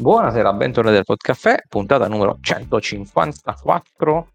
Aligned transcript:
Buonasera, 0.00 0.54
bentornati 0.54 0.96
al 0.96 1.04
Podcaffè, 1.04 1.64
puntata 1.68 2.08
numero 2.08 2.38
154. 2.40 4.28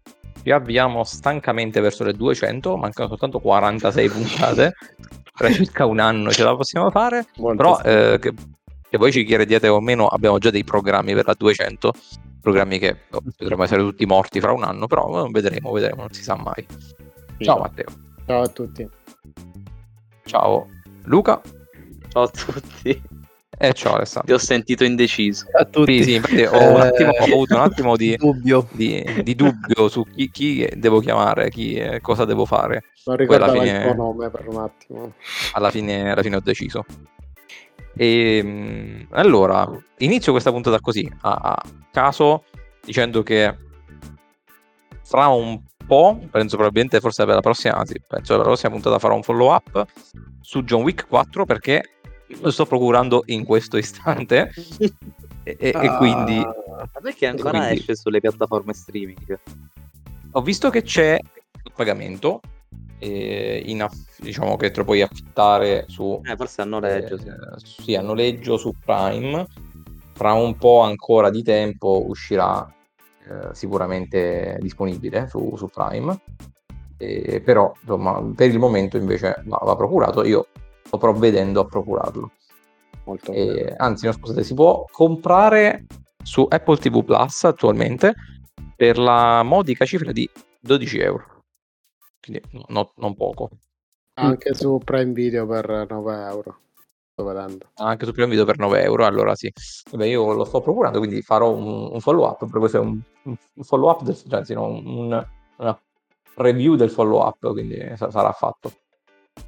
Ci 0.44 0.52
avviamo 0.52 1.02
stancamente 1.02 1.80
verso 1.80 2.04
le 2.04 2.12
200, 2.12 2.76
mancano 2.76 3.08
soltanto 3.08 3.40
46 3.40 4.08
puntate. 4.08 4.74
Tra 5.34 5.50
circa 5.50 5.84
un 5.84 5.98
anno 5.98 6.30
ce 6.30 6.44
la 6.44 6.54
possiamo 6.54 6.88
fare. 6.92 7.26
Molto 7.38 7.56
Però 7.56 7.80
eh, 7.80 8.20
che, 8.20 8.32
che 8.88 8.96
voi 8.96 9.10
ci 9.10 9.24
crediate 9.24 9.66
o 9.66 9.80
meno, 9.80 10.06
abbiamo 10.06 10.38
già 10.38 10.50
dei 10.50 10.62
programmi 10.62 11.14
per 11.14 11.26
la 11.26 11.34
200. 11.36 11.92
Programmi 12.40 12.78
che 12.78 12.98
oh, 13.10 13.22
potremmo 13.36 13.64
essere 13.64 13.82
tutti 13.82 14.06
morti 14.06 14.40
fra 14.40 14.52
un 14.52 14.62
anno, 14.62 14.86
però 14.86 15.26
eh, 15.26 15.30
vedremo, 15.32 15.72
vedremo, 15.72 16.02
non 16.02 16.12
si 16.12 16.22
sa 16.22 16.36
mai. 16.36 16.64
Ciao 17.38 17.58
Matteo. 17.58 17.88
Ciao 18.24 18.42
a 18.42 18.48
tutti. 18.48 18.88
Ciao 20.26 20.68
Luca. 21.06 21.40
Ciao 22.08 22.22
a 22.22 22.28
tutti. 22.28 23.14
E 23.58 23.72
ciao 23.72 23.94
Alessandro. 23.94 24.26
Ti 24.26 24.32
ho 24.34 24.38
sentito 24.44 24.84
indeciso. 24.84 25.46
a 25.52 25.64
tutti. 25.64 25.96
Sì, 26.02 26.10
sì, 26.10 26.14
infatti 26.16 26.42
ho, 26.44 26.72
un 26.74 26.76
Eh, 26.80 26.86
attimo, 26.88 27.10
ho 27.10 27.24
avuto 27.24 27.54
un 27.54 27.60
attimo 27.60 27.96
di, 27.96 28.14
dubbio. 28.20 28.68
di, 28.72 29.22
di 29.22 29.34
dubbio 29.34 29.88
su 29.88 30.04
chi, 30.04 30.30
chi 30.30 30.68
devo 30.74 31.00
chiamare, 31.00 31.48
chi, 31.48 31.74
eh, 31.74 32.00
cosa 32.02 32.24
devo 32.26 32.44
fare. 32.44 32.84
Non 33.06 33.16
Poi 33.16 33.26
alla 33.36 33.46
ricordavo 33.46 33.60
fine- 33.60 33.76
il 33.78 33.82
tuo 33.82 33.94
nome 33.94 34.30
per 34.30 34.48
un 34.48 34.56
attimo. 34.58 35.12
Alla 35.52 35.70
fine, 35.70 36.10
alla 36.10 36.22
fine 36.22 36.36
ho 36.36 36.40
deciso. 36.40 36.84
E, 37.96 38.42
mh, 38.42 39.06
allora, 39.12 39.66
inizio 39.98 40.32
questa 40.32 40.50
puntata 40.52 40.78
così, 40.80 41.10
a, 41.22 41.32
a 41.32 41.62
caso, 41.90 42.44
dicendo 42.84 43.22
che 43.22 43.56
fra 45.02 45.28
un 45.28 45.62
po', 45.86 46.18
penso 46.30 46.56
probabilmente 46.56 47.00
forse 47.00 47.24
per 47.24 47.36
la 47.36 47.40
prossima, 47.40 47.76
anzi, 47.76 47.94
penso 48.06 48.32
per 48.34 48.38
la 48.38 48.42
prossima 48.50 48.72
puntata 48.72 48.98
farò 48.98 49.14
un 49.14 49.22
follow 49.22 49.50
up 49.54 49.86
su 50.42 50.62
John 50.62 50.82
Wick 50.82 51.06
4 51.08 51.46
perché 51.46 51.82
lo 52.40 52.50
sto 52.50 52.66
procurando 52.66 53.22
in 53.26 53.44
questo 53.44 53.76
istante 53.76 54.50
e, 54.78 54.92
e- 55.44 55.56
e 55.58 55.72
Ah. 55.74 55.96
quindi 55.96 56.34
Ma 56.36 57.00
perché 57.00 57.26
ancora 57.26 57.58
Quindi- 57.58 57.78
esce 57.78 57.94
sulle 57.96 58.20
piattaforme 58.20 58.72
streaming? 58.74 59.38
ho 60.32 60.42
visto 60.42 60.68
che 60.70 60.82
c'è 60.82 61.18
il 61.64 61.72
pagamento 61.74 62.40
eh, 62.98 63.62
in 63.66 63.82
aff- 63.82 64.20
diciamo 64.20 64.56
che 64.56 64.70
te 64.70 64.78
lo 64.78 64.84
puoi 64.84 65.02
affittare 65.02 65.84
su 65.88 66.20
Eh, 66.24 66.36
forse 66.36 66.62
a 66.62 66.64
noleggio. 66.64 67.18
sì. 67.18 67.28
eh, 67.28 67.32
sì, 67.82 67.94
a 67.94 68.00
noleggio 68.02 68.56
su 68.56 68.72
Prime 68.84 69.46
fra 70.14 70.32
un 70.32 70.56
po' 70.56 70.80
ancora 70.80 71.30
di 71.30 71.42
tempo 71.42 72.04
uscirà 72.06 72.66
eh, 73.28 73.54
sicuramente 73.54 74.56
disponibile 74.60 75.28
su, 75.28 75.54
su 75.56 75.68
Prime 75.68 76.18
Eh, 76.98 77.40
però 77.42 77.72
insomma 77.80 78.22
per 78.34 78.48
il 78.50 78.58
momento 78.58 78.96
invece 78.96 79.42
va, 79.44 79.58
va 79.62 79.76
procurato 79.76 80.24
io 80.24 80.46
sto 80.86 80.98
provvedendo 80.98 81.60
a 81.60 81.64
procurarlo 81.66 82.30
Molto 83.04 83.32
E, 83.32 83.74
anzi 83.76 84.06
no 84.06 84.12
scusate 84.12 84.42
si 84.42 84.54
può 84.54 84.84
comprare 84.90 85.86
su 86.24 86.46
Apple 86.48 86.76
TV 86.78 87.04
Plus 87.04 87.44
attualmente 87.44 88.14
per 88.74 88.98
la 88.98 89.42
modica 89.42 89.84
cifra 89.84 90.12
di 90.12 90.28
12 90.60 90.98
euro 90.98 91.42
quindi 92.20 92.42
no- 92.52 92.64
no- 92.68 92.92
non 92.96 93.14
poco 93.14 93.50
Anche 94.18 94.54
su 94.54 94.80
Prime 94.82 95.12
Video 95.12 95.46
per 95.46 95.86
9 95.90 96.26
euro. 96.30 96.58
Sto 97.12 97.22
vedendo. 97.24 97.66
anche 97.74 98.06
su 98.06 98.12
Prime 98.12 98.30
Video 98.30 98.46
per 98.46 98.58
9 98.58 98.82
euro. 98.82 99.04
Allora 99.04 99.34
sì, 99.34 99.52
Vabbè, 99.90 100.06
io 100.06 100.32
lo 100.32 100.44
sto 100.46 100.62
procurando, 100.62 100.98
quindi 100.98 101.20
farò 101.20 101.52
un, 101.52 101.90
un 101.92 102.00
follow 102.00 102.26
up. 102.26 102.46
Però 102.46 102.58
questo 102.58 102.78
è 102.78 102.80
un, 102.80 102.98
un 103.24 103.36
follow 103.62 103.90
up, 103.90 104.02
del, 104.04 104.16
cioè, 104.16 104.38
anzi, 104.38 104.54
no, 104.54 104.68
un- 104.68 104.86
una 105.58 105.80
review 106.36 106.76
del 106.76 106.88
follow 106.90 107.26
up, 107.26 107.52
quindi 107.52 107.78
sa- 107.96 108.10
sarà 108.10 108.32
fatto. 108.32 108.72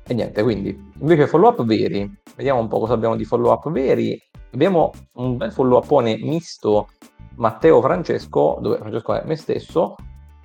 E 0.07 0.15
niente, 0.15 0.43
quindi 0.43 0.93
invece 1.01 1.27
follow 1.27 1.51
up 1.51 1.65
veri, 1.65 2.11
vediamo 2.35 2.61
un 2.61 2.69
po' 2.69 2.79
cosa 2.79 2.95
abbiamo 2.95 3.17
di 3.17 3.25
follow 3.25 3.53
up 3.53 3.71
veri. 3.71 4.21
Abbiamo 4.53 4.91
un 5.15 5.37
bel 5.37 5.53
follow 5.53 5.79
upone 5.79 6.17
misto 6.17 6.89
Matteo 7.37 7.81
Francesco, 7.83 8.59
dove 8.61 8.79
Francesco 8.79 9.15
è 9.15 9.23
me 9.27 9.37
stesso, 9.37 9.95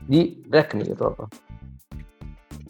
di 0.05 0.43
Black 0.45 0.73
Mirror. 0.73 1.27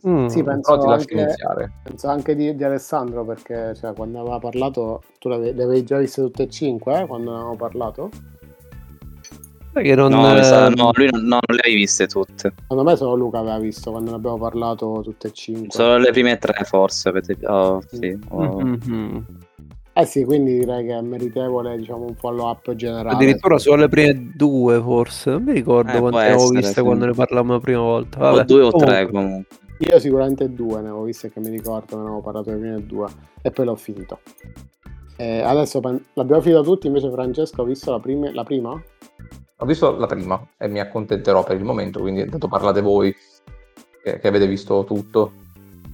Mm. 0.08 0.28
Sì, 0.28 0.44
penso 0.44 0.72
Però 0.72 0.82
ti 0.82 0.88
lascio 0.90 1.08
anche, 1.10 1.14
iniziare. 1.14 1.72
penso 1.82 2.08
anche 2.10 2.36
di, 2.36 2.56
di 2.56 2.64
Alessandro 2.64 3.24
perché 3.24 3.74
cioè, 3.74 3.94
quando 3.94 4.20
aveva 4.20 4.38
parlato, 4.38 5.02
tu 5.18 5.30
le 5.30 5.36
avevi, 5.36 5.84
già 5.84 5.98
viste 5.98 6.22
tutte 6.22 6.44
e 6.44 6.50
cinque 6.50 7.02
eh, 7.02 7.08
quando 7.08 7.34
avevamo 7.34 7.56
parlato? 7.56 8.10
Che 9.74 9.96
non, 9.96 10.12
No, 10.12 10.44
sa- 10.44 10.68
eh, 10.68 10.70
no, 10.76 10.92
lui 10.94 11.10
non, 11.12 11.22
no, 11.22 11.40
non 11.46 11.56
le 11.56 11.62
avevi 11.62 11.76
viste 11.78 12.08
tutte. 12.08 12.54
Secondo 12.62 12.84
me 12.84 12.96
solo 12.96 13.16
Luca 13.16 13.40
aveva 13.40 13.58
visto 13.58 13.90
quando 13.92 14.12
ne 14.12 14.18
abbiamo 14.18 14.38
parlato 14.38 15.02
tutte 15.04 15.30
e 15.30 15.32
cinque. 15.32 15.72
Solo 15.72 15.98
le 15.98 16.12
prime 16.12 16.38
tre, 16.38 16.64
forse. 16.64 17.10
Avete... 17.10 17.38
Oh, 17.46 17.82
sì. 17.88 18.18
oh. 18.30 18.60
Mhm. 18.62 19.26
Eh 19.96 20.06
sì, 20.06 20.24
quindi 20.26 20.58
direi 20.58 20.86
che 20.86 20.96
è 20.98 21.02
meritevole 21.02 21.78
diciamo 21.78 22.06
un 22.06 22.16
follow 22.16 22.48
up 22.50 22.74
generale. 22.74 23.10
Addirittura 23.10 23.58
solo 23.60 23.82
le 23.82 23.90
prime 23.90 24.32
due, 24.36 24.80
forse. 24.82 25.32
Non 25.32 25.44
mi 25.44 25.54
ricordo 25.54 25.92
Eh, 25.92 26.00
quante 26.00 26.18
avevo 26.20 26.42
essere, 26.44 26.58
viste 26.60 26.74
sì. 26.74 26.82
quando 26.82 27.06
ne 27.06 27.12
parlavamo 27.14 27.54
la 27.54 27.60
prima 27.60 27.82
volta. 27.82 28.18
O 28.18 28.22
Vabbè, 28.32 28.46
due 28.46 28.62
o 28.62 28.70
comunque. 28.72 28.96
tre, 28.96 29.12
comunque. 29.12 29.58
Io 29.80 30.00
sicuramente 30.00 30.54
due 30.54 30.82
ne 30.82 30.88
avevo 30.90 31.04
viste 31.04 31.32
che 31.32 31.40
mi 31.40 31.50
ricordo, 31.50 31.96
ne 31.96 32.02
avevo 32.04 32.22
parlato 32.22 32.52
le 32.52 32.58
prime 32.58 32.86
due 32.86 33.08
e 33.42 33.52
poi 33.52 33.66
l'ho 33.66 33.76
finito. 33.76 34.20
Eh, 35.18 35.42
adesso 35.42 35.80
pen- 35.80 36.04
l'abbiamo 36.14 36.42
finito 36.42 36.64
tutti, 36.64 36.88
invece 36.88 37.12
Francesco 37.12 37.62
ha 37.62 37.66
visto 37.66 37.92
la, 37.92 38.00
prima- 38.00 38.32
la 38.34 38.44
prima? 38.44 38.82
Ho 39.58 39.66
visto 39.66 39.96
la 39.98 40.08
prima 40.08 40.46
e 40.58 40.68
mi 40.68 40.80
accontenterò 40.80 41.44
per 41.44 41.58
il 41.58 41.64
momento, 41.64 42.00
quindi 42.00 42.22
intanto 42.22 42.48
parlate 42.48 42.82
voi 42.82 43.16
che, 44.04 44.20
che 44.20 44.28
avete 44.28 44.48
visto 44.48 44.84
tutto. 44.84 45.32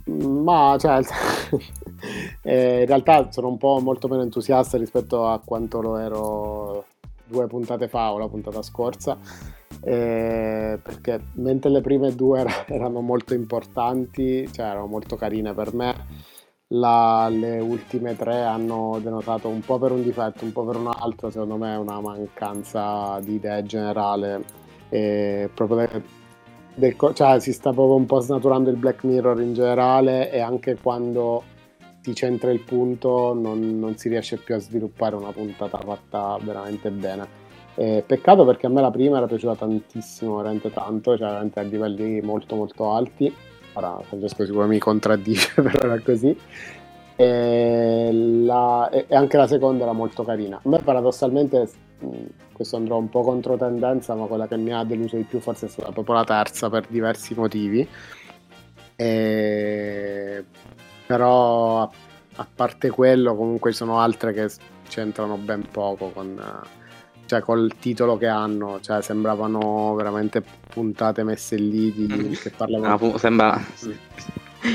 Ma 0.06 0.76
cioè, 0.80 1.00
eh, 2.42 2.80
in 2.82 2.86
realtà 2.88 3.32
sono 3.32 3.50
un 3.50 3.58
po' 3.58 3.80
molto 3.80 4.08
meno 4.08 4.24
entusiasta 4.24 4.78
rispetto 4.78 5.28
a 5.28 5.40
quanto 5.44 5.82
lo 5.82 5.98
ero 5.98 6.86
due 7.26 7.48
puntate 7.48 7.88
fa 7.88 8.12
o 8.12 8.18
la 8.18 8.28
puntata 8.28 8.62
scorsa. 8.62 9.18
eh, 9.82 10.78
perché 10.82 11.22
mentre 11.34 11.70
le 11.70 11.82
prime 11.82 12.14
due 12.14 12.40
era- 12.40 12.66
erano 12.68 13.02
molto 13.02 13.34
importanti, 13.34 14.52
cioè 14.52 14.66
erano 14.66 14.88
molto 14.88 15.16
carine 15.16 15.54
per 15.54 15.74
me, 15.74 15.96
la- 16.70 17.28
le 17.30 17.60
ultime 17.60 18.16
tre 18.16 18.44
hanno 18.44 19.00
denotato 19.02 19.48
un 19.48 19.62
po' 19.62 19.80
per 19.80 19.92
un 19.92 20.04
difetto, 20.04 20.44
un 20.44 20.52
po' 20.52 20.66
per 20.66 20.76
un 20.76 20.88
altro, 20.88 21.30
secondo 21.30 21.58
me 21.58 21.76
una 21.76 22.00
mancanza 22.00 23.20
di 23.22 23.36
idea 23.36 23.62
generale. 23.64 24.44
E 24.90 25.50
proprio 25.54 25.78
de- 25.88 26.04
del 26.76 26.96
cioè, 27.14 27.40
si 27.40 27.52
sta 27.54 27.72
proprio 27.72 27.96
un 27.96 28.06
po' 28.06 28.20
snaturando 28.20 28.70
il 28.70 28.78
Black 28.78 29.04
Mirror 29.04 29.42
in 29.42 29.54
generale 29.54 30.32
e 30.32 30.40
anche 30.40 30.78
quando 30.82 31.44
ti 32.02 32.14
centra 32.16 32.52
il 32.52 32.62
punto 32.62 33.34
non, 33.34 33.80
non 33.80 33.98
si 33.98 34.10
riesce 34.10 34.38
più 34.38 34.56
a 34.56 34.60
sviluppare 34.60 35.16
una 35.16 35.32
puntata 35.32 35.78
fatta 35.80 36.38
veramente 36.42 36.90
bene. 36.92 37.28
Eh, 37.76 38.04
peccato 38.06 38.46
perché 38.46 38.66
a 38.68 38.70
me 38.70 38.82
la 38.82 38.92
prima 38.92 39.18
era 39.18 39.28
piaciuta 39.28 39.56
tantissimo, 39.56 40.38
veramente 40.38 40.72
tanto, 40.72 41.18
cioè 41.18 41.28
veramente 41.28 41.60
a 41.60 41.64
livelli 41.64 42.22
molto 42.22 42.56
molto 42.56 42.92
alti. 42.92 43.34
Ora 43.80 44.02
Francesco 44.04 44.46
sicuro 44.46 44.68
mi 44.68 44.78
contraddice, 44.78 45.54
però 45.62 45.88
era 45.94 46.00
così. 46.02 46.38
E, 47.16 48.10
la- 48.44 48.90
e- 48.90 49.06
anche 49.16 49.38
la 49.38 49.48
seconda 49.48 49.84
era 49.84 49.94
molto 49.94 50.24
carina. 50.24 50.58
A 50.58 50.70
me 50.70 50.80
paradossalmente, 50.80 51.70
questo 52.54 52.76
andrà 52.76 52.96
un 52.96 53.10
po' 53.10 53.22
contro 53.22 53.56
tendenza, 53.58 54.16
ma 54.16 54.26
quella 54.26 54.48
che 54.48 54.58
mi 54.58 54.74
ha 54.74 54.84
deluso 54.84 55.16
di 55.16 55.24
più 55.24 55.40
forse 55.40 55.68
è 55.68 55.70
stata 55.70 55.92
proprio 55.92 56.16
la 56.16 56.24
terza 56.26 56.70
per 56.70 56.86
diversi 56.88 57.34
motivi. 57.36 57.88
E- 58.96 60.44
Però 61.06 61.82
a, 61.84 61.90
a 62.36 62.48
parte 62.54 62.90
quello, 62.90 63.36
comunque 63.36 63.72
ci 63.72 63.78
sono 63.78 64.00
altre 64.00 64.34
che 64.34 64.50
c'entrano 64.88 65.38
ben 65.38 65.66
poco 65.72 66.10
con, 66.10 66.40
cioè, 67.30 67.42
col 67.42 67.72
titolo 67.80 68.18
che 68.18 68.26
hanno, 68.26 68.80
cioè 68.82 69.04
sembravano 69.04 69.94
veramente 69.94 70.42
puntate 70.68 71.22
messe 71.24 71.56
lì 71.58 71.94
di, 71.94 72.08
Mm. 72.12 72.32
che 72.34 72.50
Ah, 72.50 72.54
parlavano 72.58 72.98
pu- 72.98 73.18
sembra... 73.18 73.62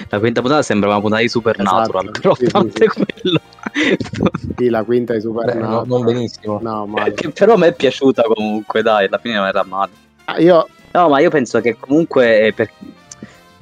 La 0.08 0.18
quinta 0.20 0.40
puntata 0.40 0.62
sembra 0.62 0.90
una 0.90 1.00
puntata 1.00 1.20
di 1.22 1.28
Supernatural, 1.28 2.04
Esatto, 2.04 2.20
però 2.20 2.34
sì, 2.36 2.44
a 2.44 2.46
sì, 2.46 2.52
parte 2.52 2.88
sì. 2.88 3.04
quello... 3.20 3.40
Sì, 4.56 4.68
la 4.68 4.84
quinta 4.84 5.12
è 5.12 5.16
Beh, 5.16 5.22
Supernatural. 5.22 5.68
no- 5.68 5.96
non 5.96 6.04
benissimo. 6.04 6.58
No, 6.62 6.86
male. 6.86 7.12
che 7.14 7.30
però 7.30 7.54
a 7.54 7.56
me 7.58 7.66
è 7.66 7.74
piaciuta 7.74 8.22
comunque, 8.22 8.82
dai, 8.82 9.06
alla 9.06 9.18
fine 9.18 9.34
non 9.34 9.46
era 9.46 9.64
male. 9.64 9.90
Ah, 10.26 10.38
Io 10.38 10.68
No, 10.92 11.08
ma 11.08 11.18
io 11.18 11.28
penso 11.28 11.60
che 11.60 11.76
comunque 11.76 12.38
è 12.38 12.52
per... 12.52 12.70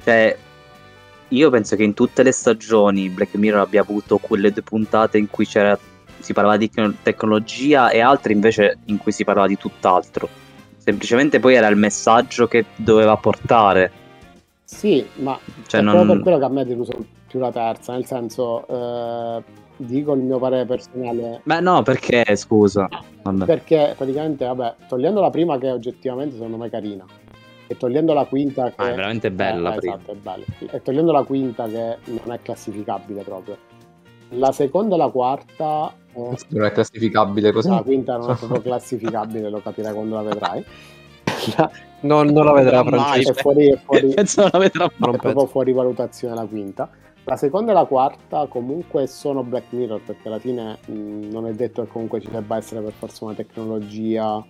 cioè, 0.03 0.37
io 1.29 1.49
penso 1.49 1.75
che 1.75 1.81
in 1.83 1.95
tutte 1.95 2.21
le 2.21 2.31
stagioni 2.31 3.09
Black 3.09 3.33
Mirror 3.33 3.61
abbia 3.61 3.81
avuto 3.81 4.17
quelle 4.19 4.51
due 4.51 4.61
puntate 4.61 5.17
in 5.17 5.27
cui 5.31 5.47
c'era 5.47 5.77
si 6.23 6.33
parlava 6.33 6.57
di 6.57 6.69
tecno- 6.69 6.93
tecnologia 7.03 7.89
e 7.89 7.99
altre 7.99 8.33
invece 8.33 8.77
in 8.85 8.97
cui 8.97 9.11
si 9.11 9.23
parlava 9.23 9.47
di 9.47 9.57
tutt'altro. 9.57 10.27
Semplicemente 10.77 11.39
poi 11.39 11.55
era 11.55 11.67
il 11.67 11.75
messaggio 11.77 12.47
che 12.47 12.65
doveva 12.75 13.15
portare. 13.17 13.91
sì, 14.63 15.05
ma 15.15 15.37
Cioè, 15.67 15.81
è 15.81 15.83
non- 15.83 15.93
proprio 15.93 16.13
per 16.15 16.23
quello 16.23 16.37
che 16.39 16.43
a 16.45 16.49
me 16.49 16.61
è 16.61 16.65
deluso 16.65 16.91
più 17.27 17.39
la 17.39 17.51
terza, 17.51 17.93
nel 17.93 18.05
senso, 18.05 18.65
eh, 18.67 19.43
dico 19.77 20.13
il 20.13 20.21
mio 20.21 20.39
parere 20.39 20.65
personale, 20.65 21.41
Beh, 21.43 21.59
no, 21.59 21.83
perché 21.83 22.35
scusa. 22.35 22.87
Vabbè. 23.21 23.45
perché 23.45 23.93
praticamente, 23.97 24.45
vabbè, 24.45 24.75
togliendo 24.87 25.21
la 25.21 25.29
prima 25.29 25.57
che 25.57 25.69
oggettivamente 25.71 26.35
secondo 26.35 26.57
me 26.57 26.67
è 26.67 26.69
carina, 26.69 27.05
e 27.67 27.77
togliendo 27.77 28.13
la 28.13 28.25
quinta 28.25 28.65
che... 28.69 28.73
Ah, 28.77 28.89
è 28.91 28.95
veramente 28.95 29.31
bella 29.31 29.73
Eh, 29.73 29.77
prima. 29.77 29.95
esatto, 29.95 30.11
è 30.11 30.15
bella. 30.15 30.43
E 30.71 30.81
togliendo 30.81 31.11
la 31.11 31.23
quinta 31.23 31.65
che 31.67 31.97
non 32.05 32.31
è 32.33 32.39
classificabile 32.41 33.21
proprio. 33.23 33.57
La 34.35 34.51
seconda 34.51 34.95
e 34.95 34.97
la 34.97 35.09
quarta... 35.09 35.93
eh, 36.13 36.37
Non 36.49 36.65
è 36.65 36.71
classificabile 36.71 37.51
così. 37.51 37.69
la 37.69 37.81
quinta 37.81 38.17
non 38.17 38.31
è 38.31 38.35
proprio 38.35 38.61
classificabile, 38.63 39.49
lo 39.49 39.61
capirai 39.61 39.93
quando 39.93 40.15
la 40.15 40.21
vedrai. 40.23 40.65
La- 41.57 41.71
Non, 42.01 42.27
non 42.27 42.45
la 42.45 42.51
vedrà 42.53 42.83
Mai. 42.83 42.91
Francesco. 42.91 43.31
è 43.31 43.33
fuori, 43.41 43.67
è 43.71 43.77
fuori, 43.77 44.07
Penso 44.15 44.41
non 44.41 44.49
la 44.53 44.59
vedrà 44.59 44.83
mai. 44.85 44.93
è 44.97 45.11
Non 45.11 45.17
proprio 45.17 45.45
fuori 45.45 45.71
valutazione 45.73 46.35
la 46.35 46.45
quinta. 46.45 46.89
La 47.25 47.37
seconda 47.37 47.71
e 47.71 47.73
la 47.73 47.85
quarta 47.85 48.45
comunque 48.47 49.07
sono 49.07 49.43
Black 49.43 49.71
Mirror 49.71 50.01
perché 50.01 50.27
alla 50.27 50.39
fine 50.39 50.77
mh, 50.85 51.29
non 51.31 51.47
è 51.47 51.53
detto 51.53 51.81
che 51.83 51.87
comunque 51.89 52.19
ci 52.19 52.29
debba 52.29 52.57
essere 52.57 52.81
per 52.81 52.91
forza 52.91 53.23
una 53.23 53.33
tecnologia 53.33 54.43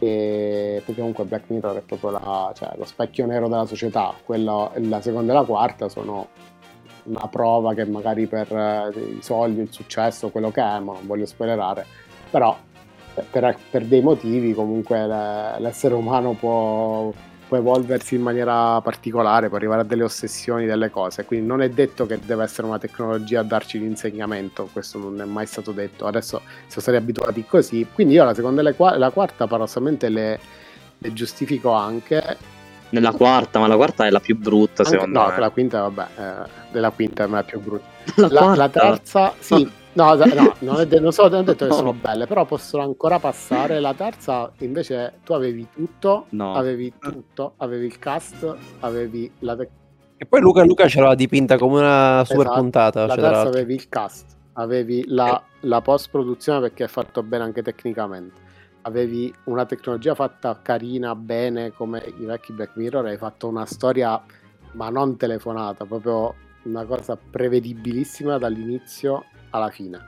e 0.00 0.82
perché 0.84 1.00
comunque 1.00 1.24
Black 1.24 1.44
Mirror 1.50 1.76
è 1.76 1.80
proprio 1.82 2.10
la- 2.10 2.52
cioè, 2.54 2.70
lo 2.76 2.84
specchio 2.84 3.26
nero 3.26 3.48
della 3.48 3.66
società. 3.66 4.12
Quella, 4.24 4.70
la 4.76 5.00
seconda 5.00 5.32
e 5.32 5.34
la 5.36 5.44
quarta 5.44 5.88
sono 5.88 6.26
una 7.08 7.26
prova 7.28 7.74
che 7.74 7.84
magari 7.84 8.26
per 8.26 8.50
eh, 8.52 8.98
i 9.18 9.22
soldi, 9.22 9.60
il 9.60 9.72
successo, 9.72 10.28
quello 10.28 10.50
che 10.50 10.60
è, 10.60 10.78
ma 10.78 10.92
non 10.92 11.06
voglio 11.06 11.26
spoilerare, 11.26 11.86
però 12.30 12.56
eh, 13.14 13.22
per, 13.30 13.56
per 13.70 13.84
dei 13.84 14.00
motivi 14.00 14.52
comunque 14.54 15.06
le- 15.06 15.56
l'essere 15.58 15.94
umano 15.94 16.32
può, 16.32 17.12
può 17.48 17.56
evolversi 17.56 18.14
in 18.14 18.22
maniera 18.22 18.80
particolare, 18.80 19.48
può 19.48 19.56
arrivare 19.56 19.80
a 19.80 19.84
delle 19.84 20.04
ossessioni 20.04 20.66
delle 20.66 20.90
cose, 20.90 21.24
quindi 21.24 21.46
non 21.46 21.62
è 21.62 21.68
detto 21.70 22.06
che 22.06 22.18
deve 22.24 22.44
essere 22.44 22.66
una 22.66 22.78
tecnologia 22.78 23.40
a 23.40 23.44
darci 23.44 23.78
l'insegnamento, 23.78 24.68
questo 24.72 24.98
non 24.98 25.20
è 25.20 25.24
mai 25.24 25.46
stato 25.46 25.72
detto, 25.72 26.06
adesso 26.06 26.42
siamo 26.66 26.82
stati 26.82 26.96
abituati 26.96 27.44
così, 27.44 27.86
quindi 27.92 28.14
io 28.14 28.24
la 28.24 28.34
seconda 28.34 28.60
e 28.60 28.74
la 28.98 29.10
quarta 29.10 29.46
paradossalmente 29.46 30.08
le, 30.08 30.38
le 30.98 31.12
giustifico 31.12 31.72
anche 31.72 32.56
Nella 32.90 33.12
quarta, 33.12 33.58
ma 33.58 33.66
la 33.66 33.76
quarta 33.76 34.06
è 34.06 34.10
la 34.10 34.20
più 34.20 34.36
brutta, 34.36 34.82
anche- 34.82 34.94
secondo 34.96 35.20
no, 35.20 35.28
me. 35.28 35.38
la 35.38 35.50
quinta, 35.50 35.80
vabbè, 35.88 36.06
eh, 36.16 36.48
della 36.72 36.90
quinta 36.90 37.24
è 37.24 37.28
la 37.28 37.42
più 37.42 37.60
brutta. 37.60 37.86
La 38.16 38.28
La, 38.30 38.54
la 38.54 38.68
terza, 38.70 39.34
sì, 39.38 39.70
no, 39.92 40.14
no, 40.14 40.54
non, 40.60 40.80
è 40.80 40.86
de- 40.86 40.98
non 41.00 41.12
so, 41.12 41.28
non 41.28 41.40
ho 41.40 41.42
detto 41.42 41.66
che 41.66 41.72
sono 41.74 41.92
belle, 41.92 42.26
però 42.26 42.44
possono 42.46 42.82
ancora 42.82 43.18
passare. 43.18 43.78
La 43.80 43.92
terza, 43.92 44.50
invece, 44.60 45.18
tu 45.24 45.34
avevi 45.34 45.66
tutto, 45.74 46.26
No. 46.30 46.54
avevi 46.54 46.92
tutto, 46.98 47.54
avevi 47.58 47.84
il 47.86 47.98
cast, 47.98 48.54
avevi 48.80 49.30
la, 49.40 49.54
tec- 49.56 49.70
E 50.16 50.24
poi 50.24 50.40
Luca, 50.40 50.64
Luca 50.64 50.88
ce 50.88 51.00
l'ha 51.02 51.14
dipinta 51.14 51.58
come 51.58 51.80
una 51.80 52.22
super 52.24 52.46
Esatto. 52.46 52.60
puntata. 52.60 53.06
la 53.06 53.14
cioè, 53.14 53.22
terza 53.22 53.40
avevi 53.48 53.74
il 53.74 53.88
cast, 53.90 54.36
avevi 54.54 55.04
la, 55.08 55.40
la 55.60 55.80
post-produzione 55.82 56.60
perché 56.60 56.84
è 56.84 56.88
fatto 56.88 57.22
bene 57.22 57.44
anche 57.44 57.62
tecnicamente. 57.62 58.46
Avevi 58.82 59.32
una 59.44 59.66
tecnologia 59.66 60.14
fatta 60.14 60.58
carina, 60.62 61.14
bene, 61.14 61.72
come 61.72 62.02
i 62.18 62.24
vecchi 62.24 62.52
Black 62.52 62.76
Mirror, 62.76 63.06
hai 63.06 63.16
fatto 63.16 63.48
una 63.48 63.66
storia, 63.66 64.20
ma 64.72 64.88
non 64.88 65.16
telefonata, 65.16 65.84
proprio 65.84 66.34
una 66.62 66.84
cosa 66.84 67.16
prevedibilissima 67.16 68.38
dall'inizio 68.38 69.24
alla 69.50 69.70
fine. 69.70 69.98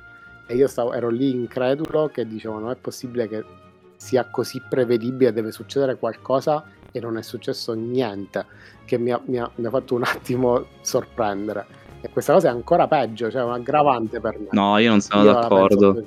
E 0.47 0.55
io 0.55 0.67
stavo, 0.67 0.93
ero 0.93 1.09
lì 1.09 1.31
incredulo 1.31 2.09
che 2.13 2.27
dicevo 2.27 2.59
non 2.59 2.71
è 2.71 2.77
possibile 2.77 3.29
che 3.29 3.45
sia 3.97 4.25
così 4.31 4.63
prevedibile, 4.69 5.33
deve 5.33 5.53
succedere 5.53 5.97
qualcosa 5.97 6.65
e 6.91 7.01
non 7.01 7.17
è 7.19 7.23
successo 7.23 7.73
niente, 7.75 8.47
che 8.85 8.99
mi 8.99 9.13
ha, 9.13 9.21
mi 9.27 9.39
ha- 9.39 9.51
mi 9.55 9.67
ha 9.67 9.71
fatto 9.71 9.95
un 9.95 10.05
attimo 10.05 10.67
sorprendere. 10.81 11.67
E 12.01 12.09
questa 12.09 12.33
cosa 12.33 12.49
è 12.49 12.51
ancora 12.51 12.89
peggio, 12.89 13.31
cioè 13.31 13.43
un 13.43 13.53
aggravante 13.53 14.21
per 14.21 14.39
me. 14.39 14.49
No, 14.53 14.79
io 14.79 14.89
non 14.89 15.01
sono 15.01 15.23
Io 15.23 15.33
d'accordo. 15.33 16.05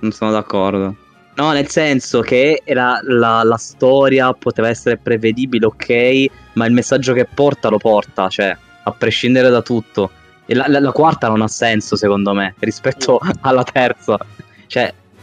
Non 0.00 0.12
sono 0.12 0.30
d'accordo. 0.30 0.94
No, 1.34 1.50
nel 1.52 1.68
senso 1.68 2.20
che 2.20 2.60
era 2.62 3.00
la, 3.04 3.42
la 3.42 3.56
storia 3.56 4.32
poteva 4.34 4.68
essere 4.68 4.98
prevedibile, 4.98 5.64
ok, 5.66 6.26
ma 6.54 6.66
il 6.66 6.72
messaggio 6.72 7.14
che 7.14 7.24
porta 7.24 7.68
lo 7.70 7.78
porta, 7.78 8.28
cioè, 8.28 8.54
a 8.84 8.90
prescindere 8.92 9.48
da 9.48 9.62
tutto. 9.62 10.10
E 10.44 10.54
la, 10.54 10.66
la- 10.68 10.80
la 10.80 10.92
quarta 10.92 11.28
non 11.28 11.40
ha 11.40 11.48
senso, 11.48 11.96
secondo 11.96 12.34
me, 12.34 12.54
rispetto 12.58 13.18
alla 13.42 13.64
terza. 13.64 14.18
Cioè, 14.66 14.92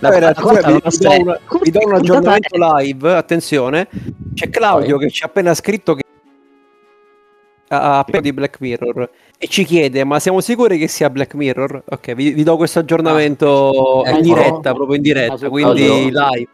la- 0.00 0.08
la 0.18 0.28
attenzione, 0.28 0.34
quarta 0.34 0.68
non 0.70 0.80
vi, 0.88 0.98
do 0.98 1.10
una- 1.20 1.38
vi 1.62 1.70
do 1.70 1.80
un 1.84 1.94
aggiornamento 1.96 2.56
live. 2.78 3.12
Attenzione, 3.14 3.88
c'è 4.34 4.48
Claudio 4.48 4.96
che 4.96 5.10
ci 5.10 5.22
ha 5.22 5.26
appena 5.26 5.52
scritto 5.52 5.94
che 5.94 6.01
ha 7.80 7.98
appena 7.98 8.20
di 8.20 8.32
Black 8.32 8.60
Mirror 8.60 9.10
e 9.38 9.46
ci 9.48 9.64
chiede: 9.64 10.04
Ma 10.04 10.18
siamo 10.20 10.40
sicuri 10.40 10.78
che 10.78 10.88
sia 10.88 11.08
Black 11.10 11.34
Mirror? 11.34 11.82
Ok, 11.88 12.14
vi, 12.14 12.30
vi 12.32 12.42
do 12.42 12.56
questo 12.56 12.80
aggiornamento 12.80 14.02
Ah, 14.02 14.10
in 14.10 14.16
ecco. 14.16 14.22
diretta, 14.22 14.72
proprio 14.74 14.96
in 14.96 15.02
diretta, 15.02 15.48
quindi 15.48 16.10
live. 16.10 16.48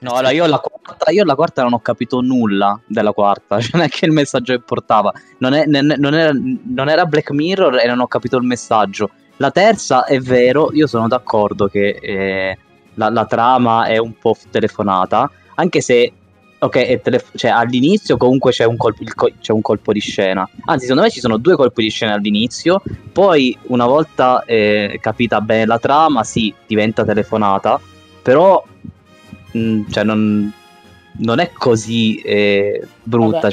No, 0.00 0.10
allora 0.12 0.32
io 0.32 0.44
la 0.46 0.58
quarta, 0.58 1.10
io 1.12 1.24
la 1.24 1.34
quarta 1.34 1.62
non 1.62 1.72
ho 1.72 1.80
capito 1.80 2.20
nulla 2.20 2.78
della 2.86 3.12
quarta, 3.12 3.58
cioè 3.60 3.70
non 3.72 3.82
è 3.82 3.88
che 3.88 4.04
il 4.04 4.12
messaggio 4.12 4.52
che 4.52 4.60
portava, 4.60 5.10
non, 5.38 5.54
è- 5.54 5.64
non 5.64 6.14
era, 6.14 6.30
non 6.34 6.88
era 6.90 7.06
Black 7.06 7.30
Mirror 7.30 7.78
e 7.78 7.86
non 7.86 8.00
ho 8.00 8.06
capito 8.06 8.36
il 8.36 8.42
messaggio. 8.44 9.10
La 9.38 9.50
terza 9.50 10.04
è 10.04 10.18
vero, 10.20 10.70
io 10.74 10.86
sono 10.86 11.08
d'accordo 11.08 11.68
che 11.68 11.98
eh, 12.02 12.58
la, 12.94 13.08
la 13.08 13.24
trama 13.24 13.86
è 13.86 13.96
un 13.96 14.12
po' 14.18 14.36
telefonata, 14.50 15.30
anche 15.54 15.80
se, 15.80 16.12
ok, 16.64 17.20
cioè, 17.34 17.50
all'inizio 17.50 18.16
comunque 18.16 18.50
c'è 18.50 18.64
un, 18.64 18.76
colpo, 18.76 19.02
co- 19.14 19.32
c'è 19.40 19.52
un 19.52 19.60
colpo 19.60 19.92
di 19.92 20.00
scena, 20.00 20.48
anzi 20.66 20.82
secondo 20.86 21.02
me 21.02 21.10
ci 21.10 21.20
sono 21.20 21.36
due 21.36 21.56
colpi 21.56 21.82
di 21.82 21.90
scena 21.90 22.14
all'inizio, 22.14 22.82
poi 23.12 23.56
una 23.68 23.86
volta 23.86 24.44
eh, 24.44 24.98
capita 25.00 25.40
bene 25.40 25.66
la 25.66 25.78
trama, 25.78 26.24
sì, 26.24 26.52
diventa 26.66 27.04
telefonata, 27.04 27.80
però 28.22 28.62
Mm, 29.56 29.82
cioè 29.88 30.02
non, 30.02 30.52
non 31.18 31.38
è 31.38 31.52
così 31.52 32.16
eh, 32.16 32.82
brutta. 33.02 33.48
Vabbè, 33.48 33.50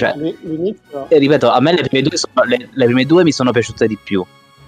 cioè, 1.08 1.20
ripeto, 1.20 1.50
a 1.52 1.60
me 1.62 1.74
le 1.74 1.84
prime, 1.84 2.02
due 2.08 2.18
sono- 2.18 2.48
le, 2.48 2.70
le 2.72 2.86
prime 2.86 3.06
due 3.06 3.24
mi 3.24 3.32
sono 3.32 3.52
piaciute 3.52 3.88
di 3.88 3.98
più. 4.02 4.26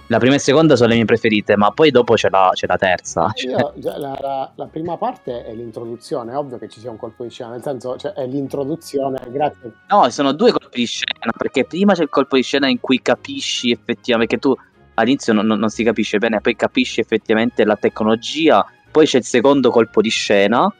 La 0.08 0.18
prima 0.18 0.34
e 0.34 0.38
seconda 0.38 0.76
sono 0.76 0.90
le 0.90 0.96
mie 0.96 1.04
preferite, 1.06 1.56
ma 1.56 1.70
poi 1.70 1.90
dopo 1.90 2.12
c'è 2.14 2.28
la, 2.28 2.50
c'è 2.52 2.66
la 2.66 2.76
terza. 2.76 3.30
cioè. 3.34 3.50
io- 3.52 3.72
cioè, 3.80 3.96
la, 3.98 4.16
la- 4.20 4.52
la 4.54 4.66
prima 4.66 4.98
parte 4.98 5.44
è 5.44 5.54
l'introduzione, 5.54 6.32
è 6.32 6.36
ovvio 6.36 6.58
che 6.58 6.68
ci 6.68 6.78
sia 6.78 6.90
un 6.90 6.98
colpo 6.98 7.22
di 7.24 7.30
scena, 7.30 7.50
nel 7.50 7.62
senso 7.62 7.96
cioè, 7.96 8.12
è 8.12 8.26
l'introduzione, 8.26 9.18
grazie. 9.30 9.72
No, 9.88 10.08
sono 10.10 10.32
due 10.32 10.50
colpi 10.52 10.80
di 10.80 10.86
scena, 10.86 11.32
perché 11.36 11.64
prima 11.64 11.94
c'è 11.94 12.02
il 12.02 12.10
colpo 12.10 12.36
di 12.36 12.42
scena 12.42 12.68
in 12.68 12.80
cui 12.80 13.00
capisci 13.00 13.70
effettivamente, 13.70 14.34
perché 14.36 14.46
tu 14.46 14.54
all'inizio 14.94 15.32
non, 15.32 15.46
non- 15.46 15.58
non 15.58 15.70
si 15.70 15.82
capisce 15.82 16.18
bene, 16.18 16.40
poi 16.42 16.54
capisci 16.54 17.00
effettivamente 17.00 17.64
la 17.64 17.76
tecnologia, 17.76 18.64
poi 18.90 19.06
c'è 19.06 19.16
il 19.18 19.24
secondo 19.24 19.70
colpo 19.70 20.02
di 20.02 20.10
scena, 20.10 20.70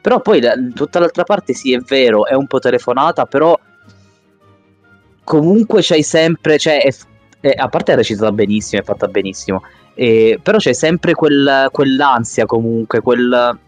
però 0.00 0.20
poi 0.20 0.40
la- 0.40 0.54
tutta 0.72 1.00
l'altra 1.00 1.24
parte 1.24 1.54
sì 1.54 1.72
è 1.72 1.78
vero, 1.80 2.24
è 2.24 2.34
un 2.34 2.46
po' 2.46 2.60
telefonata, 2.60 3.26
però 3.26 3.58
comunque 5.24 5.80
c'hai 5.82 6.02
sempre, 6.04 6.56
cioè, 6.56 6.82
è- 6.84 6.94
è- 7.40 7.52
a 7.56 7.68
parte 7.68 7.92
è 7.92 7.96
recitata 7.96 8.30
benissimo, 8.32 8.80
è 8.82 8.84
fatta 8.84 9.06
benissimo, 9.08 9.62
e- 9.94 10.38
però 10.42 10.58
c'è 10.58 10.72
sempre 10.72 11.14
quel- 11.14 11.68
quell'ansia 11.72 12.46
comunque, 12.46 13.00
quel 13.00 13.58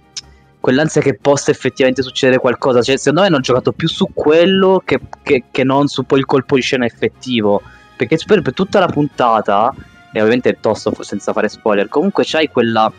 quell'ansia 0.62 1.00
che 1.00 1.18
possa 1.20 1.50
effettivamente 1.50 2.02
succedere 2.02 2.38
qualcosa. 2.38 2.82
Cioè, 2.82 2.96
secondo 2.96 3.22
me 3.22 3.26
hanno 3.26 3.40
giocato 3.40 3.72
più 3.72 3.88
su 3.88 4.06
quello 4.14 4.80
che, 4.84 5.00
che- 5.24 5.42
che 5.50 5.64
non 5.64 5.88
su 5.88 6.04
poi 6.04 6.20
il 6.20 6.24
colpo 6.24 6.54
di 6.54 6.60
scena 6.60 6.84
effettivo. 6.84 7.60
Perché 7.96 8.16
per, 8.24 8.42
per 8.42 8.54
tutta 8.54 8.78
la 8.78 8.86
puntata, 8.86 9.74
e 10.12 10.18
ovviamente 10.20 10.50
è 10.50 10.56
tosto 10.60 10.94
senza 11.02 11.32
fare 11.32 11.48
spoiler, 11.48 11.88
comunque 11.88 12.22
c'hai 12.24 12.48
quella, 12.48 12.92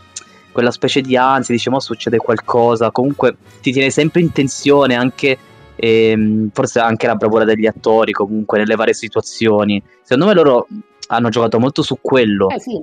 quella 0.51 0.71
specie 0.71 0.99
di 0.99 1.15
ansia, 1.15 1.53
dici, 1.55 1.69
mo 1.69 1.79
succede 1.79 2.17
qualcosa. 2.17 2.91
Comunque 2.91 3.37
ti 3.61 3.71
tiene 3.71 3.89
sempre 3.89 4.19
in 4.19 4.33
tensione 4.33 4.95
anche. 4.95 5.37
Ehm, 5.75 6.49
forse 6.51 6.79
anche 6.79 7.07
la 7.07 7.15
bravura 7.15 7.43
degli 7.43 7.65
attori 7.65 8.11
comunque 8.11 8.57
nelle 8.59 8.75
varie 8.75 8.93
situazioni 8.93 9.81
secondo 10.01 10.25
me 10.25 10.33
loro 10.33 10.67
hanno 11.07 11.29
giocato 11.29 11.59
molto 11.59 11.81
su 11.81 11.97
quello 12.01 12.49
Eh 12.49 12.59
sì, 12.59 12.81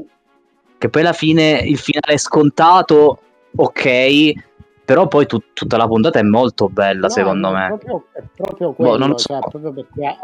che 0.79 0.89
poi 0.89 1.03
alla 1.03 1.13
fine 1.13 1.63
il 1.65 1.79
finale 1.79 2.15
è 2.15 2.19
scontato 2.19 3.21
ok 3.57 4.33
però 4.91 5.07
poi 5.07 5.27
tut- 5.27 5.53
tutta 5.53 5.77
la 5.77 5.87
puntata 5.87 6.19
è 6.19 6.23
molto 6.23 6.69
bella, 6.69 7.07
no, 7.07 7.13
secondo 7.13 7.51
me. 7.53 7.67
È 7.67 7.69
proprio, 7.69 8.05
è 8.13 8.23
proprio 8.35 8.69
Boh, 8.71 8.75
quello, 8.75 8.97
non 8.97 9.11
lo 9.11 9.19
so. 9.19 9.29
cioè, 9.29 9.39
proprio 9.39 9.73
perché 9.73 10.19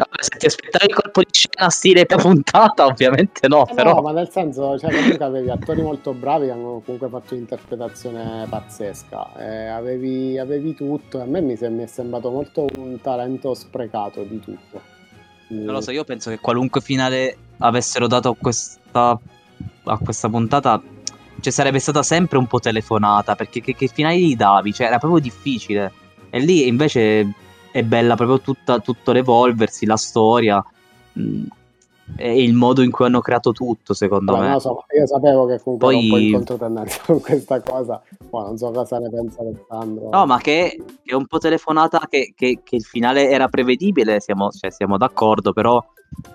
Vabbè, 0.00 0.22
se 0.22 0.38
ti 0.38 0.46
aspettavi 0.46 0.86
il 0.86 0.94
colpo 0.94 1.20
di 1.20 1.28
scena 1.30 1.68
stile 1.68 2.06
puntata, 2.06 2.86
ovviamente 2.86 3.48
no, 3.48 3.68
Eh 3.68 3.74
però... 3.74 3.96
No, 3.96 4.00
ma 4.00 4.12
nel 4.12 4.30
senso, 4.30 4.78
cioè, 4.78 4.90
comunque 4.90 5.22
avevi 5.22 5.50
attori 5.50 5.82
molto 5.82 6.14
bravi 6.14 6.46
che 6.46 6.52
hanno 6.52 6.80
comunque 6.82 7.10
fatto 7.10 7.34
un'interpretazione 7.34 8.46
pazzesca. 8.48 9.36
Eh, 9.36 9.66
avevi, 9.66 10.38
avevi 10.38 10.74
tutto. 10.74 11.20
A 11.20 11.26
me 11.26 11.42
mi, 11.42 11.54
sem- 11.54 11.74
mi 11.74 11.82
è 11.82 11.86
sembrato 11.86 12.30
molto 12.30 12.66
un 12.78 12.98
talento 13.02 13.52
sprecato 13.52 14.22
di 14.22 14.40
tutto. 14.40 14.80
Non 15.48 15.74
lo 15.74 15.80
so, 15.82 15.90
io 15.90 16.04
penso 16.04 16.30
che 16.30 16.38
qualunque 16.38 16.80
finale 16.80 17.36
avessero 17.58 18.06
dato 18.06 18.30
a 18.30 18.36
questa, 18.40 19.18
a 19.84 19.98
questa 19.98 20.28
puntata, 20.30 20.80
cioè 21.40 21.52
sarebbe 21.52 21.78
stata 21.78 22.02
sempre 22.02 22.38
un 22.38 22.46
po' 22.46 22.58
telefonata, 22.58 23.34
perché 23.34 23.60
che, 23.60 23.74
che 23.74 23.88
finali 23.88 24.28
gli 24.28 24.36
davi? 24.36 24.72
Cioè 24.72 24.86
era 24.86 24.98
proprio 24.98 25.20
difficile. 25.20 25.92
E 26.30 26.38
lì 26.38 26.66
invece 26.68 27.34
è 27.72 27.82
bella 27.82 28.14
proprio 28.16 28.40
tutta, 28.40 28.78
tutto 28.80 29.12
l'evolversi, 29.12 29.86
la 29.86 29.96
storia, 29.96 30.64
mh, 31.12 31.42
e 32.16 32.42
il 32.42 32.54
modo 32.54 32.82
in 32.82 32.90
cui 32.90 33.04
hanno 33.06 33.20
creato 33.20 33.52
tutto, 33.52 33.94
secondo 33.94 34.32
Vabbè, 34.32 34.48
me. 34.54 34.60
so, 34.60 34.84
io 34.96 35.06
sapevo 35.06 35.46
che 35.46 35.60
comunque 35.62 35.88
Poi- 35.92 36.02
un 36.04 36.10
po' 36.10 36.18
in 36.18 36.32
controtendenza 36.32 37.00
con 37.06 37.20
questa 37.20 37.60
cosa. 37.60 38.02
Poi 38.28 38.42
non 38.42 38.56
so 38.58 38.70
cosa 38.72 38.98
ne 38.98 39.08
pensa 39.10 39.40
Alessandro. 39.42 40.08
No, 40.10 40.26
ma 40.26 40.38
che, 40.38 40.76
che 41.04 41.12
è 41.12 41.14
un 41.14 41.26
po' 41.26 41.38
telefonata, 41.38 42.00
che, 42.10 42.32
che- 42.36 42.60
che 42.64 42.76
il 42.76 42.82
finale 42.82 43.28
era 43.30 43.46
prevedibile, 43.48 44.18
siamo, 44.20 44.50
cioè, 44.50 44.70
siamo 44.72 44.96
d'accordo, 44.98 45.52
però 45.52 45.80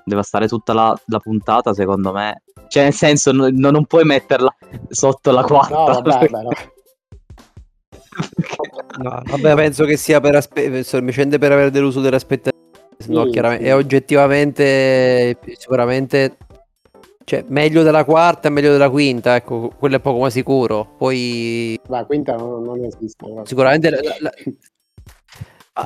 deve 0.05 0.23
stare 0.23 0.47
tutta 0.47 0.71
la, 0.73 0.97
la 1.07 1.19
puntata, 1.19 1.73
secondo 1.73 2.13
me. 2.13 2.43
Cioè, 2.69 2.83
nel 2.83 2.93
senso, 2.93 3.33
no- 3.33 3.49
no- 3.51 3.69
non 3.71 3.85
puoi 3.85 4.05
metterla 4.05 4.55
sotto 4.87 5.31
la 5.31 5.43
quarta. 5.43 5.75
No, 5.75 5.83
vabbè, 6.01 6.27
beh, 6.29 6.41
no. 6.41 6.49
No, 8.97 9.21
vabbè, 9.25 9.55
penso 9.55 9.85
che 9.85 9.97
sia 9.97 10.19
per 10.21 10.35
aspe- 10.35 10.83
semplicemente 10.83 11.37
per 11.37 11.51
avere 11.51 11.71
deluso 11.71 12.01
delle 12.01 12.15
aspettative. 12.15 12.53
No, 13.07 13.25
Sì, 13.25 13.31
chiaramente, 13.31 13.65
è 13.65 13.75
oggettivamente 13.75 15.37
sicuramente 15.57 16.37
cioè, 17.25 17.43
meglio 17.47 17.81
della 17.83 18.05
quarta 18.05 18.47
e 18.47 18.51
meglio 18.51 18.71
della 18.71 18.89
quinta, 18.89 19.35
ecco, 19.35 19.71
quello 19.77 19.95
è 19.97 19.99
poco 19.99 20.19
ma 20.19 20.29
sicuro. 20.29 20.93
Poi 20.97 21.77
La 21.87 22.05
quinta 22.05 22.35
non, 22.35 22.63
non 22.63 22.83
esiste. 22.85 23.25
sicuramente 23.43 23.89
la, 23.89 23.99
la- 24.19 24.31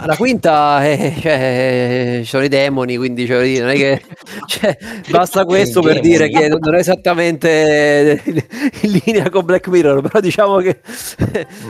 la 0.05 0.15
quinta 0.15 0.84
è, 0.86 1.13
cioè, 1.19 2.19
ci 2.22 2.29
sono 2.29 2.43
i 2.43 2.48
demoni, 2.48 2.96
quindi 2.96 3.25
cioè, 3.25 3.60
non 3.60 3.69
è 3.69 3.75
che 3.75 4.01
cioè, 4.46 4.77
basta 5.10 5.46
questo 5.46 5.81
per 5.81 6.00
dire 6.00 6.29
che 6.29 6.48
non 6.48 6.75
è 6.75 6.77
esattamente 6.77 8.22
in 8.81 9.01
linea 9.03 9.29
con 9.31 9.46
Black 9.46 9.67
Mirror, 9.67 10.01
però 10.01 10.19
diciamo 10.19 10.58
che 10.58 10.79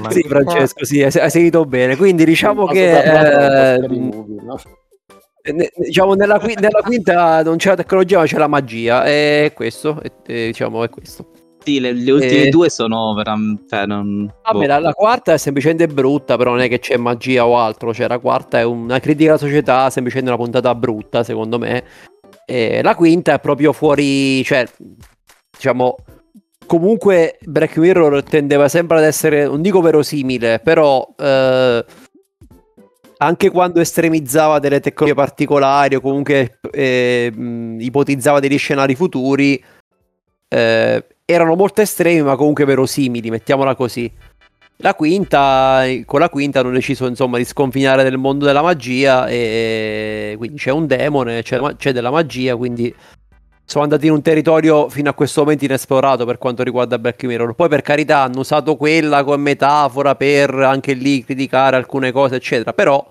Ma- 0.02 0.12
sì, 0.12 0.22
Francesco, 0.24 0.84
sì, 0.84 1.02
hai 1.02 1.12
hai 1.18 1.30
seguito 1.30 1.64
bene. 1.64 1.96
Quindi 1.96 2.26
diciamo 2.26 2.66
che 2.66 3.78
eh, 5.42 5.54
ne- 5.54 5.72
diciamo 5.76 6.14
nella, 6.14 6.40
qui- 6.40 6.58
nella 6.60 6.82
quinta 6.82 7.42
non 7.42 7.56
c'è 7.56 7.70
la 7.70 7.76
tecnologia, 7.78 8.20
ma 8.20 8.26
c'è 8.26 8.38
la 8.38 8.48
magia. 8.48 9.06
E 9.06 9.54
questo, 9.56 10.02
e- 10.02 10.12
e 10.28 10.46
diciamo, 10.48 10.84
è 10.84 10.90
questo. 10.90 11.32
Sì, 11.70 11.80
le, 11.80 11.94
le 11.94 12.12
ultime 12.12 12.44
Eh. 12.46 12.50
due 12.50 12.70
sono 12.70 13.14
veramente. 13.14 13.66
Cioè, 13.70 13.86
non... 13.86 14.26
Vabbè, 14.44 14.60
boh. 14.60 14.66
la, 14.66 14.80
la 14.80 14.94
quarta 14.94 15.34
è 15.34 15.38
semplicemente 15.38 15.88
brutta, 15.88 16.36
però 16.36 16.52
non 16.52 16.62
è 16.62 16.68
che 16.68 16.80
c'è 16.80 16.98
magia 16.98 17.46
o 17.46 17.58
altro. 17.58 17.94
Cioè, 17.94 18.08
la 18.08 18.18
quarta 18.18 18.58
è 18.60 18.64
una 18.64 19.00
critica 19.00 19.32
alla 19.32 19.40
società, 19.40 19.90
semplicemente 19.92 20.34
una 20.34 20.42
puntata 20.42 20.74
brutta, 20.74 21.24
secondo 21.24 21.60
me. 21.60 21.84
E 22.46 22.82
la 22.82 22.96
quinta 22.96 23.34
è 23.34 23.40
proprio 23.40 23.72
fuori, 23.74 24.44
cioè, 24.44 24.68
diciamo, 25.52 25.96
comunque 26.66 27.38
Black 27.46 27.78
Mirror 27.78 28.24
tendeva 28.24 28.68
sempre 28.68 28.98
ad 28.98 29.04
essere, 29.04 29.46
non 29.46 29.62
dico 29.62 29.82
verosimile, 29.82 30.60
però 30.60 31.08
eh, 31.16 31.86
anche 33.18 33.50
quando 33.52 33.80
estremizzava 33.80 34.58
delle 34.58 34.80
tecnologie 34.80 35.16
particolari 35.16 35.94
o 35.94 36.02
comunque 36.02 36.60
eh, 36.72 37.32
ipotizzava 37.78 38.40
degli 38.40 38.58
scenari 38.58 38.96
futuri, 38.96 39.64
eh, 40.48 41.06
erano 41.32 41.54
molto 41.54 41.82
estremi 41.82 42.24
ma 42.24 42.36
comunque 42.36 42.66
verosimili, 42.66 43.30
mettiamola 43.30 43.76
così. 43.76 44.12
La 44.78 44.96
quinta, 44.96 45.84
con 46.06 46.22
la 46.22 46.30
quinta 46.30 46.62
hanno 46.62 46.72
deciso 46.72 47.06
insomma 47.06 47.38
di 47.38 47.46
sconfinare 47.46 48.02
nel 48.02 48.18
mondo 48.18 48.46
della 48.46 48.64
magia 48.64 49.28
e 49.28 50.34
quindi 50.38 50.58
c'è 50.58 50.72
un 50.72 50.88
demone, 50.88 51.44
c'è, 51.44 51.60
c'è 51.76 51.92
della 51.92 52.10
magia, 52.10 52.56
quindi 52.56 52.94
sono 53.64 53.84
andati 53.84 54.08
in 54.08 54.14
un 54.14 54.22
territorio 54.24 54.90
fino 54.90 55.10
a 55.10 55.14
questo 55.14 55.42
momento 55.42 55.66
inesplorato 55.66 56.26
per 56.26 56.40
quanto 56.40 56.64
riguarda 56.64 56.98
Black 56.98 57.24
Mirror. 57.26 57.54
Poi 57.54 57.70
per 57.70 57.82
carità 57.82 58.22
hanno 58.22 58.40
usato 58.40 58.76
quella 58.76 59.24
come 59.24 59.38
metafora 59.38 60.16
per 60.16 60.52
anche 60.56 60.94
lì 60.94 61.24
criticare 61.24 61.76
alcune 61.76 62.12
cose, 62.12 62.38
eccetera, 62.38 62.74
però 62.74 63.06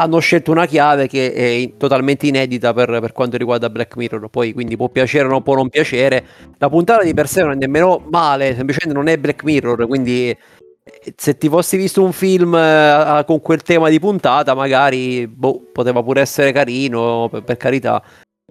hanno 0.00 0.18
scelto 0.18 0.50
una 0.50 0.66
chiave 0.66 1.06
che 1.06 1.32
è 1.32 1.76
totalmente 1.76 2.26
inedita 2.26 2.72
per, 2.72 2.98
per 3.00 3.12
quanto 3.12 3.36
riguarda 3.36 3.68
Black 3.68 3.96
Mirror. 3.96 4.28
Poi 4.28 4.52
quindi 4.52 4.76
può 4.76 4.88
piacere 4.88 5.26
o 5.26 5.30
non 5.30 5.42
può 5.42 5.54
non 5.54 5.68
piacere. 5.68 6.24
La 6.58 6.68
puntata 6.68 7.02
di 7.02 7.12
per 7.12 7.28
sé 7.28 7.42
non 7.42 7.52
è 7.52 7.56
nemmeno 7.56 8.02
male, 8.10 8.54
semplicemente 8.54 8.98
non 8.98 9.08
è 9.08 9.18
Black 9.18 9.44
Mirror, 9.44 9.86
quindi 9.86 10.30
eh, 10.30 11.14
se 11.16 11.36
ti 11.36 11.48
fossi 11.48 11.76
visto 11.76 12.02
un 12.02 12.12
film 12.12 12.54
eh, 12.54 13.22
con 13.26 13.40
quel 13.40 13.62
tema 13.62 13.88
di 13.90 13.98
puntata, 13.98 14.54
magari 14.54 15.26
boh, 15.26 15.68
poteva 15.72 16.02
pure 16.02 16.22
essere 16.22 16.52
carino, 16.52 17.28
per, 17.30 17.42
per 17.42 17.56
carità. 17.56 18.02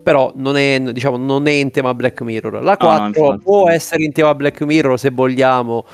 Però 0.01 0.32
non 0.36 0.56
è, 0.56 0.79
diciamo, 0.79 1.18
non 1.18 1.48
è 1.48 1.51
in 1.51 1.72
tema 1.72 1.94
Black 1.94 2.22
Mirror. 2.22 2.63
La 2.63 2.77
No, 2.79 2.88
no, 2.88 2.96
4 2.96 3.06
infatti. 3.08 3.44
può 3.44 3.70
essere 3.70 4.03
in 4.03 4.13
tema 4.13 4.34
Black 4.34 4.62
Mirror 4.62 4.98
se 4.98 5.10
vogliamo, 5.10 5.86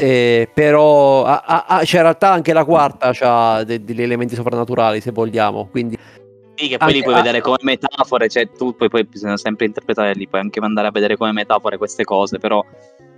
eh, 0.00 0.48
però 0.52 1.24
ha- 1.24 1.42
ha- 1.44 1.64
ha- 1.68 1.84
cioè, 1.84 1.96
in 1.98 2.06
realtà 2.06 2.30
anche 2.32 2.52
la 2.52 2.64
quarta 2.64 3.12
ha 3.20 3.64
degli 3.64 4.02
elementi 4.02 4.34
soprannaturali 4.34 5.00
se 5.00 5.10
vogliamo. 5.10 5.68
Quindi 5.70 5.96
Sì, 6.54 6.68
che 6.68 6.76
poi 6.78 6.92
li 6.92 7.02
puoi 7.02 7.14
ah- 7.14 7.18
vedere 7.18 7.40
come 7.40 7.58
metafore, 7.62 8.28
cioè 8.28 8.48
tu 8.50 8.74
poi, 8.74 8.88
poi 8.88 9.04
bisogna 9.04 9.36
sempre 9.36 9.66
interpretare, 9.66 10.14
li 10.14 10.26
puoi 10.26 10.40
anche 10.40 10.60
mandare 10.60 10.88
a 10.88 10.90
vedere 10.90 11.16
come 11.16 11.32
metafore 11.32 11.76
queste 11.76 12.04
cose, 12.04 12.38
però 12.38 12.64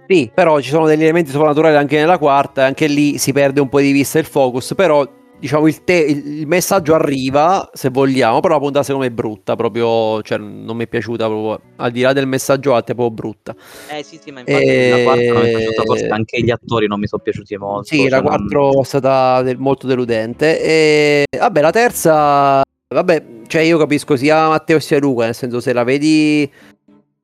Sì, 0.09 0.31
però 0.35 0.61
ci 0.61 0.71
sono 0.71 0.87
degli 0.87 1.03
elementi 1.03 1.31
soprannaturali 1.31 1.77
anche 1.77 1.97
nella 1.97 2.19
quarta, 2.19 2.65
anche 2.65 2.87
lì 2.87 3.19
si 3.19 3.33
perde 3.33 3.61
un 3.61 3.69
po' 3.69 3.81
di 3.81 3.93
vista 3.93 4.19
il 4.19 4.25
focus, 4.27 4.75
però 4.75 5.07
diciamo 5.43 5.67
il, 5.67 5.83
te- 5.83 5.95
il 5.95 6.47
messaggio 6.47 6.95
arriva, 6.95 7.69
se 7.73 7.89
vogliamo, 7.89 8.39
però 8.39 8.55
la 8.55 8.61
puntata 8.61 8.85
secondo 8.85 9.05
me 9.05 9.13
è 9.13 9.15
brutta, 9.15 9.57
proprio, 9.57 10.23
cioè 10.23 10.39
non 10.39 10.77
mi 10.77 10.85
è 10.85 10.87
piaciuta 10.87 11.27
proprio, 11.27 11.61
al 11.77 11.91
di 11.91 12.01
là 12.03 12.13
del 12.13 12.29
messaggio 12.29 12.75
alto 12.75 12.93
è 12.93 12.95
proprio 12.95 13.11
brutta. 13.17 13.53
Eh 13.91 14.05
sì, 14.05 14.21
sì, 14.23 14.31
ma 14.31 14.39
infatti 14.41 14.63
Eh, 14.65 14.91
la 14.91 15.03
quarta 15.03 15.33
non 15.33 15.43
mi 15.43 15.49
è 15.49 15.57
piaciuta, 15.57 15.83
forse 15.83 16.07
anche 16.07 16.41
gli 16.41 16.51
attori 16.53 16.87
non 16.87 17.01
mi 17.01 17.09
sono 17.09 17.23
piaciuti 17.25 17.57
molto. 17.57 17.83
Sì, 17.89 17.99
cioè 18.03 18.09
la 18.09 18.21
non- 18.21 18.27
4 18.29 18.81
è 18.81 18.85
stata 18.85 19.43
del- 19.43 19.59
molto 19.59 19.89
deludente. 19.89 20.63
E 20.63 21.25
vabbè, 21.37 21.61
la 21.61 21.71
terza, 21.73 22.63
vabbè, 22.95 23.25
cioè 23.49 23.63
io 23.63 23.79
capisco 23.79 24.15
sia 24.15 24.47
Matteo 24.47 24.79
sia 24.79 25.01
Luca, 25.01 25.25
nel 25.25 25.35
senso 25.35 25.59
se 25.59 25.73
la 25.73 25.83
vedi 25.83 26.43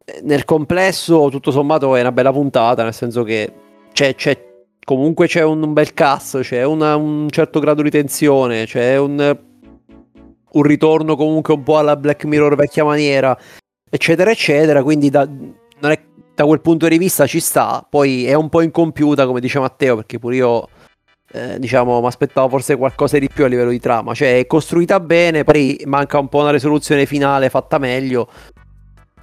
eh, 0.04 0.20
nel 0.24 0.44
complesso, 0.44 1.28
tutto 1.30 1.52
sommato 1.52 1.94
è 1.94 2.00
una 2.00 2.10
bella 2.10 2.32
puntata, 2.32 2.82
nel 2.82 2.94
senso 2.94 3.22
che 3.22 3.52
c'è, 3.92 4.16
c'è- 4.16 4.46
comunque 4.88 5.26
c'è 5.26 5.42
un, 5.42 5.62
un 5.62 5.72
bel 5.74 5.92
cast, 5.92 6.40
c'è 6.40 6.64
una- 6.64 6.96
un 6.96 7.28
certo 7.28 7.60
grado 7.60 7.82
di 7.82 7.90
tensione, 7.90 8.64
c'è 8.64 8.96
un, 8.96 9.38
un 10.52 10.62
ritorno 10.62 11.14
comunque 11.14 11.52
un 11.52 11.62
po' 11.62 11.76
alla 11.76 11.94
Black 11.94 12.24
Mirror 12.24 12.54
vecchia 12.56 12.84
maniera, 12.84 13.36
eccetera, 13.90 14.30
eccetera. 14.30 14.82
Quindi 14.82 15.10
da, 15.10 15.28
è- 15.80 16.00
da 16.34 16.44
quel 16.46 16.62
punto 16.62 16.88
di 16.88 16.96
vista 16.96 17.26
ci 17.26 17.38
sta. 17.38 17.86
Poi 17.88 18.24
è 18.24 18.32
un 18.32 18.48
po' 18.48 18.62
incompiuta, 18.62 19.26
come 19.26 19.40
dice 19.40 19.58
Matteo, 19.58 19.96
perché 19.96 20.18
pure 20.18 20.36
io. 20.36 20.68
eh, 21.32 21.58
diciamo, 21.58 22.00
mi 22.00 22.06
aspettavo 22.06 22.48
forse 22.48 22.76
qualcosa 22.76 23.18
di 23.18 23.28
più 23.28 23.44
a 23.44 23.48
livello 23.48 23.68
di 23.70 23.78
trama. 23.80 24.14
Cioè, 24.14 24.38
è 24.38 24.46
costruita 24.46 25.00
bene, 25.00 25.44
poi 25.44 25.82
manca 25.84 26.18
un 26.18 26.28
po' 26.28 26.38
una 26.40 26.50
risoluzione 26.50 27.04
finale 27.04 27.50
fatta 27.50 27.76
meglio. 27.76 28.30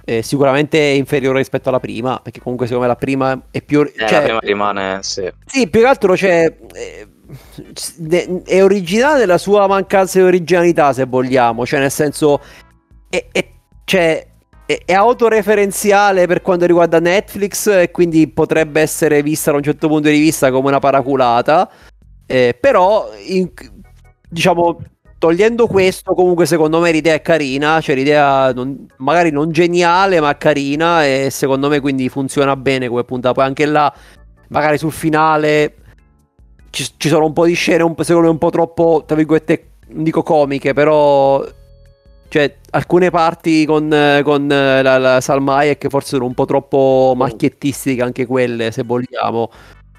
Eh, 0.08 0.22
sicuramente 0.22 0.78
è 0.78 0.94
inferiore 0.94 1.38
rispetto 1.38 1.68
alla 1.68 1.80
prima, 1.80 2.20
perché 2.22 2.40
comunque 2.40 2.66
secondo 2.66 2.86
me 2.86 2.92
la 2.94 2.98
prima 2.98 3.42
è 3.50 3.60
più. 3.60 3.80
Eh, 3.82 3.92
cioè, 4.06 4.20
la 4.20 4.22
prima 4.22 4.38
rimane, 4.38 5.02
sì. 5.02 5.28
sì, 5.44 5.68
più 5.68 5.80
che 5.80 5.86
altro 5.86 6.16
cioè, 6.16 6.56
eh, 6.74 7.08
è 8.44 8.62
originale 8.62 9.18
nella 9.18 9.36
sua 9.36 9.66
mancanza 9.66 10.18
di 10.20 10.24
originalità, 10.24 10.92
se 10.92 11.04
vogliamo. 11.06 11.66
Cioè, 11.66 11.80
nel 11.80 11.90
senso, 11.90 12.40
è, 13.08 13.26
è- 13.32 13.48
cioè, 13.84 14.24
è- 14.64 14.82
è 14.84 14.92
autoreferenziale 14.92 16.28
per 16.28 16.40
quanto 16.40 16.66
riguarda 16.66 17.00
Netflix 17.00 17.66
e 17.66 17.90
quindi 17.90 18.28
potrebbe 18.28 18.80
essere 18.80 19.22
vista 19.24 19.50
da 19.50 19.56
un 19.56 19.62
certo 19.64 19.88
punto 19.88 20.08
di 20.08 20.18
vista 20.20 20.52
come 20.52 20.68
una 20.68 20.78
paraculata. 20.78 21.68
eh, 22.28 22.56
però, 22.60 23.08
in- 23.26 23.50
diciamo, 24.28 24.78
togliendo 25.18 25.66
questo, 25.66 26.14
comunque 26.14 26.46
secondo 26.46 26.80
me 26.80 26.90
l'idea 26.92 27.14
è 27.14 27.22
carina, 27.22 27.80
cioè 27.80 27.94
l'idea 27.94 28.52
non- 28.52 28.86
magari 28.98 29.30
non 29.30 29.50
geniale, 29.52 30.20
ma 30.20 30.36
carina 30.36 31.04
e 31.06 31.28
secondo 31.30 31.68
me 31.68 31.80
quindi 31.80 32.08
funziona 32.08 32.56
bene 32.56 32.88
come 32.88 33.04
puntata. 33.04 33.34
Poi 33.34 33.44
anche 33.44 33.66
là, 33.66 33.92
magari 34.48 34.78
sul 34.78 34.92
finale 34.92 35.74
ci, 36.70 36.86
ci 36.96 37.08
sono 37.08 37.26
un 37.26 37.32
po' 37.32 37.46
di 37.46 37.54
scene, 37.54 37.82
un 37.82 37.94
secondo 37.98 38.26
me 38.26 38.32
un 38.32 38.38
po' 38.38 38.50
troppo, 38.50 39.04
tra 39.06 39.16
virgolette, 39.16 39.70
non 39.88 40.02
dico 40.02 40.22
comiche, 40.22 40.72
però... 40.72 41.44
Cioè, 42.28 42.56
alcune 42.70 43.10
parti 43.10 43.64
con, 43.64 43.88
con 44.24 44.48
la, 44.48 44.98
la 44.98 45.20
Salma 45.20 45.58
Hayek 45.58 45.86
forse 45.88 46.08
sono 46.16 46.24
un 46.26 46.34
po' 46.34 46.44
troppo 46.44 47.14
macchiettistiche 47.16 48.02
anche 48.02 48.26
quelle, 48.26 48.72
se 48.72 48.82
vogliamo. 48.82 49.48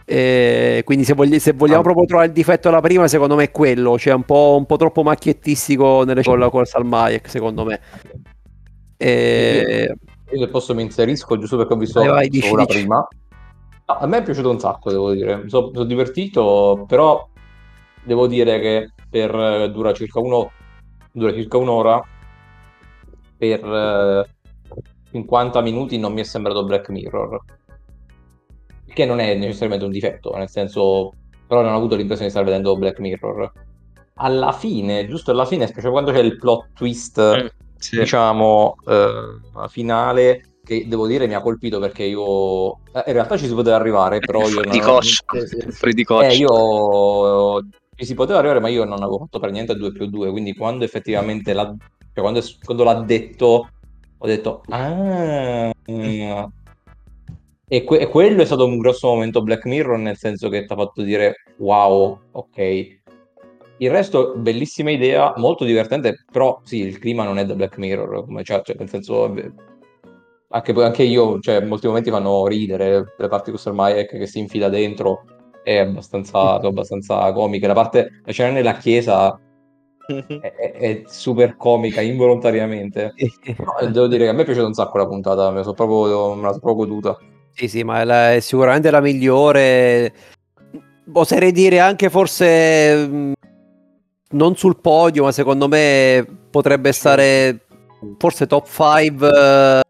Eh, 0.09 0.83
quindi 0.85 1.03
se, 1.03 1.13
vogli- 1.13 1.37
se 1.37 1.51
vogliamo 1.51 1.81
Ah. 1.81 1.83
proprio 1.83 2.05
trovare 2.05 2.27
il 2.29 2.33
difetto 2.33 2.69
alla 2.69 2.79
prima, 2.79 3.09
secondo 3.09 3.35
me 3.35 3.43
è 3.45 3.51
quello, 3.51 3.97
cioè 3.97 4.13
un 4.13 4.23
po', 4.23 4.55
un 4.57 4.65
po' 4.65 4.77
troppo 4.77 5.03
macchiettistico 5.03 6.05
nelle 6.05 6.23
con, 6.23 6.47
con 6.49 6.63
Salma 6.63 7.01
Hayek, 7.03 7.29
secondo 7.29 7.65
me. 7.65 7.81
Eh, 8.95 9.93
Io 10.31 10.37
se 10.39 10.47
posso 10.47 10.73
mi 10.73 10.81
inserisco 10.83 11.37
giusto 11.37 11.57
perché 11.57 11.73
ho 11.73 11.77
visto 11.77 11.99
Vai, 11.99 12.07
vai, 12.09 12.25
solo 12.25 12.29
dici, 12.39 12.55
la 12.55 12.65
dici. 12.65 12.79
prima. 12.79 13.07
No, 13.89 13.93
a 13.95 14.07
me 14.07 14.17
è 14.17 14.23
piaciuto 14.23 14.49
un 14.49 14.59
sacco, 14.59 14.89
devo 14.91 15.11
dire. 15.11 15.43
Mi 15.43 15.49
sono, 15.49 15.71
sono 15.73 15.85
divertito, 15.85 16.85
però 16.87 17.27
devo 18.03 18.27
dire 18.27 18.59
che 18.61 18.91
per 19.09 19.69
dura 19.71 19.91
circa 19.93 20.19
uno 20.21 20.51
dura 21.11 21.33
circa 21.33 21.57
un'ora. 21.57 22.01
Per 23.37 23.63
eh, 23.65 24.25
50 25.11 25.61
minuti 25.61 25.97
non 25.99 26.13
mi 26.13 26.21
è 26.21 26.23
sembrato 26.23 26.63
Black 26.65 26.89
Mirror. 26.89 27.39
Che 28.97 29.05
non 29.05 29.19
è 29.19 29.35
necessariamente 29.35 29.85
un 29.85 29.91
difetto, 29.91 30.35
nel 30.35 30.49
senso, 30.49 31.11
però 31.45 31.61
non 31.61 31.73
ho 31.73 31.77
avuto 31.77 31.95
l'impressione 31.95 32.31
di 32.31 32.35
stare 32.35 32.49
vedendo 32.49 32.75
Black 32.75 32.97
Mirror. 32.97 33.51
Alla 34.15 34.51
fine, 34.51 35.07
giusto 35.07 35.29
alla 35.29 35.45
fine, 35.45 35.67
specie 35.67 35.91
quando 35.91 36.11
c'è 36.11 36.17
il 36.17 36.35
plot 36.37 36.69
twist 36.73 37.21
Mm, 37.21 37.45
sì. 37.77 37.99
diciamo, 37.99 38.73
eh, 38.87 39.67
finale 39.67 40.41
che 40.63 40.87
devo 40.87 41.05
dire 41.05 41.27
mi 41.27 41.35
ha 41.35 41.41
colpito 41.41 41.79
perché 41.79 42.05
io 42.05 42.77
eh, 42.91 43.03
in 43.05 43.13
realtà 43.13 43.37
ci 43.37 43.45
si 43.45 43.53
poteva 43.53 43.75
arrivare, 43.75 44.19
però 44.19 44.49
io 44.49 44.63
di 44.63 44.79
non 44.79 44.79
coscia. 44.81 45.23
eh, 46.23 46.33
io 46.33 47.59
ci 47.95 48.05
si 48.05 48.15
poteva 48.15 48.39
arrivare, 48.39 48.59
ma 48.59 48.69
io 48.69 48.83
non 48.83 49.03
avevo 49.03 49.19
fatto 49.19 49.37
per 49.39 49.51
niente 49.51 49.75
2 49.75 49.91
più 49.91 50.07
2, 50.07 50.31
quindi 50.31 50.55
quando 50.55 50.85
effettivamente 50.85 51.53
l'ha, 51.53 51.65
cioè 51.67 52.23
quando, 52.23 52.41
quando 52.63 52.83
l'ha 52.83 52.95
detto 53.01 53.69
ho 54.17 54.25
detto, 54.25 54.63
ah, 54.69 55.71
e, 57.69 57.83
que- 57.83 57.99
e 57.99 58.07
quello 58.07 58.41
è 58.41 58.45
stato 58.45 58.65
un 58.65 58.77
grosso 58.77 59.07
momento 59.07 59.41
Black 59.41 59.65
Mirror, 59.65 59.97
nel 59.97 60.15
senso 60.17 60.47
che 60.47 60.65
ti 60.65 60.71
ha 60.71 60.75
fatto 60.75 61.01
dire, 61.01 61.43
wow, 61.57 62.17
ok. 62.31 62.95
Il 63.79 63.91
resto, 63.91 64.33
bellissima 64.37 64.89
idea, 64.91 65.33
molto 65.35 65.65
divertente, 65.65 66.23
però 66.31 66.61
sì, 66.63 66.79
il 66.79 66.97
clima 66.97 67.23
non 67.23 67.37
è 67.37 67.45
da 67.45 67.55
Black 67.55 67.77
Mirror, 67.77 68.23
come, 68.25 68.43
cioè, 68.43 68.61
cioè, 68.63 68.75
nel 68.79 68.89
senso, 68.89 69.35
eh, 69.35 69.51
anche, 70.49 70.71
anche 70.81 71.03
io, 71.03 71.39
cioè, 71.39 71.59
molti 71.59 71.87
momenti 71.87 72.09
fanno 72.09 72.47
ridere, 72.47 73.13
le 73.17 73.27
parti 73.27 73.51
con 73.51 73.59
Salmayek 73.59 74.17
che 74.17 74.27
si 74.27 74.39
infila 74.39 74.69
dentro, 74.69 75.25
è 75.61 75.79
abbastanza, 75.79 76.39
abbastanza 76.63 77.31
comica. 77.33 77.67
La 77.67 77.73
parte, 77.73 78.21
la 78.23 78.31
scena 78.31 78.51
nella 78.51 78.77
chiesa 78.77 79.37
è, 80.07 80.71
è, 80.71 81.01
super 81.05 81.57
comica 81.57 81.99
involontariamente. 81.99 83.13
Però 83.43 83.75
devo 83.91 84.07
dire 84.07 84.23
che 84.23 84.29
a 84.29 84.33
me 84.33 84.43
è 84.43 84.45
piaciuta 84.45 84.67
un 84.67 84.73
sacco 84.73 84.97
la 84.97 85.07
puntata, 85.07 85.51
me 85.51 85.63
sono 85.63 85.73
proprio, 85.73 86.33
me 86.33 86.43
la 86.43 86.53
sono 86.53 86.61
proprio 86.61 86.85
goduta. 86.85 87.17
Sì, 87.57 87.67
sì, 87.67 87.83
ma 87.83 88.01
è, 88.01 88.03
la- 88.03 88.33
è 88.35 88.39
sicuramente 88.39 88.91
la 88.91 89.01
migliore. 89.01 90.13
Oserei 91.13 91.51
dire 91.51 91.79
anche 91.79 92.09
forse 92.11 93.07
mh, 93.07 93.33
non 94.31 94.55
sul 94.55 94.79
podio, 94.79 95.23
ma 95.23 95.31
secondo 95.31 95.67
me 95.67 96.23
potrebbe 96.51 96.91
stare 96.91 97.65
forse 98.19 98.45
top 98.45 98.67
5 98.67 99.81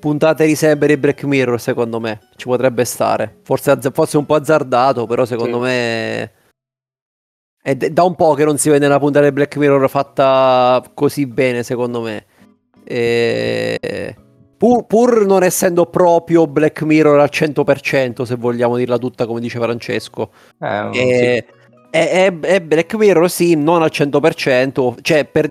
puntate 0.00 0.46
di 0.46 0.54
sempre 0.54 0.86
di 0.86 0.96
Black 0.96 1.24
Mirror, 1.24 1.60
secondo 1.60 2.00
me. 2.00 2.20
Ci 2.36 2.46
potrebbe 2.46 2.86
stare. 2.86 3.40
Forse, 3.42 3.70
azz- 3.72 3.90
forse 3.92 4.16
un 4.16 4.24
po' 4.24 4.36
azzardato, 4.36 5.06
però 5.06 5.26
secondo 5.26 5.56
Sì. 5.58 5.62
me 5.64 6.32
è 7.60 7.74
d- 7.76 7.88
da 7.88 8.04
un 8.04 8.14
po' 8.14 8.32
che 8.32 8.44
non 8.46 8.56
si 8.56 8.70
vede 8.70 8.86
una 8.86 8.98
puntata 8.98 9.26
di 9.26 9.32
Black 9.32 9.56
Mirror 9.58 9.90
fatta 9.90 10.82
così 10.94 11.26
bene, 11.26 11.62
secondo 11.64 12.00
me. 12.00 12.24
E... 12.84 14.16
Pur, 14.58 14.86
pur 14.86 15.24
non 15.24 15.44
essendo 15.44 15.86
proprio 15.86 16.46
Black 16.48 16.82
Mirror 16.82 17.20
al 17.20 17.30
100%, 17.30 18.24
se 18.24 18.34
vogliamo 18.34 18.76
dirla 18.76 18.98
tutta 18.98 19.24
come 19.24 19.38
dice 19.40 19.60
Francesco. 19.60 20.30
Eh, 20.60 20.88
sì. 20.92 20.98
E- 20.98 21.44
è, 21.90 22.26
è- 22.26 22.40
è 22.40 22.60
Black 22.60 22.94
Mirror, 22.96 23.30
sì, 23.30 23.54
non 23.54 23.82
al 23.82 23.90
100%, 23.90 24.96
cioè 25.00 25.24
per 25.24 25.48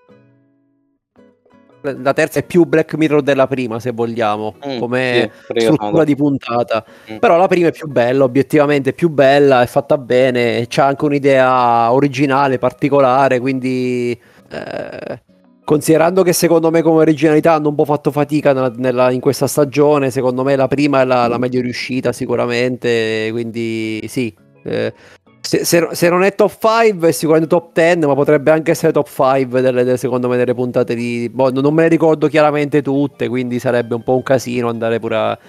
la 1.82 2.12
terza 2.14 2.40
è 2.40 2.44
più 2.44 2.66
Black 2.66 2.96
Mirror 2.96 3.22
della 3.22 3.48
prima, 3.48 3.80
se 3.80 3.92
vogliamo, 3.92 4.56
Mm, 4.68 4.78
come 4.80 5.32
sì, 5.56 5.60
struttura 5.62 6.04
di 6.04 6.16
puntata. 6.16 6.84
Mm. 7.10 7.18
Però 7.18 7.38
la 7.38 7.48
prima 7.48 7.70
è 7.70 7.72
più 7.72 7.88
bella, 7.88 8.26
obiettivamente 8.26 8.90
è 8.90 8.94
più 8.94 9.10
bella, 9.10 9.62
è 9.62 9.68
fatta 9.68 9.98
bene, 9.98 10.66
c'ha 10.68 10.86
anche 10.86 11.06
un'idea 11.06 11.92
originale, 11.94 12.58
particolare, 12.58 13.40
quindi 13.40 14.20
eh, 14.52 15.22
considerando 15.68 16.24
che 16.24 16.32
secondo 16.32 16.72
me 16.72 16.82
come 16.82 17.00
originalità 17.02 17.52
hanno 17.52 17.68
un 17.68 17.76
po' 17.76 17.84
fatto 17.84 18.10
fatica 18.10 18.54
nella- 18.54 18.72
nella- 18.78 19.12
in 19.12 19.20
questa 19.20 19.48
stagione, 19.48 20.12
secondo 20.12 20.46
me 20.46 20.56
la 20.56 20.70
prima 20.70 21.02
è 21.02 21.04
la, 21.06 21.28
la 21.28 21.38
meglio 21.38 21.60
riuscita 21.60 22.14
sicuramente, 22.14 23.28
quindi 23.32 24.00
sì. 24.08 24.34
eh, 24.64 24.94
se, 25.42 25.66
se- 25.66 25.90
se 25.92 26.10
non 26.10 26.24
è 26.24 26.36
top 26.36 26.58
5 26.58 27.10
è 27.10 27.12
sicuramente 27.12 27.54
top 27.54 27.74
10, 27.74 28.08
ma 28.08 28.14
potrebbe 28.16 28.50
anche 28.52 28.72
essere 28.72 28.94
top 28.94 29.10
5 29.10 29.60
delle, 29.60 29.84
delle- 29.84 29.98
secondo 29.98 30.30
me 30.30 30.38
delle 30.38 30.54
puntate 30.54 30.96
di... 30.96 31.30
boh, 31.30 31.52
non 31.52 31.74
me 31.74 31.82
le 31.84 31.90
ricordo 31.90 32.28
chiaramente 32.30 32.82
tutte, 32.82 33.28
quindi 33.28 33.60
sarebbe 33.60 33.94
un 33.94 34.04
po' 34.04 34.16
un 34.16 34.24
casino 34.24 34.70
andare 34.70 35.00
pure 35.00 35.16
a, 35.18 35.40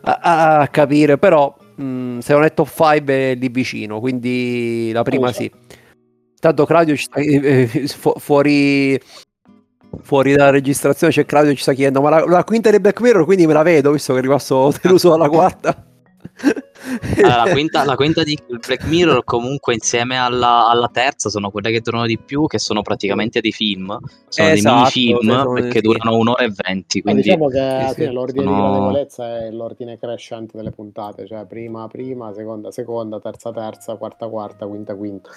a- 0.00 0.58
a 0.60 0.68
capire, 0.68 1.18
però 1.18 1.54
mh, 1.76 2.20
se 2.20 2.32
non 2.32 2.44
è 2.44 2.54
top 2.54 2.68
5 2.74 3.32
è 3.32 3.34
lì 3.34 3.48
vicino, 3.50 4.00
quindi 4.00 4.92
la 4.94 5.02
prima 5.02 5.30
sì. 5.30 5.50
Tanto 6.40 6.64
Claudio 6.64 6.96
ci 6.96 7.02
sta, 7.02 7.18
eh, 7.20 7.68
eh, 7.70 7.88
fu- 7.88 8.14
fuori, 8.16 8.98
fuori 10.02 10.34
dalla 10.34 10.50
registrazione 10.50 11.12
c'è 11.12 11.24
Claudio 11.24 11.50
che 11.50 11.56
ci 11.56 11.62
sta 11.62 11.72
chiedendo, 11.72 12.00
ma 12.00 12.10
la, 12.10 12.24
la 12.24 12.44
quinta 12.44 12.70
di 12.70 12.80
Black 12.80 13.00
Mirror 13.00 13.24
quindi 13.24 13.46
me 13.46 13.52
la 13.52 13.62
vedo, 13.62 13.92
visto 13.92 14.12
che 14.12 14.18
è 14.18 14.22
rimasto 14.22 14.72
deluso 14.82 15.10
dalla 15.10 15.28
quarta. 15.28 15.84
Allora, 17.16 17.44
la, 17.44 17.50
quinta, 17.52 17.84
la 17.84 17.96
quinta 17.96 18.22
di 18.22 18.38
Black 18.46 18.84
Mirror 18.84 19.24
comunque 19.24 19.74
insieme 19.74 20.16
alla, 20.18 20.68
alla 20.68 20.88
terza 20.88 21.28
sono 21.28 21.50
quelle 21.50 21.70
che 21.70 21.80
durano 21.80 22.06
di 22.06 22.18
più, 22.18 22.46
che 22.46 22.58
sono 22.58 22.82
praticamente 22.82 23.40
dei 23.40 23.50
film, 23.52 23.96
sono 24.28 24.48
Esatto, 24.48 24.90
dei 24.94 25.16
sono 25.20 25.52
dei 25.52 25.62
perché 25.62 25.80
film. 25.80 25.92
durano 25.92 26.16
un'ora 26.16 26.44
e 26.44 26.52
venti, 26.54 26.98
Ma 26.98 27.10
quindi 27.12 27.22
diciamo 27.22 27.48
che 27.48 27.86
sì, 27.88 28.02
sì, 28.02 28.10
l'ordine 28.12 28.44
sono- 28.44 28.56
di 28.56 28.62
gradevolezza 28.62 29.38
è 29.38 29.50
l'ordine 29.50 29.98
crescente 29.98 30.56
delle 30.56 30.70
puntate, 30.70 31.26
cioè 31.26 31.44
prima, 31.46 31.86
prima, 31.88 32.32
seconda, 32.32 32.70
seconda, 32.70 33.20
terza, 33.20 33.50
terza, 33.52 33.96
quarta, 33.96 34.28
quarta, 34.28 34.66
quinta, 34.66 34.94
quinta. 34.94 35.30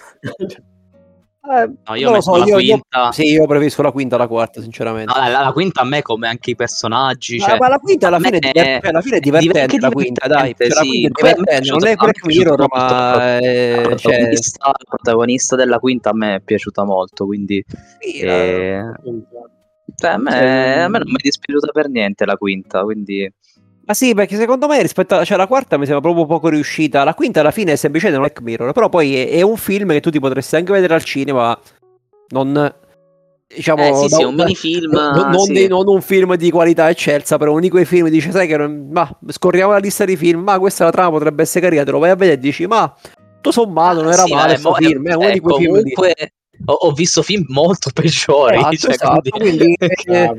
No, 1.43 1.95
io 1.95 2.03
non 2.05 2.13
ho 2.13 2.15
lo 2.17 2.21
so, 2.21 2.31
messo 2.33 2.37
la 2.37 2.45
io- 2.45 2.59
io- 2.59 2.73
quinta. 2.73 3.11
sì, 3.11 3.23
io 3.31 3.47
preferisco 3.47 3.81
la 3.81 3.91
quinta 3.91 4.15
alla 4.15 4.27
quarta, 4.27 4.61
sinceramente. 4.61 5.11
No, 5.11 5.27
la, 5.27 5.41
la 5.41 5.51
quinta 5.51 5.81
a 5.81 5.85
me 5.85 6.03
come 6.03 6.27
anche 6.27 6.51
i 6.51 6.55
personaggi, 6.55 7.37
Ma- 7.37 7.45
cioè, 7.47 7.57
ma 7.57 7.67
la 7.67 7.79
quinta 7.79 8.07
alla 8.07 8.19
fine, 8.19 8.37
è 8.37 8.39
diver- 8.39 8.79
cioè, 8.81 8.89
alla 8.89 9.01
fine 9.01 9.17
è 9.17 9.19
divertente 9.19 9.79
la 9.79 9.89
quinta, 9.89 10.27
dai. 10.27 10.53
divertente, 10.53 10.73
Cioè, 10.73 10.75
la 10.75 10.81
sì. 10.83 10.87
quinta 10.89 11.07
è 11.07 11.33
divertente, 11.33 11.69
non 11.71 11.87
è 11.87 11.95
Black 11.95 12.25
Mirror, 12.25 12.65
ma 12.71 13.39
è, 13.39 13.75
la, 13.75 13.81
cioè, 13.81 14.13
protagonista, 14.13 14.65
la 14.67 14.73
protagonista 14.87 15.55
della 15.55 15.79
quinta 15.79 16.09
a 16.11 16.13
me 16.13 16.35
è 16.35 16.39
piaciuta 16.41 16.83
molto, 16.83 17.25
quindi 17.25 17.65
sì, 17.99 18.23
la- 18.23 18.31
eh, 18.33 18.77
a, 18.77 20.17
me, 20.17 20.81
a 20.83 20.87
me 20.87 20.97
non 20.99 21.07
mi 21.07 21.15
è 21.17 21.21
dispiaciuta 21.23 21.71
per 21.71 21.89
niente 21.89 22.23
la 22.25 22.35
quinta, 22.35 22.83
quindi 22.83 23.31
Ma 23.91 23.97
sì, 23.97 24.13
perché 24.13 24.37
secondo 24.37 24.67
me 24.67 24.81
rispetto 24.81 25.15
a 25.15 25.25
cioè, 25.25 25.35
la 25.35 25.47
quarta 25.47 25.75
mi 25.77 25.83
sembra 25.83 25.99
proprio 26.01 26.25
poco 26.25 26.47
riuscita. 26.47 27.03
La 27.03 27.13
quinta 27.13 27.41
alla 27.41 27.51
fine 27.51 27.73
è 27.73 27.75
semplicemente 27.75 28.21
un 28.21 28.25
Black 28.25 28.41
Mirror, 28.41 28.71
però 28.71 28.87
poi 28.87 29.17
è, 29.17 29.31
è 29.31 29.41
un 29.41 29.57
film 29.57 29.89
che 29.91 29.99
tu 29.99 30.09
ti 30.09 30.19
potresti 30.21 30.55
anche 30.55 30.71
vedere 30.71 30.93
al 30.93 31.03
cinema, 31.03 31.59
non 32.29 32.73
diciamo 33.53 33.83
Eh, 33.83 33.93
sì, 34.07 34.15
sì, 34.15 34.21
è 34.21 34.25
un 34.25 34.35
minifilm, 34.35 34.91
non, 34.93 35.29
non 35.29 35.39
sì. 35.43 35.67
non 35.67 35.89
un 35.89 36.01
film 36.01 36.35
di 36.37 36.49
qualità 36.51 36.89
eccelsa, 36.89 37.37
però 37.37 37.51
uno 37.51 37.59
di 37.59 37.67
quei 37.69 37.83
film 37.83 38.07
dice, 38.07 38.31
sai 38.31 38.47
che 38.47 38.55
non- 38.55 38.87
ma 38.93 39.13
scorriamo 39.27 39.73
la 39.73 39.77
lista 39.79 40.05
di 40.05 40.15
film, 40.15 40.39
ma 40.39 40.57
questa 40.57 40.85
la 40.85 40.91
trama 40.91 41.09
potrebbe 41.09 41.41
essere 41.41 41.59
carina, 41.65 41.83
te 41.83 41.91
lo 41.91 41.99
vai 41.99 42.11
a 42.11 42.15
vedere 42.15 42.37
e 42.37 42.39
dici, 42.39 42.65
ma 42.67 42.95
tutto 43.35 43.51
sommato 43.51 44.03
non 44.03 44.13
era 44.13 44.21
Ah, 44.21 44.25
Sì, 44.25 44.33
male 44.33 44.53
eh, 44.53 44.59
mo- 44.59 44.73
film, 44.75 45.05
è 45.09 45.15
uno 45.15 45.27
eh, 45.27 45.31
di 45.33 45.39
quei 45.41 45.55
film 45.57 45.81
di- 45.81 45.91
comunque 45.91 46.33
ho, 46.63 46.71
ho 46.73 46.91
visto 46.93 47.21
film 47.23 47.43
molto 47.49 47.89
peggiori, 47.93 48.55
Esatto, 48.55 48.75
cioè, 48.77 48.91
esatto, 48.91 49.29
quindi- 49.31 49.75
quindi 49.75 49.75
eh, 50.05 50.31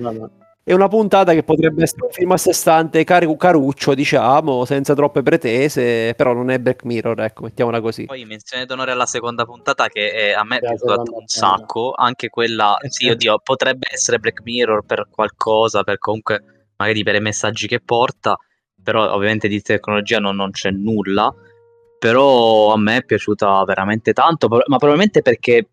è 0.64 0.72
una 0.72 0.87
puntata 0.88 1.33
che 1.33 1.42
potrebbe 1.42 1.83
essere 1.83 2.05
un 2.05 2.11
film 2.12 2.31
a 2.33 2.37
sé 2.37 2.53
stante, 2.53 3.03
cari- 3.03 3.37
caruccio, 3.37 3.94
diciamo, 3.94 4.64
senza 4.64 4.94
troppe 4.94 5.22
pretese, 5.22 6.14
però 6.14 6.33
non 6.33 6.51
è 6.51 6.59
Black 6.61 6.85
Mirror, 6.85 7.20
ecco, 7.20 7.42
mettiamola 7.42 7.81
così. 7.81 8.05
Poi 8.05 8.25
menzione 8.25 8.64
d'onore 8.64 8.92
alla 8.92 9.07
seconda 9.07 9.44
puntata 9.44 9.88
che 9.88 10.12
è- 10.12 10.33
a 10.33 10.44
me 10.44 10.59
è 10.59 10.61
piaciuta 10.61 10.98
un 10.98 11.03
bella. 11.03 11.22
sacco, 11.27 11.92
anche 11.96 12.29
quella, 12.29 12.77
sì, 12.88 13.09
oddio, 13.11 13.40
potrebbe 13.42 13.88
essere 13.90 14.18
Black 14.18 14.40
Mirror 14.44 14.85
per 14.85 15.09
qualcosa, 15.11 15.83
per 15.83 15.98
comunque 15.98 16.70
magari 16.77 17.03
per 17.03 17.16
i 17.16 17.20
messaggi 17.20 17.66
che 17.66 17.81
porta, 17.81 18.37
però 18.83 19.12
ovviamente 19.12 19.48
di 19.48 19.61
tecnologia 19.62 20.18
non, 20.18 20.37
non 20.37 20.53
c'è 20.53 20.70
nulla, 20.70 21.33
però 21.98 22.72
a 22.72 22.79
me 22.79 22.98
è 22.98 23.05
piaciuta 23.05 23.62
veramente 23.64 24.12
tanto, 24.12 24.48
ma 24.48 24.62
probabilmente 24.77 25.22
perché 25.22 25.66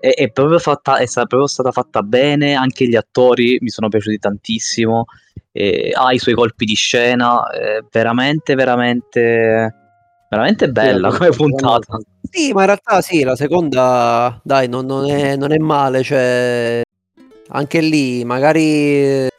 è, 0.00 0.14
è 0.14 0.30
proprio 0.30 0.58
fatta, 0.58 0.96
è 0.96 1.06
sta- 1.06 1.26
proprio 1.26 1.46
stata 1.48 1.70
fatta 1.70 2.02
bene, 2.02 2.54
anche 2.54 2.88
gli 2.88 2.96
attori 2.96 3.58
mi 3.60 3.68
sono 3.68 3.88
piaciuti 3.88 4.18
tantissimo, 4.18 5.04
e 5.52 5.92
ha 5.94 6.12
i 6.12 6.18
suoi 6.18 6.34
colpi 6.34 6.64
di 6.64 6.74
scena, 6.74 7.48
è 7.50 7.84
veramente, 7.90 8.54
veramente, 8.54 9.74
veramente 10.28 10.68
bella 10.70 11.10
come 11.10 11.30
puntata. 11.30 11.98
Sì, 12.30 12.52
ma 12.52 12.60
in 12.60 12.66
realtà 12.66 13.00
sì, 13.00 13.22
la 13.22 13.36
seconda, 13.36 14.40
dai, 14.42 14.68
non, 14.68 14.86
non 14.86 15.08
è, 15.10 15.36
non 15.36 15.52
è 15.52 15.58
male, 15.58 16.02
cioè, 16.02 16.82
anche 17.48 17.80
lì, 17.80 18.24
magari 18.24 18.62
eh, 18.62 19.30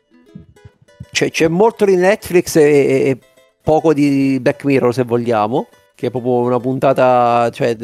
c'è, 1.11 1.47
molto 1.47 1.85
di 1.85 1.95
Netflix 1.95 2.55
e, 2.57 2.61
e 2.63 3.19
poco 3.63 3.93
di 3.93 4.39
Black 4.41 4.65
Mirror, 4.65 4.93
se 4.93 5.03
vogliamo, 5.03 5.67
che 5.95 6.07
è 6.07 6.11
proprio 6.11 6.39
una 6.39 6.59
puntata, 6.59 7.49
cioè, 7.51 7.75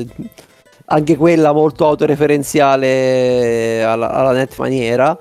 anche 0.90 1.16
quella 1.16 1.52
molto 1.52 1.86
autoreferenziale 1.86 3.84
alla, 3.84 4.12
alla 4.12 4.32
net 4.32 4.58
maniera. 4.58 5.18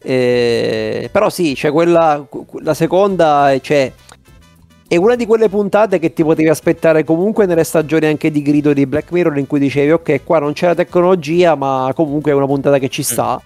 Eh, 0.00 1.08
però 1.10 1.28
sì, 1.28 1.54
c'è 1.54 1.72
quella, 1.72 2.26
la 2.60 2.74
seconda, 2.74 3.52
c'è 3.60 3.92
è 4.88 4.96
una 4.96 5.16
di 5.16 5.26
quelle 5.26 5.50
puntate 5.50 5.98
che 5.98 6.14
ti 6.14 6.24
potevi 6.24 6.48
aspettare 6.48 7.04
comunque 7.04 7.44
nelle 7.44 7.62
stagioni 7.62 8.06
anche 8.06 8.30
di 8.30 8.40
grido 8.40 8.72
di 8.72 8.86
Black 8.86 9.12
Mirror 9.12 9.36
in 9.36 9.46
cui 9.46 9.58
dicevi 9.58 9.90
ok 9.92 10.24
qua 10.24 10.38
non 10.38 10.54
c'è 10.54 10.68
la 10.68 10.74
tecnologia 10.74 11.54
ma 11.56 11.92
comunque 11.94 12.30
è 12.30 12.34
una 12.34 12.46
puntata 12.46 12.78
che 12.78 12.88
ci 12.88 13.02
sta 13.02 13.38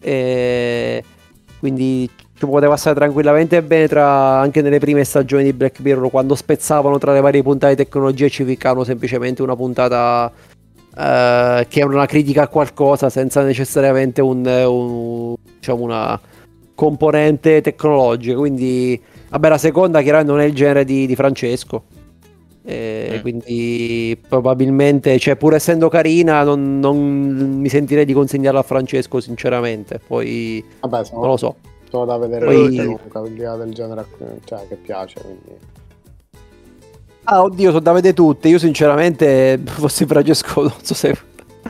E 0.00 1.02
quindi 1.58 2.08
ci 2.32 2.46
poteva 2.46 2.76
stare 2.76 2.94
tranquillamente 2.94 3.60
bene 3.62 3.88
tra, 3.88 4.38
anche 4.38 4.62
nelle 4.62 4.78
prime 4.78 5.02
stagioni 5.02 5.42
di 5.42 5.52
Black 5.52 5.80
Mirror 5.80 6.10
quando 6.10 6.36
spezzavano 6.36 6.96
tra 6.98 7.12
le 7.12 7.20
varie 7.20 7.42
puntate 7.42 7.74
di 7.74 7.82
tecnologia 7.82 8.26
e 8.26 8.30
ci 8.30 8.44
ficcavano 8.44 8.84
semplicemente 8.84 9.42
una 9.42 9.56
puntata 9.56 10.30
eh, 10.98 11.66
che 11.68 11.80
è 11.80 11.84
una 11.84 12.06
critica 12.06 12.42
a 12.42 12.48
qualcosa 12.48 13.08
senza 13.10 13.42
necessariamente 13.42 14.20
un, 14.20 14.44
un- 14.46 15.34
diciamo 15.58 15.82
una 15.84 16.18
componente 16.74 17.60
tecnologica 17.60 18.36
quindi 18.36 19.00
Vabbè, 19.30 19.48
la 19.48 19.58
seconda 19.58 20.00
chiaramente 20.00 20.32
non 20.32 20.40
è 20.40 20.46
il 20.46 20.54
genere 20.54 20.84
di, 20.84 21.06
di 21.06 21.14
Francesco. 21.14 21.82
E 22.64 23.16
Mm. 23.16 23.20
Quindi 23.20 24.18
probabilmente, 24.28 25.18
cioè, 25.18 25.36
pur 25.36 25.54
essendo 25.54 25.88
carina, 25.88 26.42
non, 26.44 26.78
non 26.78 26.96
mi 26.98 27.68
sentirei 27.68 28.04
di 28.04 28.12
consegnarla 28.12 28.60
a 28.60 28.62
Francesco, 28.62 29.20
sinceramente. 29.20 30.00
Poi 30.06 30.62
Vabbè, 30.80 31.04
sono, 31.04 31.20
non 31.20 31.30
lo 31.30 31.36
so. 31.36 31.56
Sono 31.90 32.04
da 32.04 32.16
vedere 32.18 32.44
Poi- 32.44 32.76
comunque, 32.76 33.20
del 33.56 33.72
genere 33.72 34.04
cioè, 34.44 34.66
che 34.68 34.76
piace. 34.76 35.20
Quindi. 35.20 35.58
Ah, 37.30 37.42
oddio, 37.42 37.68
sono 37.68 37.80
da 37.80 37.92
vedere 37.92 38.14
tutte. 38.14 38.48
Io, 38.48 38.58
sinceramente, 38.58 39.60
fossi 39.66 40.06
Francesco, 40.06 40.62
non 40.62 40.72
so 40.82 40.94
se 40.94 41.14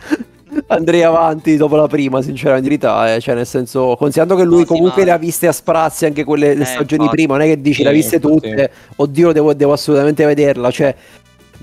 andrei 0.69 1.03
avanti 1.03 1.57
dopo 1.57 1.75
la 1.75 1.89
prima, 1.89 2.23
sinceramente, 2.23 2.69
in 2.69 2.79
verità. 2.79 3.13
eh. 3.15 3.21
Cioè, 3.21 3.35
nel 3.35 3.47
senso, 3.47 3.97
considerando 3.97 4.37
che 4.37 4.45
lui 4.45 4.61
No, 4.61 4.67
sì, 4.67 4.67
comunque 4.67 5.05
le 5.05 5.11
ha 5.11 5.19
viste 5.19 5.49
a 5.49 5.53
sprazzi 5.53 6.05
anche 6.07 6.23
quelle 6.23 6.55
le 6.55 6.63
Eh, 6.63 6.65
stagioni 6.65 7.03
infatti. 7.03 7.17
prima. 7.17 7.37
Non 7.37 7.47
è 7.47 7.49
che 7.49 7.61
dici 7.61 7.77
Sì, 7.79 7.83
le 7.83 7.89
ha 7.89 7.93
viste 7.93 8.21
tutte. 8.21 8.71
Oddio, 8.97 9.33
devo, 9.33 9.53
devo 9.55 9.73
assolutamente 9.73 10.25
vederla. 10.25 10.71
Cioè, 10.71 10.95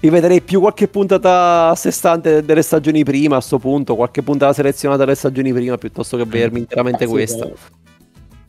mi 0.01 0.09
vedrei 0.09 0.41
più 0.41 0.59
qualche 0.59 0.89
puntata 0.89 1.69
a 1.69 1.75
sé 1.75 1.89
stante 1.91 2.43
delle 2.43 2.61
stagioni 2.63 3.03
prima 3.05 3.37
a 3.37 3.41
sto 3.41 3.59
punto. 3.59 3.95
Qualche 3.95 4.21
puntata 4.23 4.51
selezionata 4.51 5.05
delle 5.05 5.15
stagioni 5.15 5.53
prima 5.53 5.77
piuttosto 5.77 6.17
che 6.17 6.25
vedermi 6.25 6.59
interamente 6.59 7.05
Eh, 7.05 7.07
sì, 7.07 7.13
questa. 7.13 7.49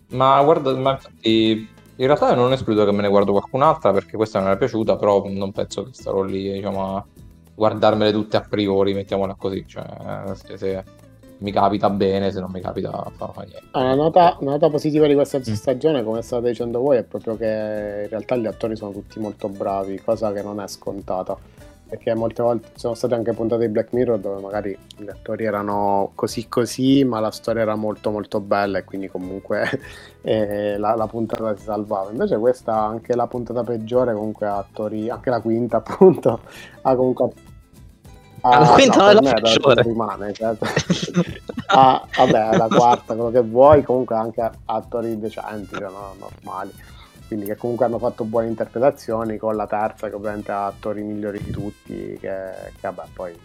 Ma 0.08 0.42
guarda, 0.42 0.72
ma 0.74 0.92
infatti 0.92 1.68
in 1.96 2.06
realtà 2.06 2.34
non 2.34 2.52
escludo 2.52 2.84
che 2.84 2.92
me 2.92 3.02
ne 3.02 3.08
guardo 3.08 3.32
qualcun'altra 3.32 3.92
perché 3.92 4.16
questa 4.16 4.40
non 4.40 4.50
è 4.50 4.56
piaciuta, 4.56 4.96
però 4.96 5.24
non 5.28 5.52
penso 5.52 5.84
che 5.84 5.90
starò 5.92 6.22
lì, 6.22 6.52
diciamo, 6.52 6.96
a 6.96 7.04
guardarmele 7.54 8.12
tutte 8.12 8.36
a 8.36 8.46
priori, 8.48 8.92
mettiamola 8.94 9.34
così, 9.38 9.64
cioè 9.66 9.84
se, 10.34 10.56
se 10.58 10.84
mi 11.38 11.50
capita 11.52 11.90
bene, 11.90 12.30
se 12.30 12.40
non 12.40 12.50
mi 12.50 12.60
capita 12.60 12.90
fa, 13.16 13.28
fa 13.28 13.42
niente. 13.42 13.62
Ah, 13.72 13.80
Una 13.80 13.94
nota, 13.94 14.36
una 14.40 14.52
nota 14.52 14.68
positiva 14.70 15.06
di 15.06 15.14
questa 15.14 15.38
Mm. 15.38 15.42
stagione, 15.42 16.02
come 16.02 16.22
state 16.22 16.48
dicendo 16.48 16.80
voi, 16.80 16.98
è 16.98 17.02
proprio 17.02 17.36
che 17.36 17.44
in 18.04 18.08
realtà 18.08 18.36
gli 18.36 18.46
attori 18.46 18.76
sono 18.76 18.92
tutti 18.92 19.18
molto 19.18 19.48
bravi, 19.48 20.00
cosa 20.02 20.32
che 20.32 20.42
non 20.42 20.60
è 20.60 20.68
scontata. 20.68 21.36
Perché 21.88 22.14
molte 22.14 22.42
volte 22.42 22.68
ci 22.72 22.80
sono 22.80 22.94
state 22.94 23.14
anche 23.14 23.32
puntate 23.32 23.66
di 23.66 23.72
Black 23.72 23.92
Mirror 23.92 24.18
dove 24.18 24.40
magari 24.40 24.76
gli 24.96 25.08
attori 25.08 25.44
erano 25.44 26.10
così 26.16 26.48
così, 26.48 27.04
ma 27.04 27.20
la 27.20 27.30
storia 27.30 27.62
era 27.62 27.76
molto 27.76 28.10
molto 28.10 28.40
bella 28.40 28.78
e 28.78 28.84
quindi 28.84 29.08
comunque 29.08 29.80
eh, 30.22 30.76
la, 30.78 30.96
la 30.96 31.06
puntata 31.06 31.56
si 31.56 31.62
salvava. 31.62 32.10
Invece 32.10 32.38
questa, 32.38 32.74
anche 32.76 33.14
la 33.14 33.28
puntata 33.28 33.62
peggiore, 33.62 34.14
comunque 34.14 34.46
ha 34.46 34.58
attori, 34.58 35.08
anche 35.08 35.30
la 35.30 35.40
quinta 35.40 35.76
appunto, 35.84 36.40
ha 36.82 36.94
comunque... 36.96 37.30
La 38.42 38.58
ah, 38.58 38.74
quinta 38.74 39.12
no, 39.12 39.20
la 39.20 39.32
peggiore. 39.32 39.82
rimane, 39.82 40.32
certo. 40.32 40.66
Ah, 41.68 42.06
vabbè, 42.16 42.56
la 42.56 42.68
quarta, 42.68 43.14
quello 43.14 43.30
che 43.30 43.42
vuoi, 43.42 43.82
comunque 43.82 44.14
anche 44.14 44.48
attori 44.66 45.18
decenti, 45.18 45.74
cioè, 45.74 45.90
no, 45.90 46.14
normali. 46.16 46.70
Quindi 47.26 47.46
che 47.46 47.56
comunque 47.56 47.86
hanno 47.86 47.98
fatto 47.98 48.24
buone 48.24 48.46
interpretazioni, 48.48 49.36
con 49.38 49.56
la 49.56 49.66
terza 49.66 50.08
che 50.08 50.14
ovviamente 50.14 50.52
ha 50.52 50.66
attori 50.66 51.02
migliori 51.02 51.42
di 51.42 51.50
tutti, 51.50 52.16
che, 52.20 52.72
che 52.80 52.80
vabbè, 52.80 53.08
poi... 53.12 53.40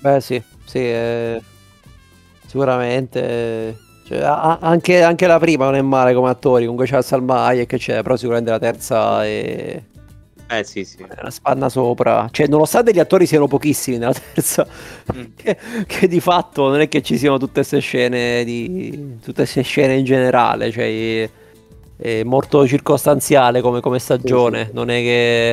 Beh, 0.00 0.20
sì, 0.20 0.42
sì, 0.64 0.78
eh, 0.78 1.42
sicuramente. 2.46 3.86
cioè, 4.02 4.18
a- 4.20 4.58
anche, 4.60 5.02
anche 5.02 5.26
la 5.26 5.38
prima 5.38 5.64
non 5.66 5.76
è 5.76 5.82
male 5.82 6.14
come 6.14 6.28
attori. 6.30 6.62
Comunque 6.64 6.86
c'è 6.86 7.00
Salma 7.02 7.44
Hayek 7.46 7.66
che 7.68 7.78
c'è, 7.78 8.02
però 8.02 8.16
sicuramente 8.16 8.50
la 8.50 8.58
terza 8.58 9.24
è 9.24 9.82
Eh 10.48 10.64
sì, 10.64 10.84
sì. 10.84 11.02
è 11.08 11.20
una 11.20 11.30
spanna 11.30 11.68
sopra. 11.68 12.28
Cioè, 12.30 12.46
nonostante 12.48 12.92
gli 12.92 12.98
attori 12.98 13.26
siano 13.26 13.46
pochissimi 13.46 13.98
nella 13.98 14.12
terza, 14.14 14.66
Mm. 15.14 15.24
che, 15.36 15.58
che 15.86 16.08
di 16.08 16.20
fatto 16.20 16.68
non 16.68 16.80
è 16.80 16.88
che 16.88 17.02
ci 17.02 17.18
siano 17.18 17.38
tutte 17.38 17.52
queste 17.60 17.78
scene 17.80 18.44
di 18.44 19.18
tutte 19.22 19.42
queste 19.42 19.62
scene 19.62 19.94
in 19.96 20.04
generale. 20.04 20.70
Cioè, 20.70 21.30
è, 21.96 22.22
molto 22.24 22.66
circostanziale 22.66 23.60
come, 23.60 23.80
come 23.80 23.98
stagione. 23.98 24.60
Sì, 24.60 24.66
sì. 24.66 24.72
Non 24.74 24.90
è 24.90 25.00
che. 25.00 25.50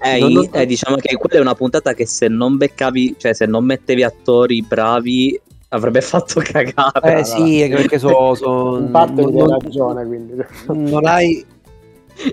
Eh, 0.00 0.18
Non- 0.20 0.30
i- 0.30 0.48
eh, 0.52 0.66
diciamo 0.66 0.96
che 0.96 1.16
quella 1.16 1.38
è 1.38 1.40
una 1.40 1.54
puntata 1.54 1.92
che 1.92 2.06
se 2.06 2.28
non 2.28 2.56
beccavi, 2.56 3.16
cioè 3.18 3.32
se 3.34 3.46
non 3.46 3.64
mettevi 3.64 4.04
attori 4.04 4.62
bravi, 4.62 5.38
avrebbe 5.70 6.00
fatto 6.02 6.40
cagare. 6.40 7.20
Eh 7.20 7.24
sì, 7.24 7.66
che 7.68 7.74
perché 7.74 7.98
so, 7.98 8.34
so- 8.36 8.78
In 8.78 8.90
parte 8.90 9.22
non- 9.22 9.34
non- 9.34 9.58
ragione, 9.60 10.06
quindi... 10.06 10.34
non 10.66 11.06
hai 11.06 11.44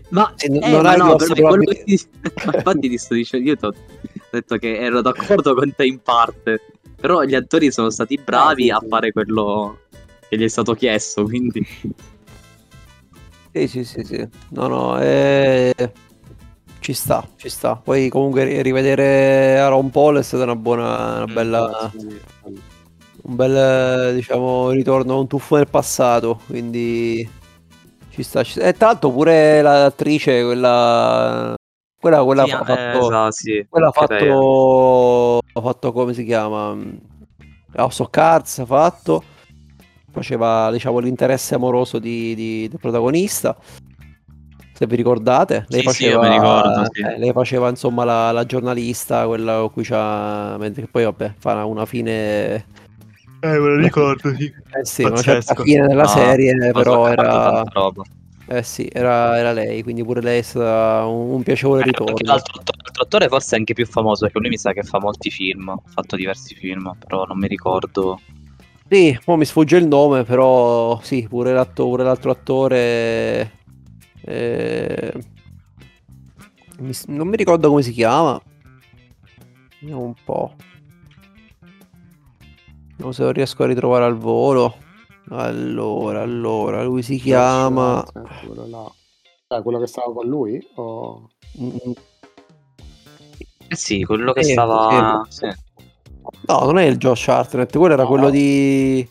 Ma, 0.10 0.34
eh, 0.38 0.48
non 0.50 0.82
ma 0.82 0.90
hai 0.92 0.98
no, 0.98 1.16
però 1.16 1.34
ti- 1.58 2.00
infatti 2.54 2.90
ti 2.90 2.98
sto 2.98 3.14
dicendo, 3.14 3.50
io 3.50 3.56
ti 3.56 3.66
ho 3.66 3.74
detto 4.32 4.58
che 4.58 4.78
ero 4.80 5.02
d'accordo 5.02 5.54
con 5.54 5.74
te 5.76 5.86
in 5.86 6.00
parte, 6.00 6.62
però 7.00 7.24
gli 7.24 7.36
attori 7.36 7.72
sono 7.72 7.90
stati 7.90 8.20
bravi 8.24 8.64
sì, 8.64 8.70
a 8.72 8.82
fare 8.88 9.12
quello 9.12 9.80
che 10.28 10.38
gli 10.38 10.44
è 10.44 10.48
stato 10.48 10.74
chiesto, 10.74 11.24
quindi 11.24 11.66
Sì, 13.56 13.68
sì, 13.70 13.86
sì, 13.86 14.04
sì. 14.04 14.30
No, 14.50 14.68
no, 14.68 15.00
eh, 15.00 15.74
ci 16.80 16.92
sta, 16.92 17.26
ci 17.38 17.48
sta. 17.48 17.78
Poi 17.78 18.10
comunque 18.10 18.44
ri- 18.44 18.62
rivedere 18.62 19.58
Aaron 19.60 19.90
Paul 19.92 20.18
è 20.18 20.24
stata 20.24 20.44
una 20.44 20.58
buona, 20.58 21.16
una 21.16 21.28
Mm, 21.28 21.34
bella, 21.34 21.96
un 23.24 23.36
bel, 23.36 23.56
eh, 24.10 24.14
diciamo, 24.14 24.70
ritorno, 24.72 25.20
un 25.20 25.28
tuffo 25.28 25.56
nel 25.56 25.70
passato, 25.70 26.42
quindi 26.48 27.28
ci 28.10 28.24
sta. 28.24 28.44
ci 28.44 28.52
sta. 28.54 28.62
E 28.68 28.74
tra 28.74 28.88
l'altro 28.88 29.12
pure 29.12 29.62
l'attrice, 29.62 30.44
quella, 30.44 31.56
quella, 32.00 32.24
quella 32.24 32.44
Sì, 32.44 32.50
ha 32.50 32.64
eh, 32.64 32.64
fatto, 32.66 33.00
esatto, 33.00 33.32
sì, 33.32 33.68
quella 33.70 33.88
ha 33.88 33.92
lei, 34.08 34.28
eh. 34.30 34.38
fatto, 34.38 35.40
ha 35.54 35.62
fatto, 35.62 35.92
come 35.94 36.14
si 36.14 36.24
chiama? 36.26 36.76
House 37.76 38.02
of 38.02 38.10
Cards 38.10 38.60
ha 38.60 38.66
fatto, 38.66 39.24
faceva, 40.16 40.72
diciamo, 40.72 41.00
l'interesse 41.00 41.56
amoroso 41.56 42.00
di- 42.00 42.34
di- 42.34 42.68
del 42.68 42.80
protagonista. 42.80 43.56
Se 44.74 44.86
vi 44.88 44.96
ricordate, 44.96 45.66
lei 45.70 45.82
Sì, 45.84 45.90
sì, 45.90 46.04
faceva, 46.04 46.26
io 46.26 46.30
mi 46.30 46.38
ricordo, 46.38 46.86
sì. 46.92 47.02
eh, 47.02 47.18
lei 47.18 47.32
faceva 47.32 47.70
insomma 47.70 48.04
la, 48.04 48.32
la 48.32 48.46
giornalista, 48.46 49.26
quella 49.26 49.60
con 49.60 49.72
cui 49.72 49.84
c'ha, 49.84 50.58
mentre 50.58 50.88
poi 50.88 51.04
vabbè, 51.06 51.34
fa 51.38 51.64
una, 51.64 51.86
fine, 51.86 52.66
Eh, 53.42 53.48
me 53.48 53.58
lo 53.58 53.76
ricordo, 53.78 54.36
sì. 54.36 54.46
eh 54.46 54.86
sì, 54.86 55.04
una 55.04 55.22
certa 55.22 55.54
Pazzesco. 55.54 55.64
fine 55.64 55.88
della 55.88 56.02
No, 56.02 56.08
serie, 56.08 56.72
però 56.74 57.08
era, 57.08 57.64
eh 58.48 58.64
sì, 58.64 58.90
era, 58.92 59.38
era 59.38 59.54
lei, 59.54 59.82
quindi 59.82 60.04
pure 60.04 60.22
lei 60.22 60.40
è 60.40 60.42
stata 60.42 61.06
un, 61.06 61.36
un 61.36 61.44
piacevole 61.44 61.82
Eh, 61.82 61.86
ritorno. 61.86 62.18
l'altro, 62.24 62.62
l'altro 62.84 63.04
attore 63.04 63.28
forse 63.30 63.56
è 63.56 63.60
anche 63.60 63.74
più 63.74 63.86
famoso, 63.86 64.26
perché 64.26 64.40
lui 64.40 64.50
mi 64.50 64.58
sa 64.58 64.74
che 64.74 64.84
fa 64.84 65.00
molti 65.00 65.30
film, 65.30 65.70
ha 65.70 65.80
fatto 65.86 66.16
diversi 66.18 66.54
film, 66.56 66.94
però 67.00 67.24
non 67.26 67.38
mi 67.38 67.48
ricordo. 67.48 68.20
Sì, 68.88 69.18
mo 69.26 69.36
mi 69.36 69.46
sfugge 69.46 69.78
il 69.78 69.88
nome, 69.88 70.24
però 70.24 71.00
sì, 71.02 71.28
pure, 71.28 71.54
l'atto- 71.54 71.88
pure 71.88 72.04
l'altro 72.04 72.32
attore. 72.32 73.52
eh, 74.28 75.14
non 77.08 77.28
mi 77.28 77.36
ricordo 77.36 77.70
come 77.70 77.82
si 77.82 77.92
chiama. 77.92 78.40
Vediamo 79.80 80.04
un 80.04 80.14
po'. 80.24 80.56
Vediamo 82.90 83.12
se 83.12 83.24
lo 83.24 83.32
riesco 83.32 83.64
a 83.64 83.68
ritrovare 83.68 84.06
al 84.06 84.16
volo. 84.18 84.78
Allora, 85.30 86.22
allora, 86.22 86.84
lui 86.84 87.02
si 87.02 87.18
chiama. 87.18 88.04
Quello, 88.14 88.68
là. 88.68 88.92
Cioè, 89.48 89.62
quello 89.64 89.80
che 89.80 89.88
stava 89.88 90.14
con 90.14 90.28
lui? 90.28 90.64
O... 90.76 91.30
Mm, 91.60 91.92
Eh 93.68 93.76
sì, 93.76 94.04
quello 94.04 94.32
che 94.34 94.44
Sì, 94.44 94.52
stava... 94.52 95.26
sì. 95.30 95.48
No, 96.48 96.60
non 96.60 96.78
è 96.78 96.84
il 96.86 96.98
Josh 96.98 97.28
Hartnett, 97.28 97.76
quello 97.76 97.94
era 97.94 98.04
No. 98.04 98.10
quello 98.10 98.30
di. 98.30 99.08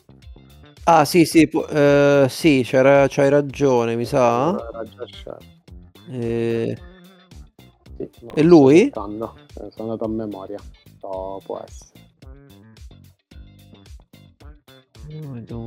Ah, 0.85 1.05
sì, 1.05 1.25
sì, 1.25 1.49
pu- 1.49 1.67
eh, 1.69 2.27
sì, 2.29 2.63
c'era- 2.65 3.07
c'hai 3.09 3.29
ragione, 3.31 3.97
mi 3.97 4.05
sa. 4.05 4.51
Era 4.51 4.85
scelto. 4.87 5.39
Eh, 6.11 6.77
Sì, 7.97 8.11
no, 8.21 8.35
E 8.35 8.43
lui? 8.43 8.81
Eh, 8.83 8.91
Sono 8.91 9.35
andato 9.79 10.05
a 10.05 10.09
memoria. 10.09 10.59
No, 11.03 11.41
può 11.45 11.63
essere. 11.67 11.93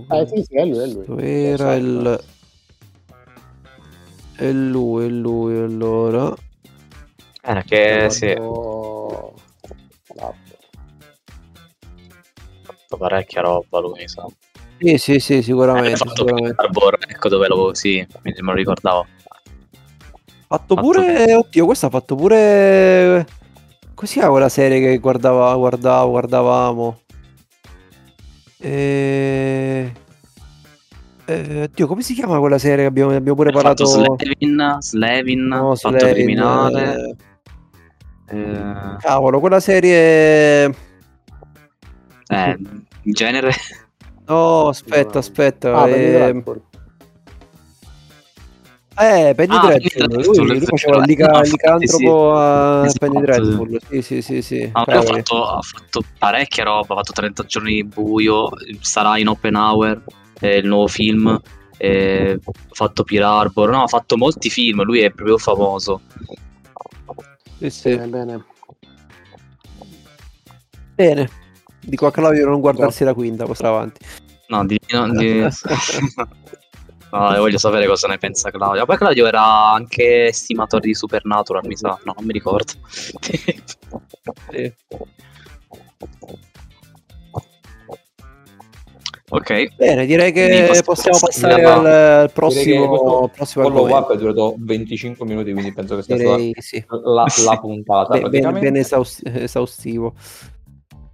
Eh 0.09 0.27
sì, 0.27 0.43
sì, 0.43 0.55
è 0.55 0.65
lui, 0.65 0.83
è 0.83 0.87
lui. 0.87 1.45
Era 1.45 1.75
il. 1.75 2.23
È 4.35 4.51
lui, 4.51 5.05
è 5.05 5.09
lui 5.09 5.57
allora. 5.57 6.33
Eh, 7.43 7.63
che 7.63 8.09
sì, 8.09 8.33
Guarda. 8.35 9.33
Fatto 12.87 12.97
parecchia 12.97 13.41
roba 13.41 13.79
lui, 13.79 13.99
mi 13.99 14.07
sa. 14.07 14.25
Sì, 14.79 14.97
sì, 14.97 15.19
sì, 15.19 15.33
Eh, 15.33 15.37
ha 15.39 15.41
sicuramente. 15.41 15.95
fatto 15.97 16.15
sicuramente. 16.15 16.61
Arbor, 16.61 16.97
ecco 17.07 17.29
dove 17.29 17.47
lo... 17.47 17.73
Sì, 17.73 18.05
mi- 18.21 18.31
me 18.33 18.41
lo 18.41 18.53
ricordavo. 18.53 19.05
Fatto 20.47 20.75
fatto- 20.75 20.81
pure. 20.81 21.33
Oddio, 21.33 21.65
questo 21.65 21.85
ha 21.87 21.89
fatto 21.89 22.15
pure. 22.15 23.25
Così 23.93 24.19
è 24.19 24.27
quella 24.27 24.49
serie 24.49 24.79
che 24.79 24.97
guardava, 24.99 25.53
guardavo, 25.55 26.09
guardavamo. 26.11 26.99
E... 28.59 29.91
Eh, 31.25 31.63
oddio, 31.63 31.87
come 31.87 32.01
si 32.03 32.13
chiama 32.13 32.39
quella 32.39 32.57
serie 32.57 32.77
che 32.83 32.85
abbiamo, 32.85 33.13
abbiamo 33.13 33.35
pure 33.35 33.49
Ha 33.49 33.53
parlato? 33.53 33.85
Slevin, 33.85 34.77
Slevin, 34.79 35.45
No, 35.45 35.75
Slane, 35.75 35.97
Criminale. 36.13 37.15
eh, 38.29 38.39
Eh, 38.39 38.95
Cavolo, 38.99 39.39
quella 39.41 39.59
serie. 39.59 40.85
Eh, 42.27 42.57
in 43.03 43.11
genere... 43.13 43.51
No, 44.27 44.67
aspetta, 44.67 45.19
aspetta. 45.19 45.73
Ah, 45.73 45.87
eh. 45.87 46.43
Eh, 48.99 49.33
Penny 49.35 49.55
Ah, 49.55 49.67
Dreadful, 49.67 50.07
Penny 50.07 50.23
lui, 50.23 50.47
lui 50.47 50.59
faceva 50.61 51.05
licantropo 51.05 52.33
a 52.35 52.87
sì. 52.87 52.97
Penny 52.97 53.21
Esatto, 53.21 53.41
Dreadful. 53.41 53.79
Sì, 53.89 54.01
sì, 54.01 54.21
sì, 54.21 54.41
sì. 54.41 54.69
Ah, 54.73 54.81
ha 54.85 55.01
fatto, 55.01 55.45
ha 55.45 55.61
fatto 55.61 56.01
parecchia 56.17 56.63
roba, 56.63 56.93
ha 56.93 56.97
fatto 56.97 57.11
30 57.13 57.43
giorni 57.43 57.75
di 57.75 57.83
buio, 57.83 58.49
sarà 58.81 59.17
in 59.17 59.27
open 59.27 59.55
hour. 59.55 60.03
eh, 60.39 60.57
il 60.57 60.67
nuovo 60.67 60.87
film, 60.87 61.39
eh, 61.77 62.39
ha 62.43 62.51
fatto 62.71 63.03
Pearl 63.03 63.23
Harbor, 63.23 63.69
no, 63.69 63.83
ha 63.83 63.87
fatto 63.87 64.17
molti 64.17 64.49
film, 64.49 64.83
lui 64.83 65.01
è 65.01 65.11
proprio 65.11 65.37
famoso. 65.37 66.01
Sì, 67.59 67.69
sì. 67.69 67.95
Bene, 67.95 68.07
bene. 68.07 68.45
Bene. 70.95 71.29
Dico 71.87 72.05
a 72.05 72.11
Claudio 72.11 72.43
di 72.43 72.49
non 72.49 72.59
guardarsi 72.59 73.05
la 73.05 73.13
quinta, 73.13 73.45
poi 73.45 73.55
sta 73.55 73.69
avanti. 73.69 74.01
No, 74.47 74.65
di, 74.65 74.77
no, 74.89 75.09
di... 75.11 75.39
no, 77.11 77.35
voglio 77.37 77.57
sapere 77.57 77.87
cosa 77.87 78.07
ne 78.09 78.17
pensa 78.17 78.51
Claudio. 78.51 78.85
Poi 78.85 78.97
Claudio 78.97 79.25
era 79.25 79.71
anche 79.71 80.33
stimatore 80.33 80.85
di 80.87 80.93
Supernatural, 80.93 81.65
mi 81.65 81.77
sa. 81.77 81.97
No, 82.03 82.13
non 82.17 82.25
mi 82.25 82.33
ricordo. 82.33 82.73
Sì. 83.21 83.55
ok. 89.29 89.75
Bene, 89.75 90.05
direi 90.05 90.33
che 90.33 90.81
possiamo 90.83 91.17
passare 91.19 91.63
alla- 91.63 92.19
al, 92.21 92.27
che 92.27 92.33
prossimo, 92.33 93.29
prossimo 93.33 93.63
follow 93.63 93.95
up 93.95 94.11
è 94.11 94.17
durato 94.17 94.55
25 94.57 95.25
minuti, 95.25 95.53
quindi 95.53 95.71
penso 95.71 95.95
che 95.95 96.01
sia 96.03 96.15
Direi 96.17 96.53
sì. 96.57 96.81
stata 96.85 97.09
la, 97.09 97.27
Sì. 97.29 97.43
la 97.45 97.57
puntata. 97.57 98.07
Be- 98.13 98.19
bene, 98.19 98.29
praticamente. 98.29 98.59
bene 98.59 98.79
esaus- 98.79 99.21
esaustivo. 99.23 100.13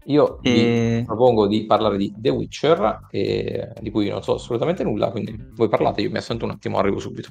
Io 0.05 0.39
vi 0.41 0.49
E- 0.49 1.03
propongo 1.05 1.47
di 1.47 1.65
parlare 1.65 1.97
di 1.97 2.13
The 2.17 2.29
Witcher, 2.29 3.07
e- 3.09 3.69
di 3.79 3.89
cui 3.91 4.09
non 4.09 4.21
so 4.21 4.35
assolutamente 4.35 4.83
nulla, 4.83 5.09
quindi 5.11 5.35
voi 5.55 5.69
parlate, 5.69 6.01
io 6.01 6.09
mi 6.11 6.17
assento 6.17 6.45
un 6.45 6.51
attimo, 6.51 6.77
arrivo 6.77 6.99
subito. 6.99 7.29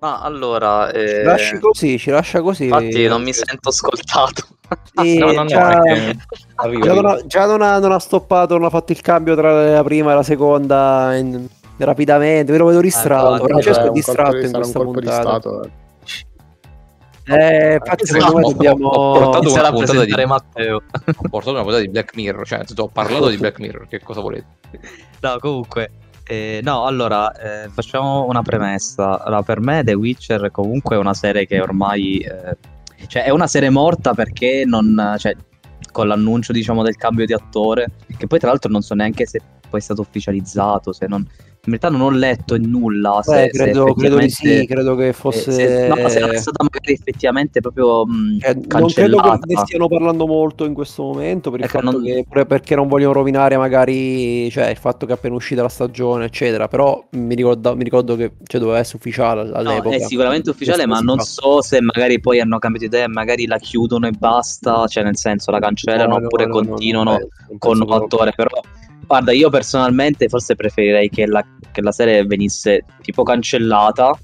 Ma 0.00 0.20
allora, 0.20 0.90
eh, 0.92 1.06
Ci 1.18 1.22
lasci 1.24 1.58
così, 1.58 1.98
ci 1.98 2.10
lascia 2.10 2.40
così. 2.40 2.64
infatti 2.64 3.06
non 3.06 3.22
mi 3.22 3.32
sento 3.32 3.68
ascoltato. 3.70 4.46
Sì, 4.94 5.18
No, 5.18 5.32
no, 5.32 5.42
no, 5.42 5.44
già, 5.46 5.82
arrivo, 6.54 6.84
già 6.84 6.94
non 6.94 7.04
ha, 7.06 7.26
già 7.26 7.46
non 7.46 7.60
ha- 7.60 7.78
non 7.80 7.90
ha 7.90 7.98
stoppato, 7.98 8.54
non 8.56 8.66
ha 8.66 8.70
fatto 8.70 8.92
il 8.92 9.00
cambio 9.00 9.34
tra 9.34 9.68
la 9.68 9.82
prima 9.82 10.12
e 10.12 10.14
la 10.14 10.22
seconda 10.22 11.16
in- 11.16 11.44
rapidamente. 11.78 12.52
Me 12.52 12.58
lo 12.58 12.66
vedo 12.66 12.80
distratto. 12.80 13.26
allora, 13.32 13.44
Francesco 13.48 13.86
è 13.86 13.90
distratto 13.90 14.36
in 14.36 14.52
questa 14.52 14.78
colpo 14.78 15.00
di 15.00 15.06
puntata. 15.06 15.22
stato, 15.40 15.62
eh. 15.64 15.70
Eh, 17.30 17.74
infatti, 17.74 18.02
Esatto. 18.02 18.20
secondo 18.20 18.36
me 18.48 18.52
dobbiamo. 18.52 18.88
ho 18.88 19.18
portato 19.20 19.52
una 19.52 19.70
puntata 19.70 20.04
di- 20.04 20.24
Matteo. 20.26 20.76
Ho 20.76 21.28
portato 21.28 21.50
una 21.52 21.62
puntata 21.62 21.82
di 21.82 21.88
Black 21.88 22.16
Mirror, 22.16 22.46
cioè 22.46 22.64
ho 22.76 22.88
parlato 22.88 23.28
di 23.28 23.36
Black 23.36 23.60
Mirror, 23.60 23.86
che 23.86 24.00
cosa 24.00 24.20
volete? 24.20 24.46
No, 25.20 25.36
comunque, 25.38 25.90
eh, 26.24 26.60
no, 26.62 26.86
allora 26.86 27.32
eh, 27.32 27.68
facciamo 27.68 28.26
una 28.26 28.42
premessa. 28.42 29.22
Allora, 29.22 29.42
per 29.42 29.60
me 29.60 29.84
The 29.84 29.94
Witcher 29.94 30.50
comunque 30.50 30.96
è 30.96 30.98
una 30.98 31.14
serie 31.14 31.46
che 31.46 31.60
ormai, 31.60 32.18
eh, 32.18 32.56
cioè 33.06 33.24
è 33.24 33.30
una 33.30 33.46
serie 33.46 33.70
morta 33.70 34.12
perché 34.12 34.64
non, 34.66 35.14
cioè, 35.18 35.36
con 35.92 36.08
l'annuncio 36.08 36.52
diciamo 36.52 36.82
del 36.82 36.96
cambio 36.96 37.26
di 37.26 37.32
attore, 37.32 37.92
che 38.16 38.26
poi 38.26 38.38
tra 38.40 38.48
l'altro 38.48 38.70
non 38.72 38.82
so 38.82 38.94
neanche 38.94 39.26
se 39.26 39.40
poi 39.70 39.80
è 39.80 39.82
stato 39.82 40.00
ufficializzato, 40.02 40.92
se 40.92 41.06
non, 41.06 41.20
in 41.20 41.58
realtà 41.64 41.88
non 41.90 42.00
ho 42.00 42.10
letto 42.10 42.56
nulla. 42.58 43.20
Se, 43.22 43.32
Beh, 43.32 43.40
se 43.42 43.48
credo, 43.50 43.94
credo 43.94 44.18
di 44.18 44.30
sì, 44.30 44.66
credo 44.66 44.94
che 44.96 45.08
eh, 45.08 45.12
fosse. 45.12 45.52
se, 45.52 45.86
no, 45.88 46.08
se 46.08 46.18
era 46.18 46.36
stata 46.36 46.64
magari 46.64 46.92
effettivamente 46.92 47.60
proprio 47.60 48.06
mh, 48.06 48.38
Cioè, 48.40 48.54
non 48.68 48.88
credo 48.90 49.20
che 49.20 49.38
ne 49.44 49.56
stiano 49.64 49.86
parlando 49.88 50.26
molto 50.26 50.64
in 50.64 50.74
questo 50.74 51.02
momento 51.02 51.50
per 51.50 51.60
il 51.60 51.66
Ecco, 51.66 51.78
fatto 51.80 51.90
non- 51.92 52.02
che, 52.02 52.46
perché 52.46 52.74
non 52.74 52.88
vogliono 52.88 53.12
rovinare 53.12 53.56
magari 53.56 54.50
cioè, 54.50 54.68
il 54.68 54.76
fatto 54.76 55.06
che 55.06 55.12
è 55.12 55.14
appena 55.14 55.34
uscita 55.34 55.62
la 55.62 55.68
stagione 55.68 56.24
eccetera 56.24 56.66
però 56.68 57.02
mi 57.10 57.34
ricordo, 57.34 57.76
mi 57.76 57.84
ricordo 57.84 58.16
che 58.16 58.32
cioè, 58.44 58.60
doveva 58.60 58.78
essere 58.78 58.96
ufficiale 58.96 59.44
No, 59.44 59.54
all'epoca 59.54 59.96
è 59.96 60.00
sicuramente 60.00 60.50
ufficiale, 60.50 60.86
ma 60.86 61.00
non 61.00 61.18
so 61.20 61.62
se 61.62 61.80
magari 61.80 62.20
poi 62.20 62.40
hanno 62.40 62.58
cambiato 62.58 62.86
idea 62.86 63.08
magari 63.08 63.46
la 63.46 63.58
chiudono 63.58 64.06
e 64.06 64.12
basta, 64.12 64.86
cioè 64.86 65.02
nel 65.04 65.16
senso 65.16 65.50
la 65.50 65.58
cancellano 65.58 66.14
No, 66.14 66.18
no, 66.18 66.24
oppure 66.26 66.46
no, 66.46 66.54
no, 66.54 66.66
continuano 66.66 67.18
con 67.58 67.80
un 67.80 67.92
attore. 67.92 68.32
Però, 68.34 68.60
guarda, 69.10 69.32
io 69.32 69.50
personalmente 69.50 70.28
forse 70.28 70.54
preferirei 70.54 71.08
che 71.10 71.26
la, 71.26 71.44
che 71.72 71.80
la 71.82 71.90
serie 71.90 72.24
venisse 72.24 72.84
tipo 73.02 73.24
cancellata 73.24 74.16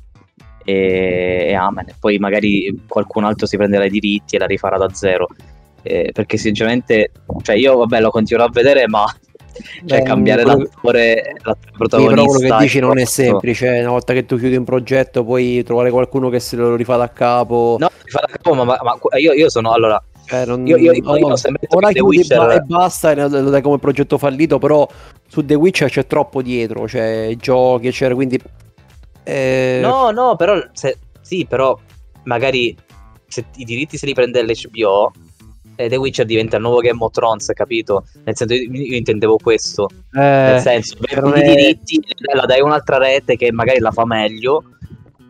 e, 0.64 1.46
e 1.48 1.54
amen. 1.54 1.86
Poi 1.98 2.18
magari 2.18 2.82
qualcun 2.86 3.24
altro 3.24 3.46
si 3.46 3.56
prenderà 3.56 3.84
i 3.84 3.90
diritti 3.90 4.36
e 4.36 4.38
la 4.38 4.46
rifarà 4.46 4.76
da 4.78 4.88
zero. 4.92 5.26
Eh, 5.82 6.10
perché 6.12 6.36
sinceramente, 6.36 7.10
cioè 7.42 7.56
io 7.56 7.76
vabbè 7.78 8.00
lo 8.00 8.10
continuerò 8.10 8.48
a 8.48 8.52
vedere, 8.52 8.86
ma 8.86 9.04
cioè 9.86 9.98
Beh, 10.00 10.04
cambiare 10.04 10.42
quello- 10.44 10.58
l'attore, 10.62 11.32
l'attore 11.42 11.58
Sì, 11.70 11.76
protagonista. 11.76 12.14
però 12.14 12.24
quello 12.38 12.56
che 12.56 12.62
dici 12.62 12.78
non 12.78 12.98
è 12.98 13.04
semplice 13.04 13.68
una 13.80 13.90
volta 13.90 14.12
che 14.12 14.24
tu 14.24 14.36
chiudi 14.38 14.54
un 14.54 14.64
progetto 14.64 15.24
puoi 15.24 15.62
trovare 15.64 15.90
qualcuno 15.90 16.28
che 16.28 16.38
se 16.40 16.54
lo 16.56 16.76
rifà 16.76 16.96
da 16.96 17.10
capo 17.10 17.76
No, 17.80 17.88
mi 18.04 18.10
fa 18.10 18.20
da 18.24 18.32
capo, 18.32 18.54
ma, 18.54 18.64
ma- 18.64 18.78
ma 18.82 19.18
io, 19.18 19.32
io 19.32 19.48
sono 19.50 19.72
allora. 19.72 20.00
Cioè, 20.26 20.44
non- 20.44 20.66
Io- 20.66 20.76
io- 20.76 20.92
io 20.92 21.02
no, 21.02 21.34
detto 21.36 21.76
ora 21.76 21.90
chiudi 21.92 22.16
Witcher- 22.18 22.50
e 22.50 22.60
basta 22.60 23.12
e 23.12 23.14
lo 23.28 23.48
dai 23.50 23.62
come 23.62 23.78
progetto 23.78 24.18
fallito 24.18 24.58
però 24.58 24.86
su 25.28 25.44
The 25.44 25.54
Witcher 25.54 25.88
c'è 25.88 26.06
troppo 26.06 26.42
dietro 26.42 26.88
cioè 26.88 27.32
giochi 27.38 27.86
eccetera 27.86 28.14
quindi 28.16 28.40
eh, 29.22 29.78
No, 29.82 30.10
no, 30.10 30.36
però 30.36 30.60
se- 30.72 30.98
sì, 31.20 31.46
però 31.48 31.78
magari 32.24 32.76
se 33.28 33.44
i 33.56 33.64
diritti 33.64 33.96
se 33.96 34.06
li 34.06 34.14
prende 34.14 34.42
l'HBO 34.42 35.12
e 35.78 35.88
The 35.88 35.96
Witcher 35.96 36.24
diventa 36.24 36.56
il 36.56 36.62
nuovo 36.62 36.78
Game 36.78 37.02
of 37.04 37.12
Thrones, 37.12 37.50
capito? 37.52 38.06
Nel 38.24 38.34
senso 38.36 38.54
io, 38.54 38.70
io 38.70 38.96
intendevo 38.96 39.36
questo, 39.36 39.90
nel 40.12 40.56
eh, 40.56 40.58
senso, 40.60 40.96
però 41.00 41.28
vendi 41.28 41.50
i 41.50 41.52
è- 41.52 41.56
diritti, 41.56 42.00
la 42.34 42.46
dai 42.46 42.60
un'altra 42.62 42.96
rete 42.98 43.36
che 43.36 43.52
magari 43.52 43.78
la 43.80 43.90
fa 43.90 44.06
meglio 44.06 44.62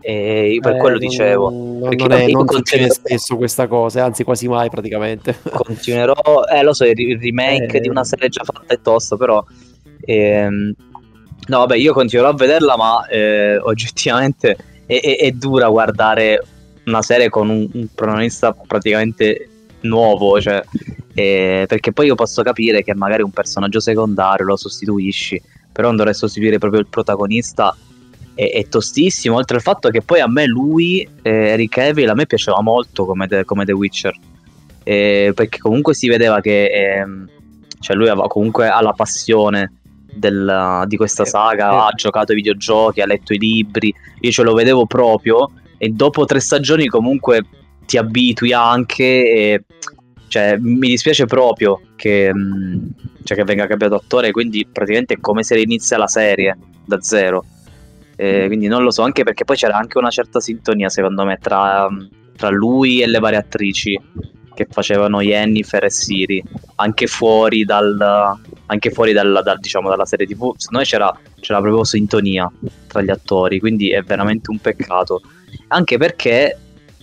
e 0.09 0.53
io 0.53 0.61
per 0.61 0.77
Eh, 0.77 0.79
quello 0.79 0.99
non- 0.99 1.09
dicevo. 1.09 1.51
non, 1.51 1.79
non 1.97 2.12
è- 2.12 2.27
non 2.29 2.47
succede 2.49 2.90
spesso 2.90 3.37
questa 3.37 3.66
cosa, 3.66 4.05
anzi 4.05 4.23
quasi 4.23 4.47
mai 4.47 4.71
praticamente. 4.71 5.37
continuerò 5.51 6.45
eh 6.49 6.62
lo 6.62 6.73
so 6.73 6.85
il 6.85 7.19
remake 7.19 7.79
Eh. 7.79 7.81
di 7.81 7.88
una 7.88 8.05
serie 8.05 8.29
già 8.29 8.45
fatta 8.45 8.73
è 8.73 8.81
tosto 8.81 9.16
però 9.16 9.45
ehm, 10.01 10.73
no 11.49 11.59
vabbè 11.59 11.77
io 11.77 11.92
continuerò 11.92 12.31
a 12.31 12.35
vederla 12.35 12.77
ma 12.77 13.07
eh, 13.09 13.57
oggettivamente 13.59 14.57
è, 14.87 15.01
è- 15.01 15.16
è 15.19 15.31
dura 15.33 15.69
guardare 15.69 16.42
una 16.87 17.03
serie 17.03 17.29
con 17.29 17.49
un, 17.51 17.69
un 17.73 17.88
protagonista 17.92 18.53
praticamente 18.66 19.49
nuovo 19.81 20.40
cioè 20.40 20.62
eh, 21.14 21.64
perché 21.66 21.92
poi 21.92 22.07
io 22.07 22.14
posso 22.14 22.42
capire 22.42 22.83
che 22.85 22.95
magari 22.95 23.23
un 23.23 23.31
personaggio 23.31 23.81
secondario 23.81 24.45
lo 24.47 24.57
sostituisci 24.57 25.40
però 25.73 25.88
andare 25.88 26.11
a 26.11 26.14
sostituire 26.14 26.59
proprio 26.59 26.81
il 26.81 26.87
protagonista 26.88 27.77
è, 28.37 28.53
è 28.53 28.68
tostissimo 28.68 29.35
oltre 29.35 29.57
al 29.57 29.62
fatto 29.62 29.88
che 29.88 30.03
poi 30.03 30.20
a 30.20 30.29
me 30.29 30.46
lui 30.46 31.01
eh, 31.22 31.31
Eric 31.31 31.70
Cavill 31.72 32.11
a 32.11 32.14
me 32.14 32.27
piaceva 32.27 32.62
molto 32.62 33.05
come 33.05 33.27
The, 33.27 33.44
come 33.44 33.64
The 33.64 33.72
Witcher 33.72 34.14
eh, 34.85 35.33
perché 35.35 35.59
comunque 35.59 35.94
si 35.94 36.07
vedeva 36.07 36.40
che 36.40 36.66
ehm, 36.66 37.29
cioè 37.81 37.96
lui 37.96 38.09
aveva 38.09 38.29
comunque 38.29 38.68
ha 38.68 38.81
la 38.81 38.92
passione 38.92 39.72
del- 40.12 40.85
di 40.87 40.96
questa 40.96 41.25
Eh, 41.25 41.27
saga, 41.27 41.72
eh. 41.72 41.77
ha 41.77 41.90
giocato 41.94 42.33
ai 42.33 42.38
videogiochi, 42.38 43.01
ha 43.01 43.07
letto 43.07 43.33
i 43.35 43.38
libri, 43.38 43.92
io 44.20 44.31
ce 44.31 44.42
lo 44.42 44.55
vedevo 44.55 44.87
proprio 44.87 45.51
e 45.79 45.88
dopo 45.88 46.25
tre 46.25 46.40
stagioni 46.40 46.87
comunque 46.87 47.42
ti 47.85 47.99
abitui 47.99 48.53
anche 48.53 49.05
e 49.05 49.64
cioè, 50.29 50.57
mi 50.59 50.88
dispiace 50.88 51.27
proprio 51.27 51.81
che, 51.94 52.35
mh, 52.35 52.94
cioè, 53.25 53.37
che 53.37 53.44
venga 53.44 53.66
cambiato 53.66 53.94
attore, 53.94 54.33
quindi 54.33 54.66
praticamente 54.70 55.14
è 55.14 55.20
come 55.20 55.42
se 55.42 55.59
inizia 55.59 55.96
la 55.99 56.09
serie 56.09 56.57
da 56.85 57.01
zero. 57.01 57.44
Eh, 58.16 58.44
quindi 58.46 58.66
non 58.66 58.83
lo 58.83 58.90
so, 58.90 59.02
anche 59.02 59.24
perché 59.24 59.44
poi 59.44 59.57
c'era 59.57 59.76
anche 59.76 59.98
una 59.98 60.11
certa 60.11 60.40
sintonia 60.40 60.88
secondo 60.88 61.24
me 61.24 61.37
tra, 61.38 61.87
tra 62.35 62.48
lui 62.48 63.02
e 63.02 63.07
le 63.07 63.18
varie 63.18 63.38
attrici 63.38 64.00
che 64.55 64.66
facevano 64.70 65.20
Yennefer 65.20 65.85
e 65.85 65.90
Siri, 65.90 66.42
anche 66.76 67.07
fuori 67.07 67.64
dal, 67.66 68.35
anche 68.66 68.90
fuori 68.90 69.12
dal, 69.12 69.42
dal, 69.44 69.59
diciamo, 69.59 69.90
dalla 69.90 70.07
serie 70.07 70.26
tv, 70.26 70.55
secondo 70.57 70.79
me 70.79 70.85
c'era, 70.85 71.14
c'era 71.40 71.61
proprio 71.61 71.85
sintonia 71.85 72.50
tra 72.87 73.02
gli 73.02 73.11
attori, 73.11 73.61
quindi 73.61 73.90
è 73.90 74.00
veramente 74.00 74.50
un 74.50 74.59
peccato. 74.59 75.20
Anche 75.68 75.98
perché 75.98 76.59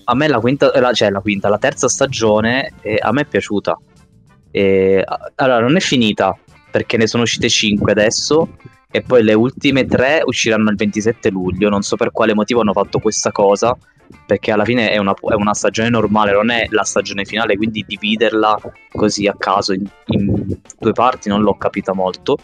a 0.06 0.16
me 0.16 0.28
la 0.28 0.40
quinta, 0.40 0.72
la- 0.80 0.94
cioè 0.94 1.12
la 1.12 1.20
quinta, 1.20 1.48
la 1.48 1.60
terza 1.60 1.88
stagione 1.88 2.74
eh, 2.82 2.98
a 3.00 3.12
me 3.12 3.22
è 3.22 3.26
piaciuta. 3.26 3.72
A- 4.52 5.32
allora, 5.36 5.60
non 5.60 5.76
è 5.76 5.80
finita 5.80 6.36
perché 6.72 6.98
ne 6.98 7.06
sono 7.08 7.24
uscite 7.24 7.50
5 7.50 7.92
adesso 7.92 8.58
e 8.96 9.02
poi 9.02 9.24
le 9.24 9.34
ultime 9.34 9.86
3 9.86 10.22
usciranno 10.24 10.70
il 10.70 10.76
27 10.76 11.32
luglio. 11.32 11.68
Non 11.68 11.82
so 11.82 11.96
per 11.96 12.12
quale 12.12 12.36
motivo 12.36 12.62
hanno 12.62 12.74
fatto 12.74 13.00
questa 13.00 13.32
cosa 13.32 13.76
perché 14.24 14.52
alla 14.52 14.66
fine 14.66 14.92
è 14.92 14.98
una, 14.98 15.14
è 15.14 15.34
una 15.34 15.56
stagione 15.56 15.90
normale, 15.90 16.32
non 16.32 16.52
è 16.52 16.68
la 16.70 16.84
stagione 16.84 17.26
finale, 17.26 17.58
quindi 17.58 17.84
dividerla 17.88 18.56
così 18.92 19.26
a 19.26 19.34
caso 19.36 19.74
in, 19.74 19.84
in 20.08 20.60
due 20.80 20.92
parti 20.92 21.28
non 21.28 21.42
l'ho 21.42 21.56
capita 21.56 21.96
molto. 21.96 22.38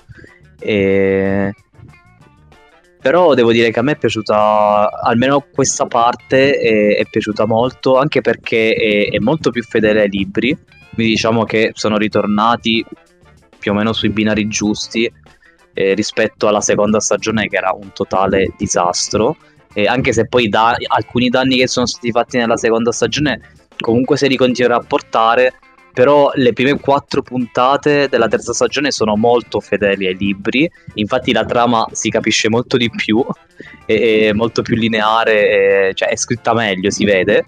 E... 0.60 1.54
Però 3.00 3.36
devo 3.36 3.52
dire 3.52 3.70
che 3.70 3.78
a 3.78 3.84
me 3.84 3.92
è 3.92 3.98
piaciuta, 3.98 4.90
almeno 5.04 5.46
questa 5.54 5.86
parte 5.86 6.58
è, 6.58 6.98
è 6.98 7.06
piaciuta 7.08 7.46
molto, 7.46 8.00
anche 8.00 8.22
perché 8.22 8.74
è, 8.74 9.12
è 9.12 9.20
molto 9.20 9.52
più 9.52 9.62
fedele 9.62 10.02
ai 10.02 10.10
libri, 10.10 10.58
quindi 10.96 11.14
diciamo 11.14 11.44
che 11.44 11.74
sono 11.76 11.98
ritornati 11.98 12.84
più 13.60 13.72
o 13.72 13.76
meno 13.76 13.94
sui 13.94 14.10
binari 14.10 14.48
giusti 14.48 15.12
eh, 15.80 15.94
rispetto 15.94 16.50
alla 16.50 16.60
seconda 16.60 17.00
stagione 17.00 17.48
che 17.48 17.56
era 17.56 17.72
un 17.72 17.94
totale 17.94 18.54
disastro. 18.58 19.38
E 19.72 19.86
anche 19.86 20.12
se 20.12 20.28
poi 20.28 20.50
da- 20.50 20.76
alcuni 20.88 21.30
danni 21.30 21.58
che 21.58 21.68
sono 21.68 21.86
stati 21.86 22.12
fatti 22.12 22.38
nella 22.38 22.58
seconda 22.58 22.92
stagione 22.92 23.40
comunque 23.80 24.18
se 24.18 24.28
li 24.28 24.36
continuerà 24.36 24.78
a 24.78 24.84
portare 24.86 25.54
però 25.94 26.32
le 26.34 26.54
prime 26.54 26.80
quattro 26.80 27.22
puntate 27.22 28.08
della 28.10 28.28
terza 28.28 28.54
stagione 28.54 28.92
sono 28.92 29.18
molto 29.18 29.60
fedeli 29.60 30.08
ai 30.08 30.16
libri, 30.16 30.70
infatti 30.94 31.34
la 31.34 31.44
trama 31.44 31.86
si 31.92 32.10
capisce 32.10 32.48
molto 32.48 32.78
di 32.78 32.90
più, 32.90 33.26
è, 33.86 34.28
è 34.28 34.32
molto 34.32 34.62
più 34.62 34.76
lineare, 34.76 35.90
è, 35.90 35.94
cioè 35.94 36.10
è 36.10 36.16
scritta 36.16 36.54
meglio, 36.54 36.90
si 36.90 37.04
vede. 37.04 37.46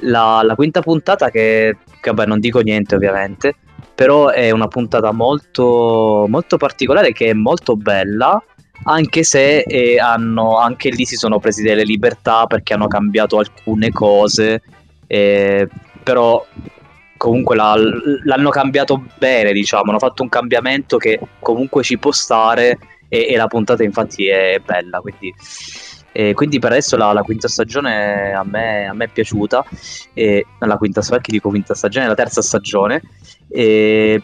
La, 0.00 0.42
la 0.42 0.54
quinta 0.54 0.82
puntata 0.82 1.30
che, 1.30 1.76
che, 2.00 2.10
vabbè 2.10 2.26
non 2.26 2.40
dico 2.40 2.60
niente 2.60 2.94
ovviamente, 2.96 3.54
però 3.94 4.28
è 4.28 4.50
una 4.50 4.68
puntata 4.68 5.12
molto, 5.12 6.26
molto 6.28 6.56
particolare 6.56 7.12
che 7.12 7.30
è 7.30 7.32
molto 7.32 7.76
bella, 7.76 8.42
anche 8.84 9.22
se 9.22 9.60
eh, 9.60 9.98
hanno, 9.98 10.56
anche 10.58 10.90
lì 10.90 11.04
si 11.04 11.16
sono 11.16 11.38
presi 11.38 11.62
delle 11.62 11.84
libertà 11.84 12.46
perché 12.46 12.74
hanno 12.74 12.88
cambiato 12.88 13.38
alcune 13.38 13.90
cose, 13.90 14.62
eh, 15.06 15.68
però 16.02 16.44
comunque 17.16 17.54
la, 17.54 17.76
l'hanno 18.24 18.50
cambiato 18.50 19.00
bene, 19.18 19.52
diciamo, 19.52 19.90
hanno 19.90 20.00
fatto 20.00 20.22
un 20.24 20.28
cambiamento 20.28 20.96
che 20.96 21.20
comunque 21.38 21.84
ci 21.84 21.96
può 21.96 22.10
stare 22.10 22.78
e, 23.08 23.26
e 23.28 23.36
la 23.36 23.46
puntata 23.46 23.84
infatti 23.84 24.26
è 24.26 24.60
bella, 24.64 24.98
quindi, 24.98 25.32
e 26.10 26.34
quindi 26.34 26.58
per 26.58 26.72
adesso 26.72 26.96
la, 26.96 27.12
la, 27.12 27.22
quinta 27.22 27.46
stagione 27.46 28.32
a 28.32 28.42
me, 28.42 28.88
a 28.88 28.94
me 28.94 29.04
è 29.04 29.08
piaciuta, 29.08 29.64
e, 30.12 30.46
la 30.58 30.76
quinta 30.76 31.00
stagione, 31.00 31.26
dico 31.28 31.50
quinta 31.50 31.74
stagione, 31.74 32.08
la 32.08 32.14
terza 32.14 32.42
stagione, 32.42 33.02
e, 33.52 34.22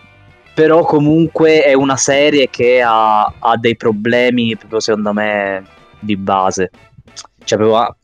però 0.55 0.85
comunque 0.85 1.63
è 1.63 1.73
una 1.75 1.97
serie 1.97 2.49
che 2.51 2.83
ha, 2.83 3.33
ha 3.39 3.57
dei 3.57 3.77
problemi 3.77 4.57
proprio 4.57 4.81
secondo 4.81 5.13
me 5.13 5.65
di 6.01 6.17
base. 6.17 6.71
Cioè, 7.45 7.59
proprio, 7.59 7.97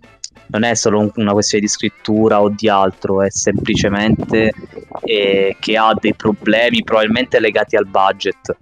non 0.49 0.63
è 0.63 0.75
solo 0.75 1.11
una 1.17 1.33
questione 1.33 1.65
di 1.65 1.71
scrittura 1.71 2.41
o 2.41 2.49
di 2.49 2.69
altro, 2.69 3.23
è 3.23 3.31
semplicemente 3.31 4.53
eh, 5.03 5.57
che 5.59 5.77
ha 5.77 5.95
dei 5.99 6.15
problemi 6.15 6.85
probabilmente 6.85 7.41
legati 7.41 7.77
al 7.77 7.87
budget, 7.87 8.57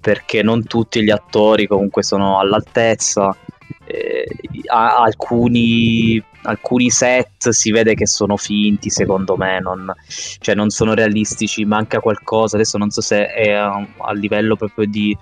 perché 0.00 0.42
non 0.42 0.64
tutti 0.64 1.02
gli 1.02 1.10
attori 1.10 1.66
comunque 1.66 2.02
sono 2.02 2.38
all'altezza, 2.38 3.36
eh, 3.84 4.26
alcuni, 4.66 6.22
alcuni, 6.44 6.90
set 6.90 7.50
si 7.50 7.70
vede 7.70 7.94
che 7.94 8.06
sono 8.06 8.36
finti 8.36 8.90
secondo 8.90 9.36
me, 9.36 9.60
non, 9.60 9.92
cioè 10.38 10.54
non 10.54 10.70
sono 10.70 10.94
realistici, 10.94 11.64
manca 11.64 12.00
qualcosa, 12.00 12.56
adesso 12.56 12.78
non 12.78 12.90
so 12.90 13.00
se 13.00 13.26
è 13.26 13.50
a, 13.50 13.86
a 13.98 14.12
livello 14.12 14.56
proprio 14.56 14.86
di 14.86 15.16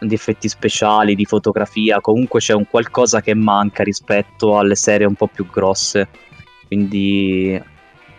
di 0.00 0.14
effetti 0.14 0.48
speciali, 0.48 1.14
di 1.14 1.24
fotografia, 1.24 2.00
comunque 2.00 2.40
c'è 2.40 2.54
un 2.54 2.66
qualcosa 2.68 3.20
che 3.20 3.34
manca 3.34 3.82
rispetto 3.82 4.58
alle 4.58 4.74
serie 4.74 5.06
un 5.06 5.14
po' 5.14 5.28
più 5.28 5.46
grosse. 5.50 6.08
Quindi 6.66 7.60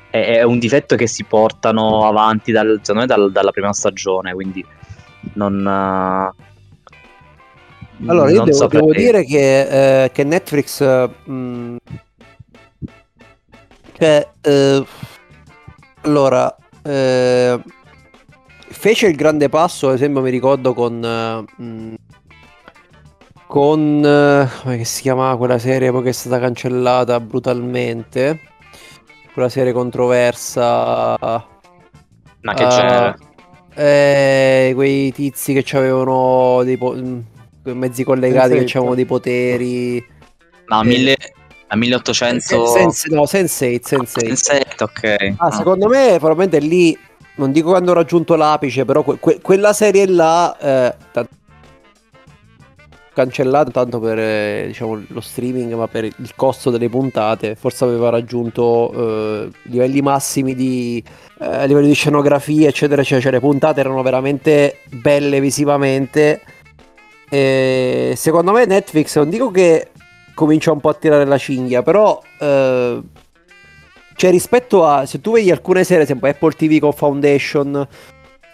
è, 0.10 0.38
è 0.38 0.44
un 0.44 0.60
difetto 0.60 0.96
che 0.96 1.08
si 1.08 1.24
portano 1.24 2.08
avanti 2.08 2.52
dal, 2.52 2.80
me, 2.94 3.06
dal, 3.06 3.32
dalla 3.32 3.52
prima 3.52 3.74
stagione, 3.74 4.34
quindi 4.34 4.66
non... 5.34 5.66
Allora, 8.06 8.30
io 8.30 8.44
devo, 8.44 8.68
devo, 8.68 8.92
dire 8.92 9.24
che, 9.24 10.04
eh, 10.04 10.12
che 10.12 10.24
Netflix... 10.24 10.84
Mh, 10.84 11.32
mm, 11.32 11.76
cioè, 13.97 14.27
eh, 14.41 14.86
allora, 16.01 16.55
eh, 16.83 17.60
fece 18.69 19.07
il 19.07 19.15
grande 19.15 19.49
passo, 19.49 19.88
ad 19.89 19.95
esempio 19.95 20.21
mi 20.21 20.29
ricordo 20.29 20.73
con... 20.73 21.45
Uh, 21.57 21.95
con... 23.47 24.03
Uh, 24.03 24.62
come 24.62 24.83
si 24.83 25.01
chiamava 25.01 25.38
quella 25.38 25.57
serie 25.57 25.91
poi 25.91 26.03
che 26.03 26.10
è 26.10 26.13
stata 26.13 26.39
cancellata 26.39 27.19
brutalmente? 27.19 28.39
Quella 29.33 29.49
serie 29.49 29.73
controversa... 29.73 31.17
Ma 32.41 32.53
che 32.53 32.63
uh, 32.63 32.69
genere? 32.69 33.15
Eh, 33.73 34.71
quei 34.73 35.12
tizi 35.12 35.53
che 35.53 35.77
avevano 35.77 36.63
dei 36.63 36.77
po- 36.77 36.95
mm, 36.95 37.19
mezzi 37.63 38.03
collegati 38.03 38.63
che 38.63 38.77
avevano 38.77 38.95
dei 38.95 39.05
poteri. 39.05 40.03
Ma 40.67 40.81
eh. 40.81 40.86
mille, 40.86 41.17
a 41.67 41.75
1800 41.75 42.65
Sense, 42.67 43.10
no, 43.10 43.23
Sense8, 43.23 43.82
Sense8. 43.82 44.34
Sense8 44.34 44.84
ok. 44.84 45.34
Ah, 45.38 45.45
ah, 45.47 45.51
secondo 45.51 45.88
me 45.88 46.15
probabilmente 46.17 46.60
lì 46.60 46.97
non 47.36 47.51
dico 47.51 47.69
quando 47.69 47.91
ho 47.91 47.93
raggiunto 47.93 48.36
l'apice, 48.36 48.84
però 48.86 49.03
que- 49.03 49.19
que- 49.19 49.39
quella 49.41 49.71
serie 49.73 50.08
là 50.08 50.58
eh, 50.58 50.95
t- 51.12 51.27
cancellata 53.13 53.71
tanto 53.71 53.99
per 53.99 54.17
eh, 54.19 54.63
diciamo, 54.67 55.03
lo 55.08 55.21
streaming, 55.21 55.73
ma 55.73 55.88
per 55.88 56.06
il 56.06 56.32
costo 56.36 56.69
delle 56.69 56.88
puntate, 56.89 57.56
forse 57.56 57.84
aveva 57.84 58.10
raggiunto 58.10 58.91
eh, 58.93 59.49
livelli 59.63 60.01
massimi 60.01 60.53
di 60.56 61.03
eh, 61.39 61.67
livelli 61.67 61.88
di 61.88 61.93
scenografia, 61.93 62.67
eccetera, 62.69 63.01
eccetera. 63.01 63.21
Cioè, 63.23 63.32
le 63.34 63.39
puntate 63.39 63.80
erano 63.80 64.01
veramente 64.03 64.80
belle 64.89 65.39
visivamente. 65.39 66.41
E 67.30 68.13
secondo 68.15 68.51
me 68.51 68.65
Netflix 68.65 69.15
non 69.17 69.30
dico 69.30 69.51
che 69.51 69.89
comincia 70.38 70.71
un 70.71 70.80
po' 70.80 70.89
a 70.89 70.93
tirare 70.93 71.26
la 71.26 71.39
cinghia, 71.39 71.82
però 71.82 72.21
eh, 72.39 73.02
cioè, 74.17 74.32
rispetto 74.32 74.84
a 74.84 75.06
se 75.06 75.21
tu 75.21 75.34
vedi 75.34 75.52
alcune 75.52 75.84
serie, 75.84 76.08
sempre 76.08 76.32
Apple 76.32 76.54
TV 76.54 76.80
con 76.80 76.91
Foundation, 76.91 77.88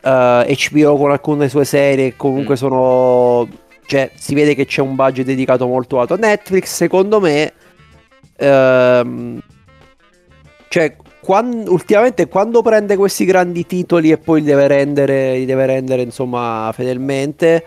uh, 0.04 0.08
eh, 0.08 0.58
HBO 0.70 0.98
con 0.98 1.12
alcune 1.12 1.48
sue 1.48 1.64
serie, 1.64 2.18
comunque 2.18 2.56
mm. 2.56 2.58
sono. 2.58 3.48
Cioè, 3.86 4.12
si 4.14 4.36
vede 4.36 4.56
che 4.56 4.66
c'è 4.66 4.82
un 4.82 4.96
budget 4.96 5.26
dedicato 5.26 5.66
molto 5.66 6.02
alto. 6.02 6.18
Netflix, 6.18 6.66
secondo 6.66 7.22
me. 7.22 7.54
Uh, 8.38 9.40
cioè, 10.68 10.98
quando, 11.22 11.72
ultimamente 11.72 12.28
quando 12.28 12.62
prende 12.62 12.98
questi 12.98 13.24
grandi 13.24 13.66
titoli 13.66 14.12
e 14.12 14.18
poi 14.18 14.42
li 14.42 14.48
deve 14.48 14.68
rendere, 14.68 15.38
li 15.38 15.46
deve 15.46 15.66
rendere 15.66 16.02
insomma 16.02 16.72
fedelmente. 16.74 17.64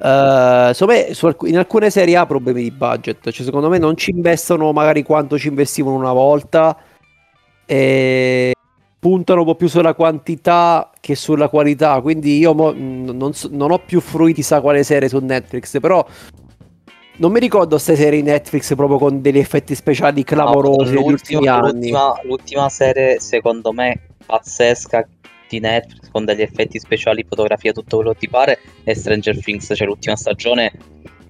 Uh, 0.00 0.84
me, 0.86 1.12
su, 1.12 1.34
in 1.46 1.58
alcune 1.58 1.90
serie 1.90 2.16
ha 2.16 2.26
problemi 2.26 2.62
di 2.62 2.70
budget. 2.70 3.30
Cioè, 3.30 3.44
secondo 3.44 3.68
me 3.68 3.78
non 3.78 3.96
ci 3.96 4.10
investono 4.10 4.72
magari 4.72 5.02
quanto 5.02 5.38
ci 5.38 5.48
investivano 5.48 5.96
una 5.96 6.12
volta 6.12 6.76
e 7.66 8.52
puntano 8.98 9.40
un 9.40 9.46
po' 9.46 9.54
più 9.54 9.68
sulla 9.68 9.94
quantità 9.94 10.90
che 11.00 11.14
sulla 11.14 11.48
qualità. 11.48 12.00
Quindi 12.00 12.38
io 12.38 12.54
mo, 12.54 12.72
non, 12.72 13.32
non, 13.50 13.70
ho 13.70 13.78
più 13.78 14.00
fruiti 14.00 14.42
sa 14.42 14.60
quale 14.60 14.84
serie 14.84 15.08
su 15.08 15.18
Netflix, 15.18 15.80
però 15.80 16.04
non 17.16 17.32
mi 17.32 17.40
ricordo 17.40 17.70
queste 17.70 17.96
serie 17.96 18.22
Netflix 18.22 18.74
proprio 18.76 18.98
con 18.98 19.20
degli 19.20 19.38
effetti 19.38 19.74
speciali 19.74 20.22
clamorosi 20.22 20.94
no, 20.94 21.00
negli 21.00 21.12
ultimi 21.12 21.48
anni. 21.48 21.90
L'ultima, 21.90 22.20
l'ultima 22.22 22.68
serie, 22.68 23.18
secondo 23.18 23.72
me, 23.72 24.00
pazzesca 24.24 25.08
di 25.48 25.58
Netflix 25.60 26.07
con 26.18 26.24
degli 26.24 26.42
effetti 26.42 26.78
speciali, 26.78 27.24
fotografia, 27.26 27.72
tutto 27.72 27.96
quello 27.96 28.12
che 28.12 28.18
ti 28.18 28.28
pare, 28.28 28.58
è 28.82 28.92
Stranger 28.92 29.40
Things, 29.40 29.72
cioè 29.74 29.86
l'ultima 29.86 30.16
stagione. 30.16 30.72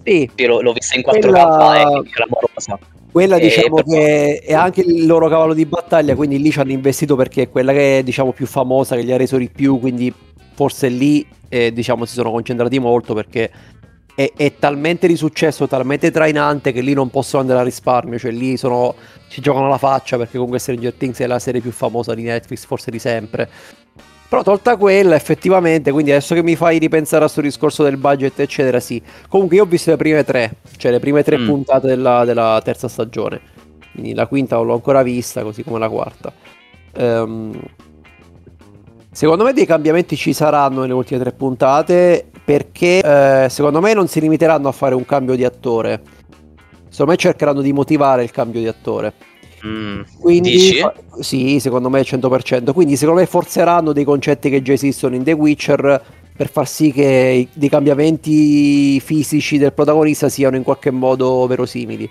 Sì. 0.02 0.30
L'ho, 0.36 0.62
l'ho 0.62 0.72
vista 0.72 0.96
in 0.96 1.02
4K, 1.06 1.20
Quella... 1.20 1.76
è 1.76 2.10
clamorosa. 2.10 2.78
Quella 3.10 3.36
e 3.36 3.40
diciamo 3.40 3.74
per... 3.76 3.84
che 3.84 4.38
è 4.38 4.54
anche 4.54 4.80
il 4.80 5.06
loro 5.06 5.28
cavallo 5.28 5.54
di 5.54 5.66
battaglia, 5.66 6.14
quindi 6.14 6.40
lì 6.40 6.50
ci 6.50 6.60
hanno 6.60 6.72
investito 6.72 7.16
perché 7.16 7.42
è 7.42 7.50
quella 7.50 7.72
che 7.72 7.98
è 7.98 8.02
diciamo 8.02 8.32
più 8.32 8.46
famosa, 8.46 8.96
che 8.96 9.04
gli 9.04 9.12
ha 9.12 9.16
reso 9.16 9.36
di 9.36 9.50
più, 9.50 9.78
quindi 9.78 10.12
forse 10.54 10.88
lì 10.88 11.26
eh, 11.48 11.72
diciamo 11.72 12.04
si 12.04 12.14
sono 12.14 12.30
concentrati 12.30 12.78
molto 12.78 13.14
perché 13.14 13.50
è, 14.14 14.32
è, 14.36 14.54
talmente 14.58 15.06
di 15.06 15.14
successo, 15.14 15.68
talmente 15.68 16.10
trainante 16.10 16.72
che 16.72 16.80
lì 16.80 16.92
non 16.92 17.08
possono 17.08 17.42
andare 17.42 17.60
a 17.60 17.62
risparmio, 17.62 18.18
cioè 18.18 18.32
lì 18.32 18.56
sono, 18.56 18.94
ci 19.28 19.40
giocano 19.40 19.68
la 19.68 19.78
faccia 19.78 20.16
perché 20.16 20.32
comunque 20.32 20.58
Stranger 20.58 20.92
Things 20.92 21.20
è 21.20 21.26
la 21.28 21.38
serie 21.38 21.60
più 21.60 21.70
famosa 21.70 22.14
di 22.14 22.22
Netflix 22.22 22.66
forse 22.66 22.90
di 22.90 22.98
sempre. 22.98 23.48
Però 24.28 24.42
tolta 24.42 24.76
quella, 24.76 25.14
effettivamente, 25.14 25.90
quindi 25.90 26.10
adesso 26.10 26.34
che 26.34 26.42
mi 26.42 26.54
fai 26.54 26.78
ripensare 26.78 27.22
a 27.22 27.30
questo 27.30 27.40
discorso 27.40 27.82
del 27.82 27.96
budget, 27.96 28.38
eccetera, 28.40 28.78
sì. 28.78 29.00
Comunque 29.26 29.56
io 29.56 29.62
ho 29.62 29.66
visto 29.66 29.90
le 29.90 29.96
prime 29.96 30.22
tre, 30.22 30.56
cioè 30.76 30.90
le 30.90 31.00
prime 31.00 31.22
tre 31.22 31.38
mm. 31.38 31.46
puntate 31.46 31.86
della, 31.86 32.26
della, 32.26 32.60
terza 32.62 32.88
stagione. 32.88 33.40
Quindi 33.90 34.12
la 34.12 34.26
quinta 34.26 34.56
non 34.56 34.66
l'ho 34.66 34.74
ancora 34.74 35.02
vista, 35.02 35.42
così 35.42 35.64
come 35.64 35.78
la 35.78 35.88
quarta. 35.88 36.30
Um, 36.98 37.58
secondo 39.10 39.44
me 39.44 39.54
dei 39.54 39.64
cambiamenti 39.64 40.14
ci 40.14 40.34
saranno 40.34 40.82
nelle 40.82 40.92
ultime 40.92 41.20
tre 41.20 41.32
puntate, 41.32 42.30
perché 42.44 43.00
eh, 43.00 43.48
secondo 43.48 43.80
me 43.80 43.94
non 43.94 44.08
si 44.08 44.20
limiteranno 44.20 44.68
a 44.68 44.72
fare 44.72 44.94
un 44.94 45.06
cambio 45.06 45.36
di 45.36 45.44
attore. 45.44 46.02
Secondo 46.90 47.12
me 47.12 47.16
cercheranno 47.16 47.62
di 47.62 47.72
motivare 47.72 48.24
il 48.24 48.30
cambio 48.30 48.60
di 48.60 48.68
attore. 48.68 49.14
Mm, 49.66 50.00
Quindi, 50.18 50.82
sì, 51.20 51.58
secondo 51.60 51.88
me 51.88 52.00
100%. 52.00 52.72
Quindi, 52.72 52.96
secondo 52.96 53.20
me 53.20 53.26
forzeranno 53.26 53.92
dei 53.92 54.04
concetti 54.04 54.50
che 54.50 54.62
già 54.62 54.72
esistono 54.72 55.14
in 55.14 55.22
The 55.24 55.32
Witcher 55.32 56.02
per 56.38 56.48
far 56.48 56.68
sì 56.68 56.92
che 56.92 57.48
i 57.52 57.68
cambiamenti 57.68 59.00
fisici 59.00 59.58
del 59.58 59.72
protagonista 59.72 60.28
siano 60.28 60.54
in 60.54 60.62
qualche 60.62 60.92
modo 60.92 61.46
verosimili. 61.48 62.08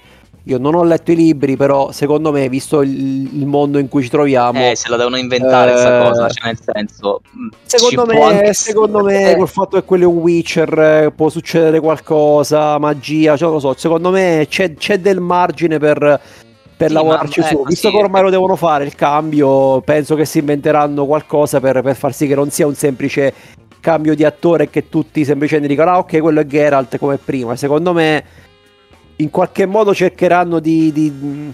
Io 0.47 0.57
non 0.57 0.75
ho 0.75 0.83
letto 0.83 1.11
i 1.11 1.15
libri, 1.15 1.57
però 1.57 1.91
secondo 1.91 2.31
me, 2.31 2.47
visto 2.47 2.81
il, 2.81 3.45
mondo 3.45 3.79
in 3.79 3.89
cui 3.89 4.03
ci 4.03 4.09
troviamo... 4.09 4.71
Eh, 4.71 4.75
se 4.77 4.89
la 4.89 4.95
devono 4.95 5.17
inventare 5.17 5.71
questa 5.71 5.99
eh, 5.99 6.07
cosa, 6.07 6.29
cioè 6.29 6.47
nel 6.47 6.59
senso... 6.61 7.21
Mm, 7.37 7.47
secondo 7.65 8.05
me, 8.05 8.53
secondo 8.53 9.03
me 9.03 9.35
col 9.37 9.47
fatto 9.49 9.77
che 9.77 9.83
quello 9.83 10.03
è 10.03 10.07
un 10.07 10.17
Witcher, 10.17 10.79
eh, 10.79 11.11
può 11.13 11.27
succedere 11.27 11.81
qualcosa, 11.81 12.77
magia, 12.77 13.35
cioè 13.35 13.49
non 13.49 13.55
lo 13.55 13.59
so, 13.59 13.75
secondo 13.77 14.09
me 14.09 14.45
c'è, 14.49 14.73
c'è 14.73 14.99
del 14.99 15.19
margine 15.19 15.79
per 15.79 16.21
per 16.77 16.89
Sì, 16.89 16.93
lavorarci 16.93 17.39
ma- 17.39 17.45
su. 17.47 17.53
ecco, 17.55 17.63
Visto 17.63 17.89
sì. 17.89 17.95
che 17.95 18.01
ormai 18.01 18.21
lo 18.21 18.29
devono 18.29 18.55
fare 18.55 18.83
il 18.85 18.93
cambio, 18.95 19.81
penso 19.81 20.15
che 20.15 20.25
si 20.25 20.39
inventeranno 20.39 21.05
qualcosa 21.07 21.59
per, 21.59 21.81
per 21.81 21.95
far 21.95 22.13
sì 22.13 22.27
che 22.27 22.35
non 22.35 22.51
sia 22.51 22.67
un 22.67 22.75
semplice 22.75 23.33
cambio 23.79 24.15
di 24.15 24.23
attore 24.23 24.69
che 24.69 24.89
tutti 24.89 25.23
semplicemente 25.25 25.67
dicano 25.69 25.91
ah 25.91 25.97
ok 25.99 26.19
quello 26.19 26.39
è 26.41 26.45
Geralt 26.45 26.97
come 26.97 27.17
prima. 27.17 27.55
Secondo 27.55 27.93
me 27.93 28.23
in 29.17 29.29
qualche 29.31 29.65
modo 29.65 29.93
cercheranno 29.95 30.59
di, 30.59 30.91
di- 30.91 31.51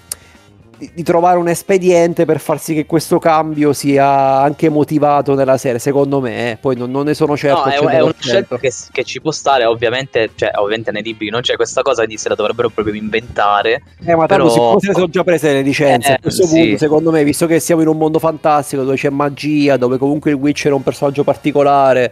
di- 0.84 0.92
di 0.94 1.04
trovare 1.04 1.38
un 1.38 1.48
espediente 1.48 2.26
per 2.26 2.40
far 2.40 2.60
sì 2.60 2.74
che 2.74 2.86
questo 2.86 3.20
cambio 3.20 3.72
sia 3.74 4.40
anche 4.42 4.70
motivato 4.70 5.34
nella 5.36 5.58
serie, 5.58 5.80
secondo 5.80 6.20
me, 6.20 6.52
eh. 6.52 6.58
poi 6.58 6.76
non, 6.76 6.92
non 6.92 7.06
ne 7.06 7.14
sono 7.14 7.38
certo. 7.38 7.64
No, 7.82 7.90
è, 7.90 7.96
è 7.96 8.02
una 8.02 8.12
100%. 8.12 8.16
scelta 8.20 8.58
che, 8.58 8.72
che 8.92 9.04
ci 9.04 9.22
può 9.22 9.32
stare, 9.32 9.66
ovviamente, 9.66 10.32
cioè, 10.36 10.52
ovviamente 10.56 10.92
nei 10.92 11.04
libri 11.04 11.30
non 11.30 11.42
c'è 11.42 11.56
questa 11.56 11.82
cosa, 11.82 12.04
quindi 12.04 12.18
se 12.18 12.30
la 12.30 12.36
dovrebbero 12.36 12.70
proprio 12.70 12.96
inventare. 12.96 13.84
Eh, 14.04 14.16
ma 14.16 14.26
tanto 14.26 14.52
Però- 14.52 14.80
se 14.80 14.88
ne 14.88 14.94
sono 14.94 15.08
già 15.10 15.24
prese 15.24 15.54
le 15.54 15.62
licenze, 15.62 16.10
Eh, 16.10 16.14
a 16.14 16.20
questo 16.20 16.46
sì. 16.46 16.60
punto, 16.60 16.78
secondo 16.78 17.12
me, 17.12 17.24
visto 17.24 17.46
che 17.46 17.60
siamo 17.60 17.82
in 17.82 17.88
un 17.88 17.98
mondo 17.98 18.20
fantastico 18.20 18.84
dove 18.84 18.96
c'è 18.98 19.10
magia, 19.10 19.78
dove 19.78 19.98
comunque 19.98 20.32
il 20.32 20.38
Witcher 20.38 20.72
è 20.72 20.76
un 20.76 20.84
personaggio 20.84 21.24
particolare, 21.24 22.12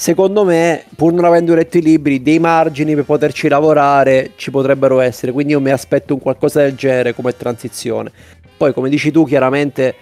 secondo 0.00 0.46
me, 0.46 0.86
pur 0.96 1.12
non 1.12 1.26
avendo 1.26 1.54
letto 1.54 1.76
i 1.76 1.82
libri, 1.82 2.22
dei 2.22 2.38
margini 2.38 2.94
per 2.94 3.04
poterci 3.04 3.48
lavorare 3.48 4.30
ci 4.36 4.50
potrebbero 4.50 4.98
essere. 5.00 5.30
Quindi 5.30 5.52
io 5.52 5.60
mi 5.60 5.68
aspetto 5.68 6.14
un 6.14 6.20
qualcosa 6.20 6.62
del 6.62 6.74
genere 6.74 7.14
come 7.14 7.36
transizione. 7.36 8.10
Poi, 8.56 8.72
come 8.72 8.88
dici 8.88 9.10
tu, 9.10 9.26
chiaramente 9.26 9.94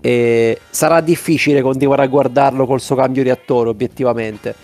eh, 0.00 0.58
sarà 0.68 1.00
difficile 1.00 1.62
continuare 1.62 2.02
a 2.02 2.08
guardarlo 2.08 2.66
col 2.66 2.80
suo 2.80 2.96
cambio 2.96 3.22
di 3.22 3.30
attore, 3.30 3.68
obiettivamente. 3.68 4.56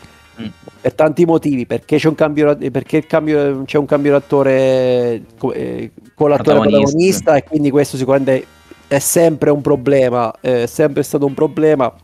Mm. 0.43 0.47
Per 0.81 0.93
tanti 0.93 1.25
motivi, 1.25 1.65
perché 1.65 1.97
c'è 1.97 2.09
un 2.09 2.17
cambio, 2.17 2.57
perché 2.57 2.97
il 2.97 3.07
cambio, 3.07 3.63
c'è 3.65 3.79
un 3.79 3.87
cambio 3.87 4.11
d'attore 4.11 5.23
co- 5.39 5.53
eh, 5.53 5.93
con 6.17 6.31
l'attore 6.31 6.59
Protagonista. 6.59 7.37
e 7.37 7.45
quindi 7.45 7.71
questo 7.71 7.97
sicuramente 7.97 8.45
è 8.89 8.99
sempre 8.99 9.51
un 9.51 9.61
problema, 9.61 10.35
è 10.41 10.67
sempre 10.67 11.05
stato 11.05 11.27
un 11.27 11.35
problema 11.35 11.95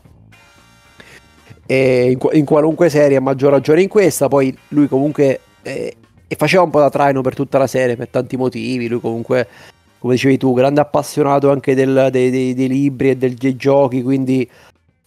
in, 2.11 2.17
in 2.33 2.45
qualunque 2.45 2.89
serie, 2.89 3.17
a 3.17 3.21
maggior 3.21 3.51
ragione 3.51 3.81
in 3.81 3.87
questa, 3.87 4.27
poi 4.27 4.55
lui 4.69 4.87
comunque 4.87 5.39
eh, 5.63 5.95
e 6.27 6.35
faceva 6.35 6.63
un 6.63 6.69
po' 6.69 6.79
da 6.79 6.89
traino 6.89 7.21
per 7.21 7.35
tutta 7.35 7.57
la 7.57 7.67
serie 7.67 7.95
per 7.95 8.09
tanti 8.09 8.35
motivi, 8.37 8.87
lui 8.87 8.99
comunque 8.99 9.47
come 9.99 10.13
dicevi 10.13 10.37
tu, 10.37 10.53
grande 10.53 10.81
appassionato 10.81 11.49
anche 11.49 11.73
del- 11.73 12.09
dei, 12.11 12.29
dei- 12.29 12.53
dei 12.53 12.67
libri 12.67 13.09
e 13.11 13.17
del- 13.17 13.33
dei 13.33 13.55
giochi, 13.55 14.03
quindi 14.03 14.47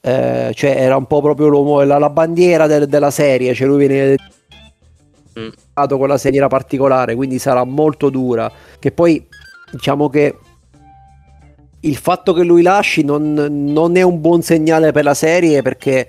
eh, 0.00 0.50
cioè, 0.54 0.70
era 0.76 0.96
un 0.96 1.06
po' 1.06 1.20
proprio 1.20 1.48
l'uomo, 1.48 1.82
la, 1.82 1.98
la 1.98 2.10
bandiera 2.10 2.66
del- 2.66 2.86
della 2.86 3.10
serie, 3.10 3.54
cioè 3.54 3.66
lui 3.66 3.86
viene 3.86 4.16
Mm. 5.38 5.48
con 5.88 6.08
la 6.08 6.18
serie 6.18 6.44
particolare, 6.48 7.14
quindi 7.14 7.38
sarà 7.38 7.62
molto 7.62 8.10
dura, 8.10 8.50
che 8.80 8.90
poi 8.90 9.24
diciamo 9.70 10.08
che 10.08 10.36
il 11.80 11.96
fatto 11.96 12.32
che 12.32 12.42
lui 12.42 12.62
lasci 12.62 13.04
non, 13.04 13.34
non 13.34 13.96
è 13.96 14.02
un 14.02 14.20
buon 14.20 14.42
segnale 14.42 14.90
per 14.90 15.04
la 15.04 15.14
serie 15.14 15.62
perché 15.62 16.08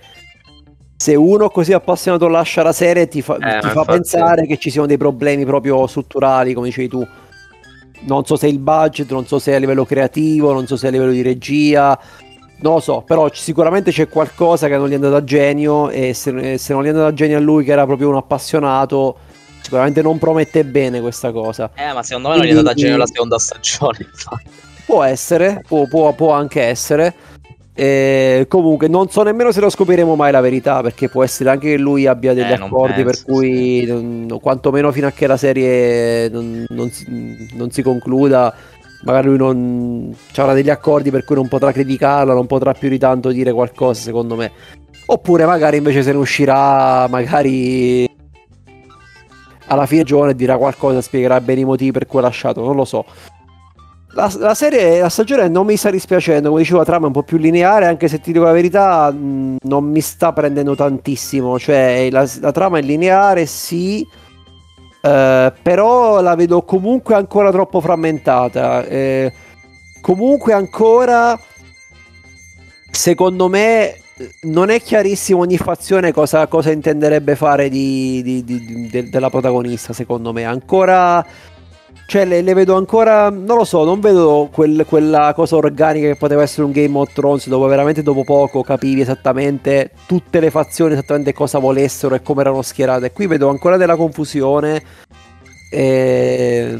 se 1.01 1.15
uno 1.15 1.49
così 1.49 1.71
appassionato 1.71 2.27
lascia 2.27 2.61
la 2.61 2.73
serie 2.73 3.07
ti 3.07 3.21
fa, 3.21 3.37
Eh, 3.37 3.61
ti 3.61 3.69
fa 3.69 3.85
pensare 3.85 4.45
che 4.45 4.57
ci 4.57 4.69
siano 4.69 4.85
dei 4.85 4.97
problemi 4.97 5.45
proprio 5.45 5.87
strutturali, 5.87 6.53
come 6.53 6.67
dicevi 6.67 6.89
tu. 6.89 7.07
Non 8.01 8.25
so 8.25 8.35
se 8.35 8.47
il 8.47 8.59
budget, 8.59 9.09
non 9.09 9.25
so 9.25 9.39
se 9.39 9.55
a 9.55 9.59
livello 9.59 9.85
creativo, 9.85 10.51
non 10.51 10.67
so 10.67 10.75
se 10.75 10.87
a 10.87 10.89
livello 10.89 11.11
di 11.11 11.21
regia, 11.21 11.97
non 12.59 12.73
lo 12.73 12.79
so, 12.81 13.01
però 13.01 13.29
sicuramente 13.31 13.91
c'è 13.91 14.09
qualcosa 14.09 14.67
che 14.67 14.75
non 14.75 14.89
gli 14.89 14.91
è 14.91 14.95
andato 14.95 15.15
a 15.15 15.23
genio 15.23 15.89
e 15.89 16.13
se, 16.13 16.57
se 16.57 16.73
non 16.73 16.83
gli 16.83 16.87
è 16.87 16.89
andato 16.89 17.07
a 17.07 17.13
genio 17.13 17.37
a 17.37 17.41
lui 17.41 17.63
che 17.63 17.71
era 17.71 17.85
proprio 17.85 18.09
un 18.09 18.17
appassionato, 18.17 19.15
sicuramente 19.61 20.01
non 20.01 20.17
promette 20.19 20.65
bene 20.65 20.99
questa 20.99 21.31
cosa. 21.31 21.71
Eh, 21.75 21.93
ma 21.93 22.03
secondo 22.03 22.27
me 22.27 22.35
non 22.35 22.43
gli 22.45 22.49
è 22.49 22.51
andata 22.51 22.71
a 22.71 22.73
genio 22.73 22.97
la 22.97 23.07
seconda 23.07 23.39
stagione, 23.39 23.99
infatti. 24.03 24.49
Può 24.85 25.01
essere, 25.03 25.63
può, 25.65 25.87
può- 25.87 26.11
può 26.11 26.31
anche 26.33 26.61
essere. 26.61 27.15
E 27.81 28.45
comunque 28.49 28.89
non 28.89 29.07
so 29.07 29.23
nemmeno 29.23 29.53
se 29.53 29.61
lo 29.61 29.69
scopriremo 29.69 30.13
mai 30.17 30.33
la 30.33 30.41
verità, 30.41 30.81
perché 30.81 31.07
può 31.07 31.23
essere 31.23 31.49
anche 31.49 31.69
che 31.69 31.77
lui 31.77 32.07
abbia 32.07 32.33
degli 32.33 32.51
Eh, 32.51 32.55
accordi 32.55 33.03
per 33.03 33.15
penso, 33.15 33.23
cui, 33.23 33.85
non- 33.85 34.37
quantomeno 34.41 34.91
fino 34.91 35.07
a 35.07 35.11
che 35.11 35.27
la 35.27 35.37
serie 35.37 36.27
non, 36.27 36.65
non 36.67 36.89
si, 36.89 37.47
non 37.53 37.71
si 37.71 37.81
concluda, 37.81 38.53
magari 39.03 39.27
lui 39.27 39.37
non 39.37 40.13
avrà 40.35 40.51
degli 40.53 40.69
accordi 40.69 41.09
per 41.09 41.23
cui 41.23 41.35
non 41.35 41.47
potrà 41.47 41.71
criticarla, 41.71 42.33
non 42.33 42.47
potrà 42.47 42.73
più 42.73 42.89
di 42.89 42.97
tanto 42.97 43.29
dire 43.29 43.53
qualcosa, 43.53 44.01
secondo 44.01 44.35
me. 44.35 44.51
Oppure 45.05 45.45
magari 45.45 45.77
invece 45.77 46.03
se 46.03 46.11
ne 46.11 46.17
uscirà, 46.17 47.07
magari 47.07 48.07
alla 49.67 49.85
fine 49.85 50.03
giorno 50.03 50.31
e 50.31 50.35
dirà 50.35 50.57
qualcosa, 50.57 50.99
spiegherà 50.99 51.39
bene 51.39 51.61
i 51.61 51.65
motivi 51.65 51.91
per 51.91 52.07
cui 52.07 52.19
ha 52.19 52.23
lasciato, 52.23 52.61
non 52.61 52.75
lo 52.75 52.83
so. 52.83 53.05
La, 54.13 54.31
la 54.39 54.55
serie, 54.55 54.99
la 54.99 55.09
stagione 55.09 55.47
non 55.49 55.67
mi 55.67 55.75
sta 55.77 55.91
dispiacendo, 55.91 56.49
come 56.49 56.61
dicevo, 56.61 56.79
la 56.79 56.85
trama 56.85 57.03
è 57.03 57.07
un 57.07 57.13
po' 57.13 57.21
più 57.23 57.37
lineare, 57.37 57.85
anche 57.85 58.07
se 58.07 58.19
ti 58.19 58.31
dico 58.31 58.43
la 58.43 58.51
verità, 58.51 59.11
mh, 59.11 59.57
non 59.61 59.85
mi 59.85 60.01
sta 60.01 60.33
prendendo 60.33 60.75
tantissimo. 60.75 61.59
Cioè, 61.59 62.09
la, 62.09 62.27
la 62.41 62.51
trama 62.51 62.79
è 62.79 62.81
lineare, 62.81 63.45
sì, 63.45 64.05
eh, 65.01 65.53
però 65.61 66.21
la 66.21 66.35
vedo 66.35 66.63
comunque 66.63 67.13
ancora 67.13 67.51
troppo 67.51 67.79
frammentata. 67.81 68.83
eh, 68.85 69.31
comunque 70.01 70.53
ancora, 70.53 71.39
secondo 72.89 73.47
me, 73.47 73.93
non 74.41 74.69
è 74.69 74.81
chiarissimo 74.81 75.41
ogni 75.41 75.57
fazione 75.57 76.11
cosa, 76.11 76.47
cosa 76.47 76.71
intenderebbe 76.71 77.35
fare 77.35 77.69
di, 77.69 78.21
di- 78.23 78.43
di- 78.43 78.65
di- 78.65 78.87
de- 78.89 79.09
della 79.09 79.29
protagonista, 79.29 79.93
secondo 79.93 80.33
me. 80.33 80.45
Ancora 80.45 81.23
cioè, 82.09 82.25
le, 82.25 82.41
le 82.41 82.53
vedo 82.55 82.75
ancora. 82.75 83.29
Non 83.29 83.57
lo 83.57 83.63
so, 83.63 83.83
non 83.83 83.99
vedo 83.99 84.49
quel- 84.51 84.83
quella 84.87 85.31
cosa 85.35 85.57
organica 85.57 86.07
che 86.07 86.15
poteva 86.15 86.41
essere 86.41 86.63
un 86.63 86.71
Game 86.71 86.97
of 86.97 87.13
Thrones, 87.13 87.47
dove 87.47 87.67
veramente 87.69 88.01
dopo 88.01 88.23
poco 88.23 88.63
capivi 88.63 89.01
esattamente 89.01 89.91
tutte 90.07 90.39
le 90.39 90.49
fazioni, 90.49 90.93
esattamente 90.93 91.33
cosa 91.33 91.59
volessero 91.59 92.15
e 92.15 92.23
come 92.23 92.41
erano 92.41 92.63
schierate. 92.63 93.11
Qui 93.11 93.27
vedo 93.27 93.49
ancora 93.49 93.77
della 93.77 93.95
confusione. 93.95 94.81
E... 95.69 96.77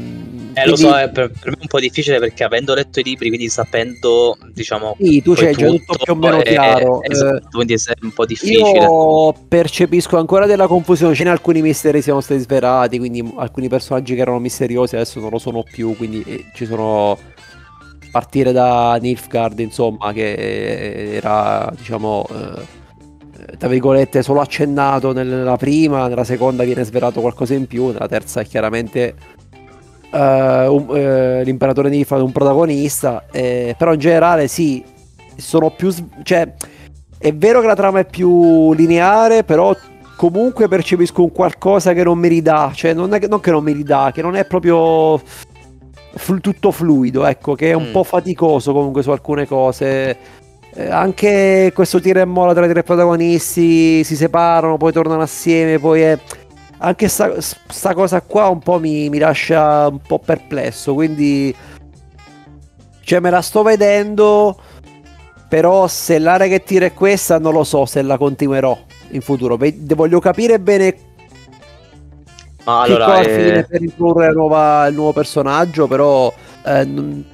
Eh, 0.52 0.66
lo 0.66 0.76
so, 0.76 0.96
è 0.96 1.08
per, 1.10 1.30
per 1.30 1.50
me 1.50 1.56
è 1.56 1.60
un 1.60 1.68
po' 1.68 1.78
difficile 1.78 2.18
perché 2.18 2.42
avendo 2.42 2.74
letto 2.74 2.98
i 3.00 3.04
libri, 3.04 3.28
quindi 3.28 3.48
sapendo, 3.48 4.36
diciamo... 4.52 4.96
Sì, 4.98 5.22
tu 5.22 5.34
c'hai 5.34 5.54
già 5.54 5.66
tutto 5.66 5.96
più 6.02 6.12
o 6.12 6.16
meno 6.16 6.38
è- 6.38 6.42
chiaro. 6.42 7.02
esatto, 7.02 7.36
Eh, 7.36 7.50
quindi 7.52 7.74
è 7.74 7.78
un 8.02 8.12
po' 8.12 8.26
difficile. 8.26 8.80
Io 8.80 9.32
percepisco 9.48 10.18
ancora 10.18 10.46
della 10.46 10.66
confusione. 10.66 11.14
Ce 11.14 11.24
ne 11.24 11.30
alcuni 11.30 11.62
misteri 11.62 12.02
siamo 12.02 12.20
stati 12.20 12.40
svelati. 12.40 12.98
Quindi 12.98 13.32
alcuni 13.36 13.68
personaggi 13.68 14.14
che 14.14 14.20
erano 14.20 14.40
misteriosi 14.40 14.96
adesso 14.96 15.20
non 15.20 15.30
lo 15.30 15.38
sono 15.38 15.62
più. 15.62 15.96
Quindi 15.96 16.22
eh, 16.26 16.44
ci 16.54 16.66
sono. 16.66 17.16
Partire 18.10 18.50
da 18.50 18.98
Nilfgaard, 19.00 19.60
insomma, 19.60 20.12
che 20.12 21.14
era, 21.14 21.72
diciamo, 21.76 22.26
eh, 22.28 22.79
tra 23.58 23.68
virgolette, 23.68 24.22
solo 24.22 24.40
accennato 24.40 25.12
nel- 25.12 25.26
nella 25.28 25.56
prima. 25.56 26.08
Nella 26.08 26.24
seconda 26.24 26.64
viene 26.64 26.84
svelato 26.84 27.20
qualcosa 27.20 27.54
in 27.54 27.66
più. 27.66 27.86
Nella 27.88 28.08
terza 28.08 28.40
è 28.40 28.44
chiaramente. 28.46 29.14
eh, 30.12 30.66
un- 30.66 30.88
eh, 30.96 31.44
l'imperatore 31.44 31.88
Nilfgaard 31.88 32.22
è 32.22 32.26
un 32.26 32.32
protagonista. 32.32 33.26
eh, 33.30 33.74
però 33.78 33.92
in 33.92 34.00
generale, 34.00 34.48
sì, 34.48 34.82
sono 35.36 35.70
più. 35.70 35.92
cioè. 36.24 36.52
È 37.16 37.32
vero 37.34 37.60
che 37.60 37.66
la 37.66 37.74
trama 37.76 38.00
è 38.00 38.04
più 38.06 38.72
lineare, 38.72 39.44
però 39.44 39.76
comunque 40.16 40.68
percepisco 40.68 41.22
un 41.22 41.30
qualcosa 41.32 41.92
che 41.92 42.02
non 42.02 42.18
mi 42.18 42.28
ridà. 42.28 42.72
Cioè, 42.74 42.92
non, 42.94 43.12
è 43.14 43.18
che, 43.20 43.28
non 43.28 43.40
che 43.40 43.50
non 43.52 43.62
mi 43.62 43.72
ridà, 43.72 44.10
che 44.12 44.22
non 44.22 44.34
è 44.36 44.44
proprio 44.46 45.20
flu- 46.14 46.40
tutto 46.40 46.70
fluido, 46.72 47.24
ecco, 47.26 47.54
che 47.54 47.70
è 47.70 47.74
un 47.74 47.88
Mm. 47.90 47.92
po' 47.92 48.02
faticoso 48.04 48.72
comunque 48.72 49.02
su 49.02 49.10
alcune 49.10 49.46
cose. 49.46 50.16
Eh, 50.74 50.88
anche 50.88 51.72
questo 51.74 52.00
tira 52.00 52.20
e 52.20 52.24
molla 52.24 52.54
tra 52.54 52.64
i 52.64 52.68
tre 52.68 52.82
protagonisti, 52.82 54.04
si 54.04 54.16
separano, 54.16 54.76
poi 54.76 54.92
tornano 54.92 55.22
assieme, 55.22 55.78
poi 55.78 56.00
è... 56.02 56.18
Anche 56.82 57.08
sta, 57.08 57.34
sta 57.40 57.92
cosa 57.94 58.22
qua 58.22 58.48
un 58.48 58.60
po' 58.60 58.78
mi, 58.78 59.10
mi 59.10 59.18
lascia 59.18 59.88
un 59.88 60.00
po' 60.00 60.18
perplesso, 60.18 60.94
quindi... 60.94 61.54
Cioè, 63.00 63.20
me 63.20 63.30
la 63.30 63.42
sto 63.42 63.62
vedendo... 63.62 64.56
Però 65.50 65.88
se 65.88 66.20
l'area 66.20 66.46
che 66.46 66.62
tira 66.62 66.86
è 66.86 66.94
questa, 66.94 67.40
non 67.40 67.52
lo 67.52 67.64
so 67.64 67.84
se 67.84 68.00
la 68.02 68.16
continuerò 68.16 68.78
in 69.10 69.20
futuro. 69.20 69.58
Voglio 69.96 70.20
capire 70.20 70.60
bene 70.60 70.94
Ma 72.62 72.84
che 72.84 72.92
allora, 72.92 73.04
cosa 73.06 73.20
eh, 73.22 73.36
fine 73.36 73.64
per 73.64 73.82
introdurre 73.82 74.28
il 74.28 74.34
nuovo 74.94 75.12
personaggio, 75.12 75.88
però 75.88 76.32
eh, 76.64 77.24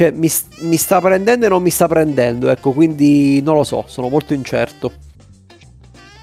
cioè, 0.00 0.12
mi, 0.12 0.30
mi 0.60 0.78
sta 0.78 0.98
prendendo 0.98 1.44
e 1.44 1.50
non 1.50 1.62
mi 1.62 1.68
sta 1.68 1.86
prendendo, 1.86 2.48
ecco, 2.48 2.72
quindi 2.72 3.42
non 3.42 3.56
lo 3.56 3.64
so, 3.64 3.84
sono 3.86 4.08
molto 4.08 4.32
incerto. 4.32 4.90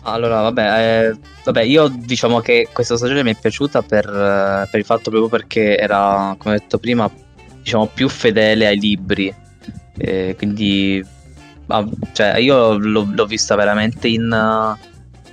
allora, 0.02 0.42
vabbè, 0.42 1.10
eh, 1.10 1.20
vabbè, 1.44 1.62
io 1.62 1.88
diciamo 1.88 2.40
che 2.40 2.70
questa 2.74 2.98
stagione 2.98 3.22
mi 3.22 3.34
è 3.34 3.38
piaciuta 3.40 3.84
per, 3.84 4.06
eh, 4.06 4.68
per 4.68 4.80
il 4.80 4.84
fatto 4.84 5.12
proprio 5.12 5.30
perché 5.30 5.78
era, 5.78 6.36
come 6.40 6.58
detto 6.58 6.80
prima, 6.80 7.08
diciamo 7.62 7.86
più 7.94 8.10
fedele 8.10 8.66
ai 8.66 8.80
libri. 8.80 9.32
Eh, 9.96 10.34
quindi, 10.36 11.06
ma- 11.68 11.88
cioè, 12.14 12.38
io 12.38 12.80
l'ho, 12.80 13.08
l'ho 13.08 13.26
vista 13.28 13.54
veramente 13.54 14.08
in, 14.08 14.76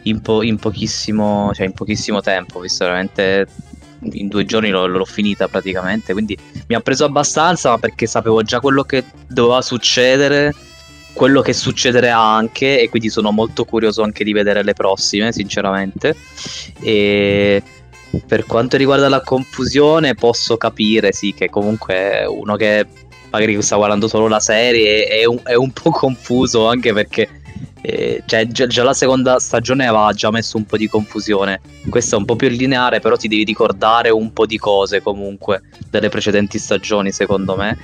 in, 0.03 0.21
po- 0.21 0.43
in 0.43 0.57
pochissimo, 0.59 1.51
cioè 1.55 1.65
in 1.65 1.73
pochissimo 1.73 2.21
tempo, 2.21 2.59
ho 2.59 2.61
visto 2.61 2.85
veramente 2.85 3.47
in 4.13 4.29
due 4.29 4.45
giorni 4.45 4.71
l'ho, 4.71 4.87
l'ho 4.87 5.05
finita 5.05 5.49
praticamente, 5.49 6.13
quindi 6.13 6.37
mi 6.67 6.75
ha 6.75 6.81
preso 6.81 7.05
abbastanza 7.05 7.77
perché 7.79 8.07
sapevo 8.07 8.43
già 8.43 8.61
quello 8.61 8.85
che 8.85 9.05
doveva 9.27 9.63
succedere, 9.63 10.55
quello 11.13 11.41
che 11.41 11.53
succederà 11.53 12.19
anche 12.19 12.81
e 12.81 12.89
quindi 12.89 13.09
sono 13.09 13.31
molto 13.31 13.65
curioso 13.65 14.03
anche 14.03 14.25
di 14.25 14.33
vedere 14.33 14.63
le 14.63 14.75
prossime, 14.75 15.33
sinceramente. 15.33 16.17
E 16.81 17.63
per 18.27 18.45
quanto 18.47 18.77
riguarda 18.77 19.09
la 19.09 19.23
confusione, 19.23 20.15
posso 20.15 20.57
capire 20.57 21.13
sì 21.13 21.35
che 21.35 21.49
comunque 21.49 22.25
uno 22.27 22.57
che 22.57 22.87
magari 23.31 23.61
sta 23.63 23.77
guardando 23.77 24.07
solo 24.07 24.29
la 24.29 24.39
serie 24.39 25.07
è 25.07 25.25
un, 25.25 25.41
è 25.43 25.55
un 25.55 25.73
po' 25.73 25.91
confuso 25.91 26.69
anche 26.69 26.93
perché 26.93 27.29
cioè, 28.25 28.47
già, 28.47 28.67
già, 28.67 28.83
la 28.83 28.95
seconda 28.95 29.39
stagione 29.39 29.87
aveva 29.87 30.11
già 30.13 30.31
messo 30.31 30.57
un 30.57 30.65
po' 30.65 30.79
di 30.79 30.89
confusione. 30.89 31.61
Questa 31.89 32.17
è 32.17 32.19
un 32.19 32.25
po' 32.25 32.37
più 32.37 32.49
lineare, 32.49 33.01
però 33.01 33.17
ti 33.17 33.29
devi 33.29 33.45
ricordare 33.45 34.09
un 34.09 34.33
po' 34.33 34.47
di 34.47 34.57
cose 34.57 35.03
comunque 35.03 35.63
delle 35.91 36.09
precedenti 36.09 36.59
stagioni, 36.59 37.13
secondo 37.13 37.57
me. 37.57 37.77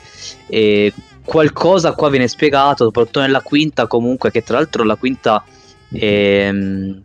E 0.46 0.92
qualcosa 1.24 1.92
qua 1.92 2.08
viene 2.08 2.28
spiegato, 2.28 2.84
soprattutto 2.84 3.20
nella 3.20 3.42
quinta, 3.42 3.86
comunque, 3.86 4.30
che 4.30 4.42
tra 4.42 4.56
l'altro 4.56 4.84
la 4.84 4.96
quinta. 4.96 5.44
Ehm, 5.92 7.02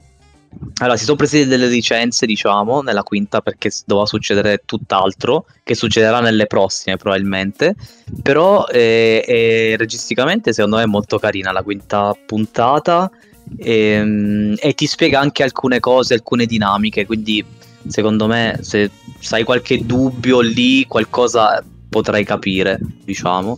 allora, 0.78 0.97
si 0.97 1.06
sono 1.06 1.16
presi 1.16 1.45
delle 1.45 1.68
licenze, 1.68 2.26
diciamo, 2.26 2.82
nella 2.82 3.03
quinta 3.03 3.41
perché 3.41 3.72
doveva 3.86 4.06
succedere 4.06 4.62
tutt'altro, 4.66 5.45
che 5.64 5.74
succederà 5.74 6.20
nelle 6.20 6.47
prossime 6.47 6.97
probabilmente. 6.97 7.76
Però 8.22 8.66
eh, 8.68 9.24
eh, 9.26 9.76
registicamente 9.78 10.51
secondo 10.51 10.78
me 10.78 10.84
è 10.84 10.88
molto 10.88 11.18
carina 11.18 11.51
la 11.51 11.64
quinta 11.64 12.16
puntata 12.26 13.10
e, 13.58 13.74
ehm, 13.74 14.56
e, 14.60 14.74
ti 14.74 14.86
spiega 14.86 15.20
anche 15.20 15.43
alcune 15.43 15.80
cose, 15.80 16.14
alcune 16.14 16.45
dinamiche, 16.45 17.06
quindi 17.06 17.43
secondo 17.88 18.28
me 18.28 18.58
se 18.62 18.89
hai 19.30 19.43
qualche 19.43 19.86
dubbio 19.86 20.41
lì, 20.41 20.86
qualcosa 20.88 21.64
potrai 21.89 22.26
capire, 22.26 22.80
diciamo. 23.03 23.58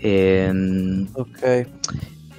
Ehm, 0.00 1.08
ok. 1.12 1.66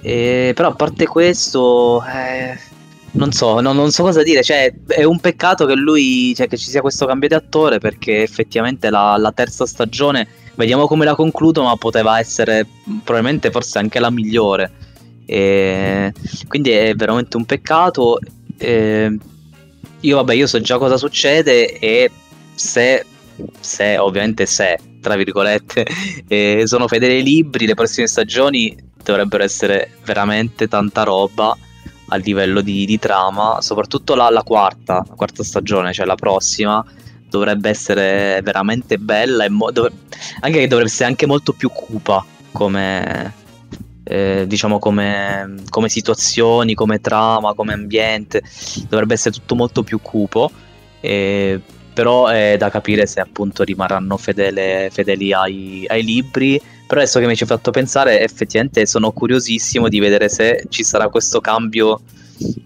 E, 0.00 0.52
però 0.54 0.68
a 0.68 0.74
parte 0.74 1.06
questo... 1.06 2.04
Eh, 2.04 2.76
non 3.12 3.32
so, 3.32 3.60
no, 3.60 3.72
non 3.72 3.90
so 3.90 4.02
cosa 4.02 4.22
dire. 4.22 4.42
Cioè, 4.42 4.72
è 4.86 5.04
un 5.04 5.20
peccato 5.20 5.66
che 5.66 5.74
lui, 5.74 6.34
cioè, 6.34 6.48
che 6.48 6.56
ci 6.56 6.68
sia 6.68 6.80
questo 6.80 7.06
cambio 7.06 7.28
di 7.28 7.34
attore 7.34 7.78
perché 7.78 8.22
effettivamente 8.22 8.90
la, 8.90 9.16
la 9.16 9.32
terza 9.32 9.66
stagione, 9.66 10.26
vediamo 10.54 10.86
come 10.86 11.04
la 11.04 11.14
concludo, 11.14 11.62
ma 11.62 11.76
poteva 11.76 12.18
essere 12.18 12.66
probabilmente 13.04 13.50
forse 13.50 13.78
anche 13.78 13.98
la 13.98 14.10
migliore. 14.10 14.70
E 15.24 16.12
quindi 16.46 16.70
è 16.70 16.94
veramente 16.94 17.36
un 17.36 17.44
peccato. 17.44 18.18
E 18.56 19.16
io, 20.00 20.16
vabbè, 20.16 20.34
io 20.34 20.46
so 20.46 20.60
già 20.60 20.78
cosa 20.78 20.96
succede 20.96 21.78
e 21.78 22.10
se, 22.54 23.04
se 23.58 23.98
ovviamente 23.98 24.46
se, 24.46 24.78
tra 25.00 25.16
virgolette, 25.16 25.86
eh, 26.28 26.62
sono 26.66 26.88
fedeli 26.88 27.14
ai 27.14 27.22
libri, 27.22 27.66
le 27.66 27.74
prossime 27.74 28.06
stagioni 28.06 28.76
dovrebbero 29.02 29.42
essere 29.42 29.92
veramente 30.04 30.68
tanta 30.68 31.02
roba 31.02 31.56
a 32.08 32.16
livello 32.16 32.60
di, 32.60 32.84
di 32.84 32.98
trama, 32.98 33.60
soprattutto 33.60 34.14
la, 34.14 34.30
la, 34.30 34.42
quarta, 34.42 35.04
la 35.06 35.14
quarta 35.14 35.42
stagione, 35.42 35.92
cioè 35.92 36.06
la 36.06 36.14
prossima, 36.14 36.84
dovrebbe 37.28 37.68
essere 37.68 38.40
veramente 38.42 38.98
bella 38.98 39.44
e 39.44 39.48
mo- 39.48 39.70
dov- 39.70 39.92
anche 40.40 40.58
che 40.58 40.66
dovrebbe 40.66 40.90
essere 40.90 41.08
anche 41.08 41.26
molto 41.26 41.52
più 41.52 41.70
cupa 41.70 42.24
come, 42.52 43.34
eh, 44.04 44.44
diciamo 44.46 44.78
come, 44.78 45.54
come, 45.68 45.88
situazioni, 45.88 46.74
come 46.74 47.00
trama, 47.00 47.54
come 47.54 47.74
ambiente, 47.74 48.42
dovrebbe 48.88 49.14
essere 49.14 49.34
tutto 49.34 49.54
molto 49.54 49.82
più 49.82 50.00
cupo. 50.00 50.50
Eh, 51.00 51.60
però 51.92 52.28
è 52.28 52.56
da 52.56 52.70
capire 52.70 53.06
se 53.06 53.18
appunto 53.18 53.64
rimarranno 53.64 54.16
fedele, 54.16 54.88
fedeli 54.92 55.32
ai, 55.32 55.84
ai 55.88 56.04
libri 56.04 56.60
però 56.88 57.02
adesso 57.02 57.20
che 57.20 57.26
mi 57.26 57.36
ci 57.36 57.42
hai 57.42 57.48
fatto 57.50 57.70
pensare, 57.70 58.22
effettivamente 58.22 58.86
sono 58.86 59.12
curiosissimo 59.12 59.88
di 59.88 60.00
vedere 60.00 60.30
se 60.30 60.64
ci 60.70 60.82
sarà 60.82 61.10
questo 61.10 61.38
cambio, 61.42 62.00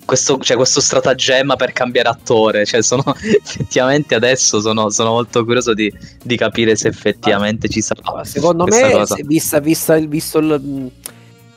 questo, 0.05 0.39
cioè 0.39 0.57
questo 0.57 0.81
stratagemma 0.81 1.57
per 1.57 1.73
cambiare 1.73 2.09
attore. 2.09 2.65
Cioè, 2.65 2.83
sono 2.83 3.03
effettivamente 3.19 4.15
adesso 4.15 4.61
sono, 4.61 4.91
sono 4.91 5.11
molto 5.11 5.45
curioso 5.45 5.75
di, 5.75 5.93
di, 6.23 6.37
capire 6.37 6.77
se 6.77 6.87
effettivamente 6.87 7.69
ci 7.69 7.81
sarà. 7.81 8.23
Secondo 8.23 8.65
me, 8.65 8.93
cosa. 8.93 9.17
vista, 9.25 9.59
vista, 9.59 9.97
visto 9.99 10.39
il, 10.39 10.91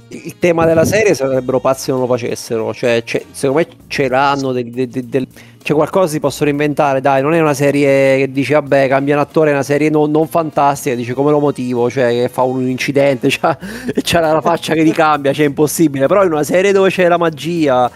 il 0.07 0.39
tema 0.39 0.65
della 0.65 0.85
serie, 0.85 1.13
sarebbero 1.13 1.59
pazzi 1.59 1.83
se 1.83 1.91
non 1.91 1.99
lo 1.99 2.07
facessero. 2.07 2.73
Cioè, 2.73 3.03
secondo 3.05 3.59
me 3.59 3.67
ce 3.85 4.07
l'hanno 4.07 4.51
del, 4.51 4.71
del, 4.71 4.87
del 4.87 5.27
cioè 5.65 5.75
qualcosa 5.75 6.09
si 6.09 6.19
possono 6.19 6.51
inventare, 6.51 7.01
dai, 7.01 7.23
non 7.23 7.33
è 7.33 7.39
una 7.39 7.55
serie 7.55 8.19
che 8.19 8.31
dice 8.31 8.53
vabbè 8.53 8.87
cambia 8.87 9.15
un 9.15 9.21
attore, 9.21 9.49
è 9.49 9.53
una 9.53 9.63
serie 9.63 9.89
non, 9.89 10.11
non 10.11 10.27
fantastica, 10.27 10.93
dice 10.93 11.15
come 11.15 11.31
lo 11.31 11.39
motivo, 11.39 11.89
cioè 11.89 12.11
che 12.11 12.29
fa 12.29 12.43
un 12.43 12.67
incidente, 12.67 13.29
c'ha, 13.33 13.57
c'ha 13.95 14.19
la 14.19 14.41
faccia 14.41 14.75
che 14.75 14.83
ti 14.83 14.91
cambia, 14.91 15.33
cioè 15.33 15.45
è 15.45 15.47
impossibile, 15.47 16.05
però 16.05 16.23
in 16.23 16.33
una 16.33 16.43
serie 16.43 16.71
dove 16.71 16.91
c'è 16.91 17.07
la 17.07 17.17
magia, 17.17 17.89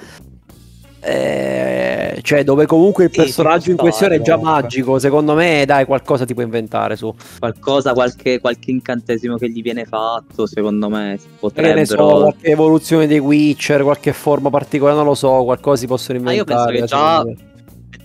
eh, 0.99 2.19
cioè 2.23 2.43
dove 2.43 2.65
comunque 2.65 3.03
il 3.03 3.11
sì, 3.11 3.17
personaggio 3.17 3.69
in 3.69 3.77
questione 3.77 4.15
è 4.15 4.21
già 4.21 4.33
comunque. 4.33 4.61
magico, 4.61 4.97
secondo 4.97 5.35
me 5.35 5.63
dai 5.67 5.85
qualcosa 5.85 6.25
ti 6.25 6.33
può 6.33 6.41
inventare 6.41 6.95
su. 6.95 7.13
Qualcosa, 7.37 7.93
qualche, 7.93 8.39
qualche 8.39 8.71
incantesimo 8.71 9.37
che 9.37 9.47
gli 9.47 9.61
viene 9.61 9.85
fatto, 9.85 10.47
secondo 10.47 10.89
me 10.89 11.19
potrebbero... 11.39 11.85
So, 11.85 12.19
qualche 12.21 12.49
evoluzione 12.49 13.05
dei 13.05 13.19
Witcher, 13.19 13.83
qualche 13.83 14.11
forma 14.11 14.49
particolare, 14.49 14.97
non 14.97 15.05
lo 15.05 15.13
so, 15.13 15.43
qualcosa 15.43 15.81
si 15.81 15.85
possono 15.85 16.17
inventare. 16.17 16.51
Ma 16.51 16.61
io 16.63 16.65
penso 16.65 16.81
che 16.81 16.87
già 16.87 17.47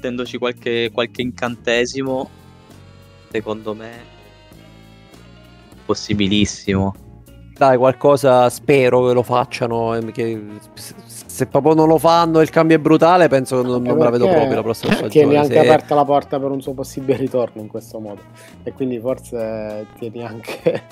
mettendoci 0.05 0.37
qualche, 0.37 0.91
qualche 0.93 1.23
incantesimo, 1.23 2.29
secondo 3.31 3.75
me, 3.75 3.91
possibilissimo. 5.87 6.95
Dai, 7.57 7.79
qualcosa 7.79 8.51
spero 8.51 9.07
che 9.07 9.13
lo 9.15 9.23
facciano. 9.23 9.97
Che 10.13 10.43
se 10.75 11.47
proprio 11.47 11.75
non 11.75 11.89
lo 11.89 11.99
fanno 11.99 12.41
e 12.41 12.43
il 12.43 12.51
cambio 12.51 12.77
è 12.77 12.81
brutale, 12.81 13.29
penso 13.29 13.61
che 13.61 13.67
non, 13.67 13.83
non 13.83 13.97
me 13.97 14.05
la 14.05 14.11
vedo 14.11 14.27
proprio 14.27 14.57
la 14.57 14.63
prossima 14.63 14.93
stagione. 14.93 15.11
Tieni 15.11 15.37
anche 15.37 15.55
se... 15.55 15.61
aperta 15.61 15.95
la 15.95 16.05
porta 16.05 16.39
per 16.39 16.51
un 16.51 16.61
suo 16.61 16.75
possibile 16.75 17.17
ritorno 17.17 17.63
in 17.63 17.69
questo 17.69 17.99
modo. 17.99 18.21
E 18.63 18.73
quindi 18.73 18.99
forse 18.99 19.87
tieni 19.99 20.23
anche. 20.23 20.83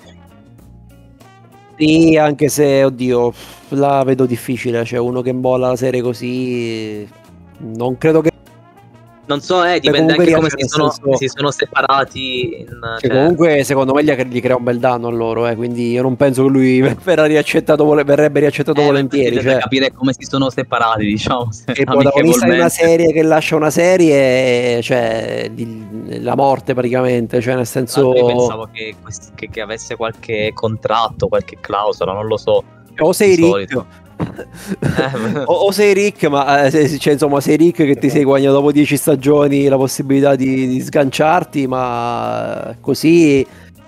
Sì, 1.76 2.16
anche 2.16 2.48
se, 2.48 2.84
oddio, 2.84 3.32
la 3.70 4.04
vedo 4.04 4.24
difficile. 4.24 4.84
Cioè, 4.84 5.00
uno 5.00 5.20
che 5.20 5.32
molla 5.32 5.68
la 5.68 5.76
serie 5.76 6.00
così. 6.00 7.06
Non 7.58 7.96
credo 7.96 8.20
che 8.20 8.31
non 9.32 9.40
so, 9.40 9.64
eh, 9.64 9.80
dipende 9.80 10.12
anche 10.12 10.32
come 10.32 10.50
si 10.50 10.68
sono, 10.68 10.90
senso... 10.90 11.16
si 11.16 11.28
sono, 11.28 11.50
separati. 11.50 12.60
In, 12.60 12.98
cioè... 13.00 13.10
Comunque, 13.10 13.64
secondo 13.64 13.94
me, 13.94 14.04
gli, 14.04 14.40
crea 14.40 14.56
un 14.56 14.64
bel 14.64 14.78
danno 14.78 15.08
a 15.08 15.10
loro. 15.10 15.46
Eh, 15.46 15.56
quindi 15.56 15.90
io 15.90 16.02
non 16.02 16.16
penso 16.16 16.44
che 16.44 16.50
lui 16.50 16.80
verrà 17.02 17.24
riaccettato, 17.24 17.84
verrebbe 18.04 18.40
riaccettato 18.40 18.80
eh, 18.80 18.84
volentieri. 18.84 19.40
Cioè... 19.40 19.58
capire 19.58 19.92
come 19.92 20.12
si 20.12 20.24
sono 20.24 20.50
separati, 20.50 21.04
diciamo. 21.04 21.48
Il 21.66 21.84
protagonista 21.84 22.46
di 22.46 22.54
una 22.56 22.68
serie 22.68 23.12
che 23.12 23.22
lascia 23.22 23.56
una 23.56 23.70
serie, 23.70 24.82
cioè 24.82 25.50
di, 25.50 26.20
la 26.20 26.36
morte 26.36 26.74
praticamente. 26.74 27.40
Cioè, 27.40 27.54
nel 27.54 27.66
senso. 27.66 28.14
Io 28.14 28.26
pensavo 28.26 28.68
che, 28.70 28.94
che, 29.34 29.48
che, 29.48 29.60
avesse 29.60 29.96
qualche 29.96 30.52
contratto, 30.54 31.28
qualche 31.28 31.56
clausola, 31.60 32.12
non 32.12 32.26
lo 32.26 32.36
so. 32.36 32.62
O 32.98 33.12
sei 33.12 33.36
ricco 33.36 34.00
o, 35.44 35.52
o, 35.52 35.70
sei 35.70 35.94
Rick, 35.94 36.24
ma 36.26 36.64
eh, 36.64 36.98
cioè, 36.98 37.12
insomma, 37.12 37.40
sei 37.40 37.56
Rick 37.56 37.84
che 37.84 37.96
ti 37.96 38.10
sei 38.10 38.24
guadagnato 38.24 38.54
dopo 38.54 38.72
10 38.72 38.96
stagioni 38.96 39.68
la 39.68 39.76
possibilità 39.76 40.34
di, 40.34 40.66
di 40.66 40.80
sganciarti, 40.80 41.66
ma 41.66 42.74
così. 42.80 43.46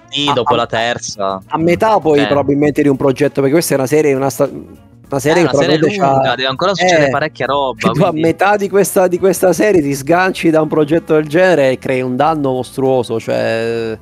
Sì, 0.08 0.30
dopo 0.32 0.54
a, 0.54 0.56
la 0.56 0.66
terza. 0.66 1.42
A 1.46 1.58
metà 1.58 1.98
poi 1.98 2.20
eh. 2.20 2.26
probabilmente 2.26 2.82
di 2.82 2.88
un 2.88 2.96
progetto, 2.96 3.40
perché 3.40 3.50
questa 3.50 3.74
è 3.74 3.78
una 3.78 3.86
serie, 3.86 4.14
una, 4.14 4.30
sta- 4.30 4.48
una 4.48 5.20
serie, 5.20 5.42
eh, 5.42 5.46
una 5.46 5.54
serie 5.54 5.78
lunga, 5.78 6.34
deve 6.36 6.46
ancora 6.46 6.74
succedere 6.74 7.06
eh, 7.08 7.10
parecchia 7.10 7.46
roba. 7.46 7.90
Quindi... 7.90 8.02
A 8.02 8.12
metà 8.12 8.56
di 8.56 8.68
questa, 8.68 9.08
di 9.08 9.18
questa, 9.18 9.52
serie 9.52 9.82
ti 9.82 9.94
sganci 9.94 10.50
da 10.50 10.62
un 10.62 10.68
progetto 10.68 11.14
del 11.14 11.26
genere 11.26 11.70
e 11.70 11.78
crei 11.78 12.00
un 12.00 12.16
danno 12.16 12.52
mostruoso. 12.52 13.18
Cioè, 13.18 13.98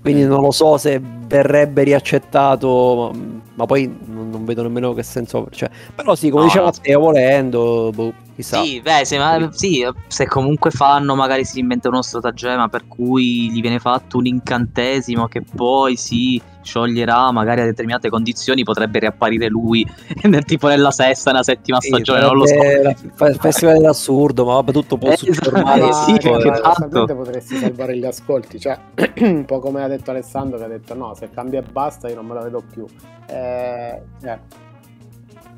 quindi 0.00 0.24
non 0.24 0.40
lo 0.40 0.50
so 0.50 0.78
se 0.78 1.00
verrebbe 1.00 1.82
riaccettato, 1.82 3.10
ma, 3.12 3.40
ma 3.54 3.66
poi 3.66 3.86
non, 4.06 4.30
non, 4.30 4.44
vedo 4.44 4.62
nemmeno 4.62 4.94
che 4.94 5.02
senso. 5.02 5.46
Cioè, 5.50 5.70
però 5.94 6.14
sì, 6.14 6.30
come 6.30 6.42
no, 6.42 6.48
diceva 6.48 6.64
Matteo, 6.66 7.00
volendo, 7.00 7.90
boh, 7.94 8.12
chissà. 8.34 8.62
Sì, 8.62 8.80
beh, 8.80 9.04
se, 9.04 9.18
ma, 9.18 9.50
sì, 9.52 9.86
se 10.06 10.26
comunque 10.26 10.70
fanno, 10.70 11.14
magari 11.14 11.44
si 11.44 11.58
inventa 11.58 11.88
uno 11.88 12.02
stratagemma 12.02 12.68
per 12.68 12.86
cui 12.88 13.50
gli 13.50 13.60
viene 13.60 13.78
fatto 13.78 14.16
un 14.16 14.26
incantesimo 14.26 15.26
che 15.28 15.42
poi 15.42 15.96
si 15.96 16.40
scioglierà 16.62 17.30
magari 17.32 17.62
a 17.62 17.64
determinate 17.64 18.08
condizioni, 18.08 18.62
potrebbe 18.62 18.98
riapparire 18.98 19.48
lui 19.48 19.86
tipo 20.44 20.68
nella 20.68 20.90
sesta, 20.90 21.30
nella 21.30 21.42
settima 21.42 21.80
sì, 21.80 21.88
stagione, 21.88 22.20
non 22.20 22.36
lo 22.36 22.46
so. 22.46 22.54
Il 22.54 23.38
festival 23.38 23.76
dell'assurdo, 23.76 24.44
ma 24.44 24.54
vabbè, 24.54 24.72
tutto 24.72 24.96
può 24.96 25.10
eh, 25.10 25.16
succedere. 25.16 25.60
Eh, 25.60 25.92
sì, 25.92 26.12
che 26.14 26.60
tanto. 26.62 27.06
potresti 27.06 27.56
salvare 27.56 27.96
gli 27.96 28.04
ascolti, 28.04 28.58
cioè 28.58 28.78
un 29.20 29.44
po' 29.44 29.60
come 29.60 29.82
ha 29.82 29.88
detto 29.88 30.10
Alessandro 30.10 30.58
che 30.58 30.64
ha 30.64 30.68
detto 30.68 30.94
no, 30.94 31.14
se 31.14 31.30
cambia 31.30 31.60
e 31.60 31.62
basta 31.62 32.08
io 32.08 32.16
non 32.16 32.26
me 32.26 32.34
la 32.34 32.42
vedo 32.42 32.62
più. 32.70 32.86
Eh, 33.26 34.02
eh. 34.22 34.38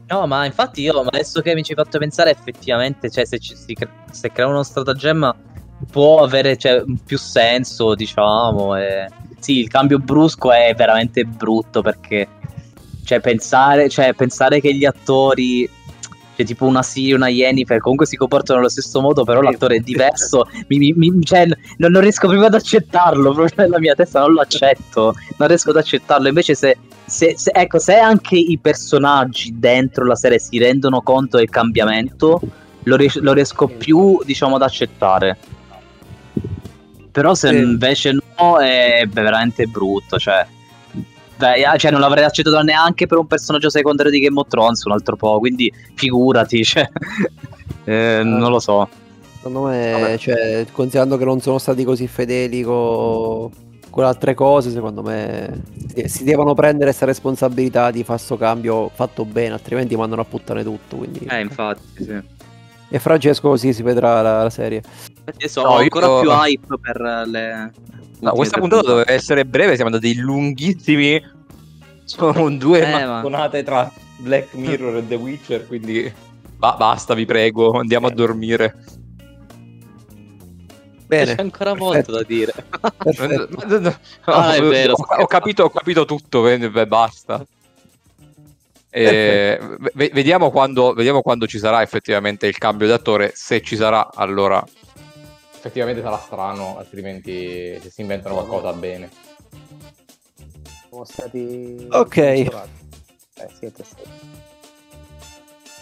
No, 0.08 0.26
ma 0.26 0.44
infatti 0.44 0.82
io 0.82 1.00
adesso 1.00 1.40
che 1.40 1.54
mi 1.54 1.62
ci 1.62 1.72
hai 1.72 1.82
fatto 1.82 1.98
pensare 1.98 2.30
effettivamente, 2.30 3.08
cioè 3.08 3.24
se, 3.24 3.38
ci, 3.38 3.56
si, 3.56 3.76
se 4.10 4.30
crea 4.30 4.46
uno 4.46 4.62
stratagemma 4.62 5.34
può 5.90 6.22
avere 6.22 6.56
cioè, 6.56 6.84
più 7.04 7.18
senso, 7.18 7.94
diciamo. 7.94 8.76
E... 8.76 9.08
Sì, 9.42 9.58
il 9.58 9.66
cambio 9.66 9.98
brusco 9.98 10.52
è 10.52 10.72
veramente 10.76 11.24
brutto 11.24 11.82
perché 11.82 12.28
cioè, 13.04 13.18
pensare, 13.18 13.88
cioè, 13.88 14.14
pensare 14.14 14.60
che 14.60 14.72
gli 14.72 14.84
attori 14.84 15.68
cioè, 16.36 16.46
tipo 16.46 16.64
una 16.64 16.84
Siri, 16.84 17.12
una 17.12 17.26
Jennifer, 17.26 17.80
comunque 17.80 18.06
si 18.06 18.16
comportano 18.16 18.60
allo 18.60 18.68
stesso 18.68 19.00
modo, 19.00 19.24
però 19.24 19.40
l'attore 19.40 19.76
è 19.76 19.80
diverso. 19.80 20.46
mi, 20.68 20.92
mi, 20.92 21.24
cioè, 21.24 21.46
non, 21.78 21.90
non, 21.90 22.00
riesco 22.02 22.28
proprio 22.28 22.46
ad 22.46 22.54
accettarlo, 22.54 23.32
proprio 23.32 23.64
nella 23.64 23.80
mia 23.80 23.94
testa 23.94 24.20
non 24.20 24.34
lo 24.34 24.42
accetto, 24.42 25.14
non 25.38 25.48
riesco 25.48 25.70
ad 25.70 25.76
accettarlo. 25.76 26.28
Invece 26.28 26.54
se, 26.54 26.78
se, 27.04 27.34
se, 27.36 27.50
ecco, 27.52 27.80
se 27.80 27.96
anche 27.96 28.36
i 28.36 28.58
personaggi 28.62 29.58
dentro 29.58 30.04
la 30.04 30.14
serie 30.14 30.38
si 30.38 30.56
rendono 30.58 31.02
conto 31.02 31.38
del 31.38 31.50
cambiamento, 31.50 32.40
lo, 32.84 32.94
ries- 32.94 33.18
lo 33.18 33.32
riesco 33.32 33.66
più, 33.66 34.20
diciamo, 34.24 34.54
ad 34.54 34.62
accettare. 34.62 35.36
Però 37.12 37.34
se 37.34 37.48
sì. 37.48 37.56
invece 37.56 38.12
no, 38.12 38.58
è 38.58 39.04
veramente 39.08 39.66
brutto, 39.66 40.18
cioè... 40.18 40.44
Beh, 41.36 41.76
cioè, 41.76 41.90
non 41.90 42.00
l'avrei 42.00 42.24
accettato 42.24 42.60
neanche 42.62 43.06
per 43.06 43.18
un 43.18 43.26
personaggio 43.26 43.68
secondario 43.68 44.12
di 44.12 44.20
Game 44.20 44.38
of 44.38 44.48
Thrones, 44.48 44.84
un 44.84 44.92
altro 44.92 45.16
po', 45.16 45.38
quindi 45.40 45.72
figurati, 45.94 46.62
cioè, 46.64 46.88
eh, 47.84 48.20
non 48.24 48.50
lo 48.50 48.60
so. 48.60 48.88
Secondo 49.36 49.62
me, 49.68 50.16
cioè, 50.20 50.64
considerando 50.70 51.16
che 51.18 51.24
non 51.24 51.40
sono 51.40 51.58
stati 51.58 51.82
così 51.82 52.06
fedeli 52.06 52.62
con, 52.62 53.50
con 53.90 54.04
altre 54.04 54.34
cose, 54.34 54.70
secondo 54.70 55.02
me 55.02 55.64
si 56.06 56.22
devono 56.22 56.54
prendere 56.54 56.86
questa 56.86 57.06
responsabilità 57.06 57.90
di 57.90 58.04
fare 58.04 58.18
questo 58.18 58.36
cambio 58.36 58.88
fatto 58.94 59.24
bene, 59.24 59.54
altrimenti 59.54 59.96
mandano 59.96 60.22
a 60.22 60.24
puttane 60.24 60.62
tutto. 60.62 60.96
Quindi... 60.96 61.26
Eh, 61.28 61.40
infatti, 61.40 62.04
sì. 62.04 62.20
E 62.94 62.98
Francesco 62.98 63.48
così 63.48 63.72
si 63.72 63.82
vedrà 63.82 64.20
la, 64.20 64.42
la 64.42 64.50
serie. 64.50 64.82
Adesso 65.24 65.62
no, 65.62 65.68
ho 65.68 65.76
ancora 65.76 66.06
io... 66.06 66.20
più 66.20 66.30
hype 66.30 66.78
per 66.78 67.00
le 67.26 67.72
No, 68.22 68.32
questa 68.34 68.60
puntata 68.60 68.82
doveva 68.82 69.10
essere 69.10 69.44
breve, 69.44 69.74
siamo 69.74 69.90
andati 69.90 70.14
lunghissimi. 70.14 71.20
Sono 72.04 72.50
due 72.50 72.86
eh, 72.86 73.04
mattonate 73.04 73.58
ma... 73.58 73.64
tra 73.64 73.92
Black 74.18 74.52
Mirror 74.54 74.98
e 74.98 75.08
The 75.08 75.14
Witcher, 75.14 75.66
quindi 75.66 76.12
ba- 76.56 76.76
basta, 76.78 77.14
vi 77.14 77.24
prego, 77.24 77.72
andiamo 77.78 78.08
a 78.08 78.10
dormire. 78.10 78.76
Bene. 81.06 81.34
C'è 81.34 81.42
ancora 81.42 81.74
molto 81.74 82.12
da 82.12 82.22
dire. 82.22 82.52
ah, 84.24 84.54
è 84.54 84.62
vero, 84.62 84.92
ho, 84.92 85.22
ho, 85.22 85.26
capito, 85.26 85.64
ho 85.64 85.70
capito 85.70 86.04
tutto, 86.04 86.42
beh, 86.42 86.86
basta. 86.86 87.44
E, 88.94 89.58
vediamo, 89.94 90.50
quando, 90.50 90.92
vediamo 90.92 91.22
quando 91.22 91.46
ci 91.46 91.58
sarà 91.58 91.80
effettivamente 91.80 92.46
il 92.46 92.58
cambio 92.58 92.86
di 92.86 92.92
attore. 92.92 93.32
Se 93.34 93.62
ci 93.62 93.74
sarà, 93.74 94.10
allora 94.12 94.62
effettivamente 95.54 96.02
sarà 96.02 96.18
strano, 96.18 96.76
altrimenti 96.76 97.78
se 97.80 97.88
si 97.88 98.00
inventano 98.02 98.34
qualcosa 98.34 98.72
bene. 98.72 99.08
Siamo 100.88 101.04
stati... 101.04 101.86
Ok. 101.88 102.16
Eh, 102.16 102.50
siete 103.56 103.84
stati. 103.84 104.10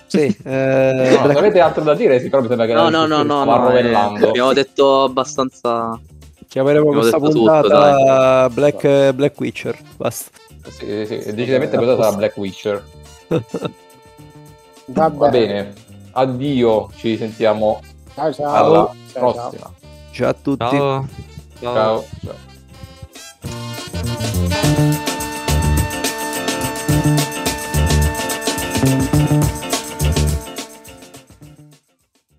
Sì, 0.07 0.27
eh, 0.45 1.19
no, 1.19 1.39
avete 1.39 1.61
altro 1.61 1.83
da 1.83 1.95
dire? 1.95 2.21
Sì, 2.21 2.29
però 2.29 2.43
mi 2.43 2.49
sembra 2.49 2.67
che 2.67 2.75
no, 2.75 2.91
no, 2.91 3.07
no, 3.07 3.23
no, 3.23 3.45
no 3.45 3.73
eh, 3.73 3.95
abbiamo 3.95 4.53
detto 4.53 5.05
abbastanza. 5.05 5.99
Chiameremo 6.47 6.93
questa 6.93 7.19
puntata 7.19 8.43
tutto, 8.49 8.55
Black, 8.55 9.13
Black 9.13 9.41
Witcher. 9.41 9.79
Basta. 9.97 10.31
Sì, 10.69 11.07
sì, 11.07 11.23
sì. 11.23 11.33
decisamente 11.33 11.77
questa 11.77 11.97
sarà 11.97 12.17
Black 12.17 12.37
Witcher. 12.37 12.85
Va 14.87 15.09
bene. 15.09 15.19
Va 15.19 15.29
bene. 15.31 15.73
Addio, 16.13 16.91
ci 16.97 17.17
sentiamo 17.17 17.81
ciao, 18.15 18.33
ciao. 18.33 18.55
alla 18.55 18.93
ciao, 19.13 19.33
prossima. 19.33 19.63
Ciao. 19.63 19.75
ciao 20.11 20.29
a 20.29 20.35
tutti. 20.35 20.77
ciao. 20.77 21.09
ciao. 21.61 22.05
ciao. 24.83 24.99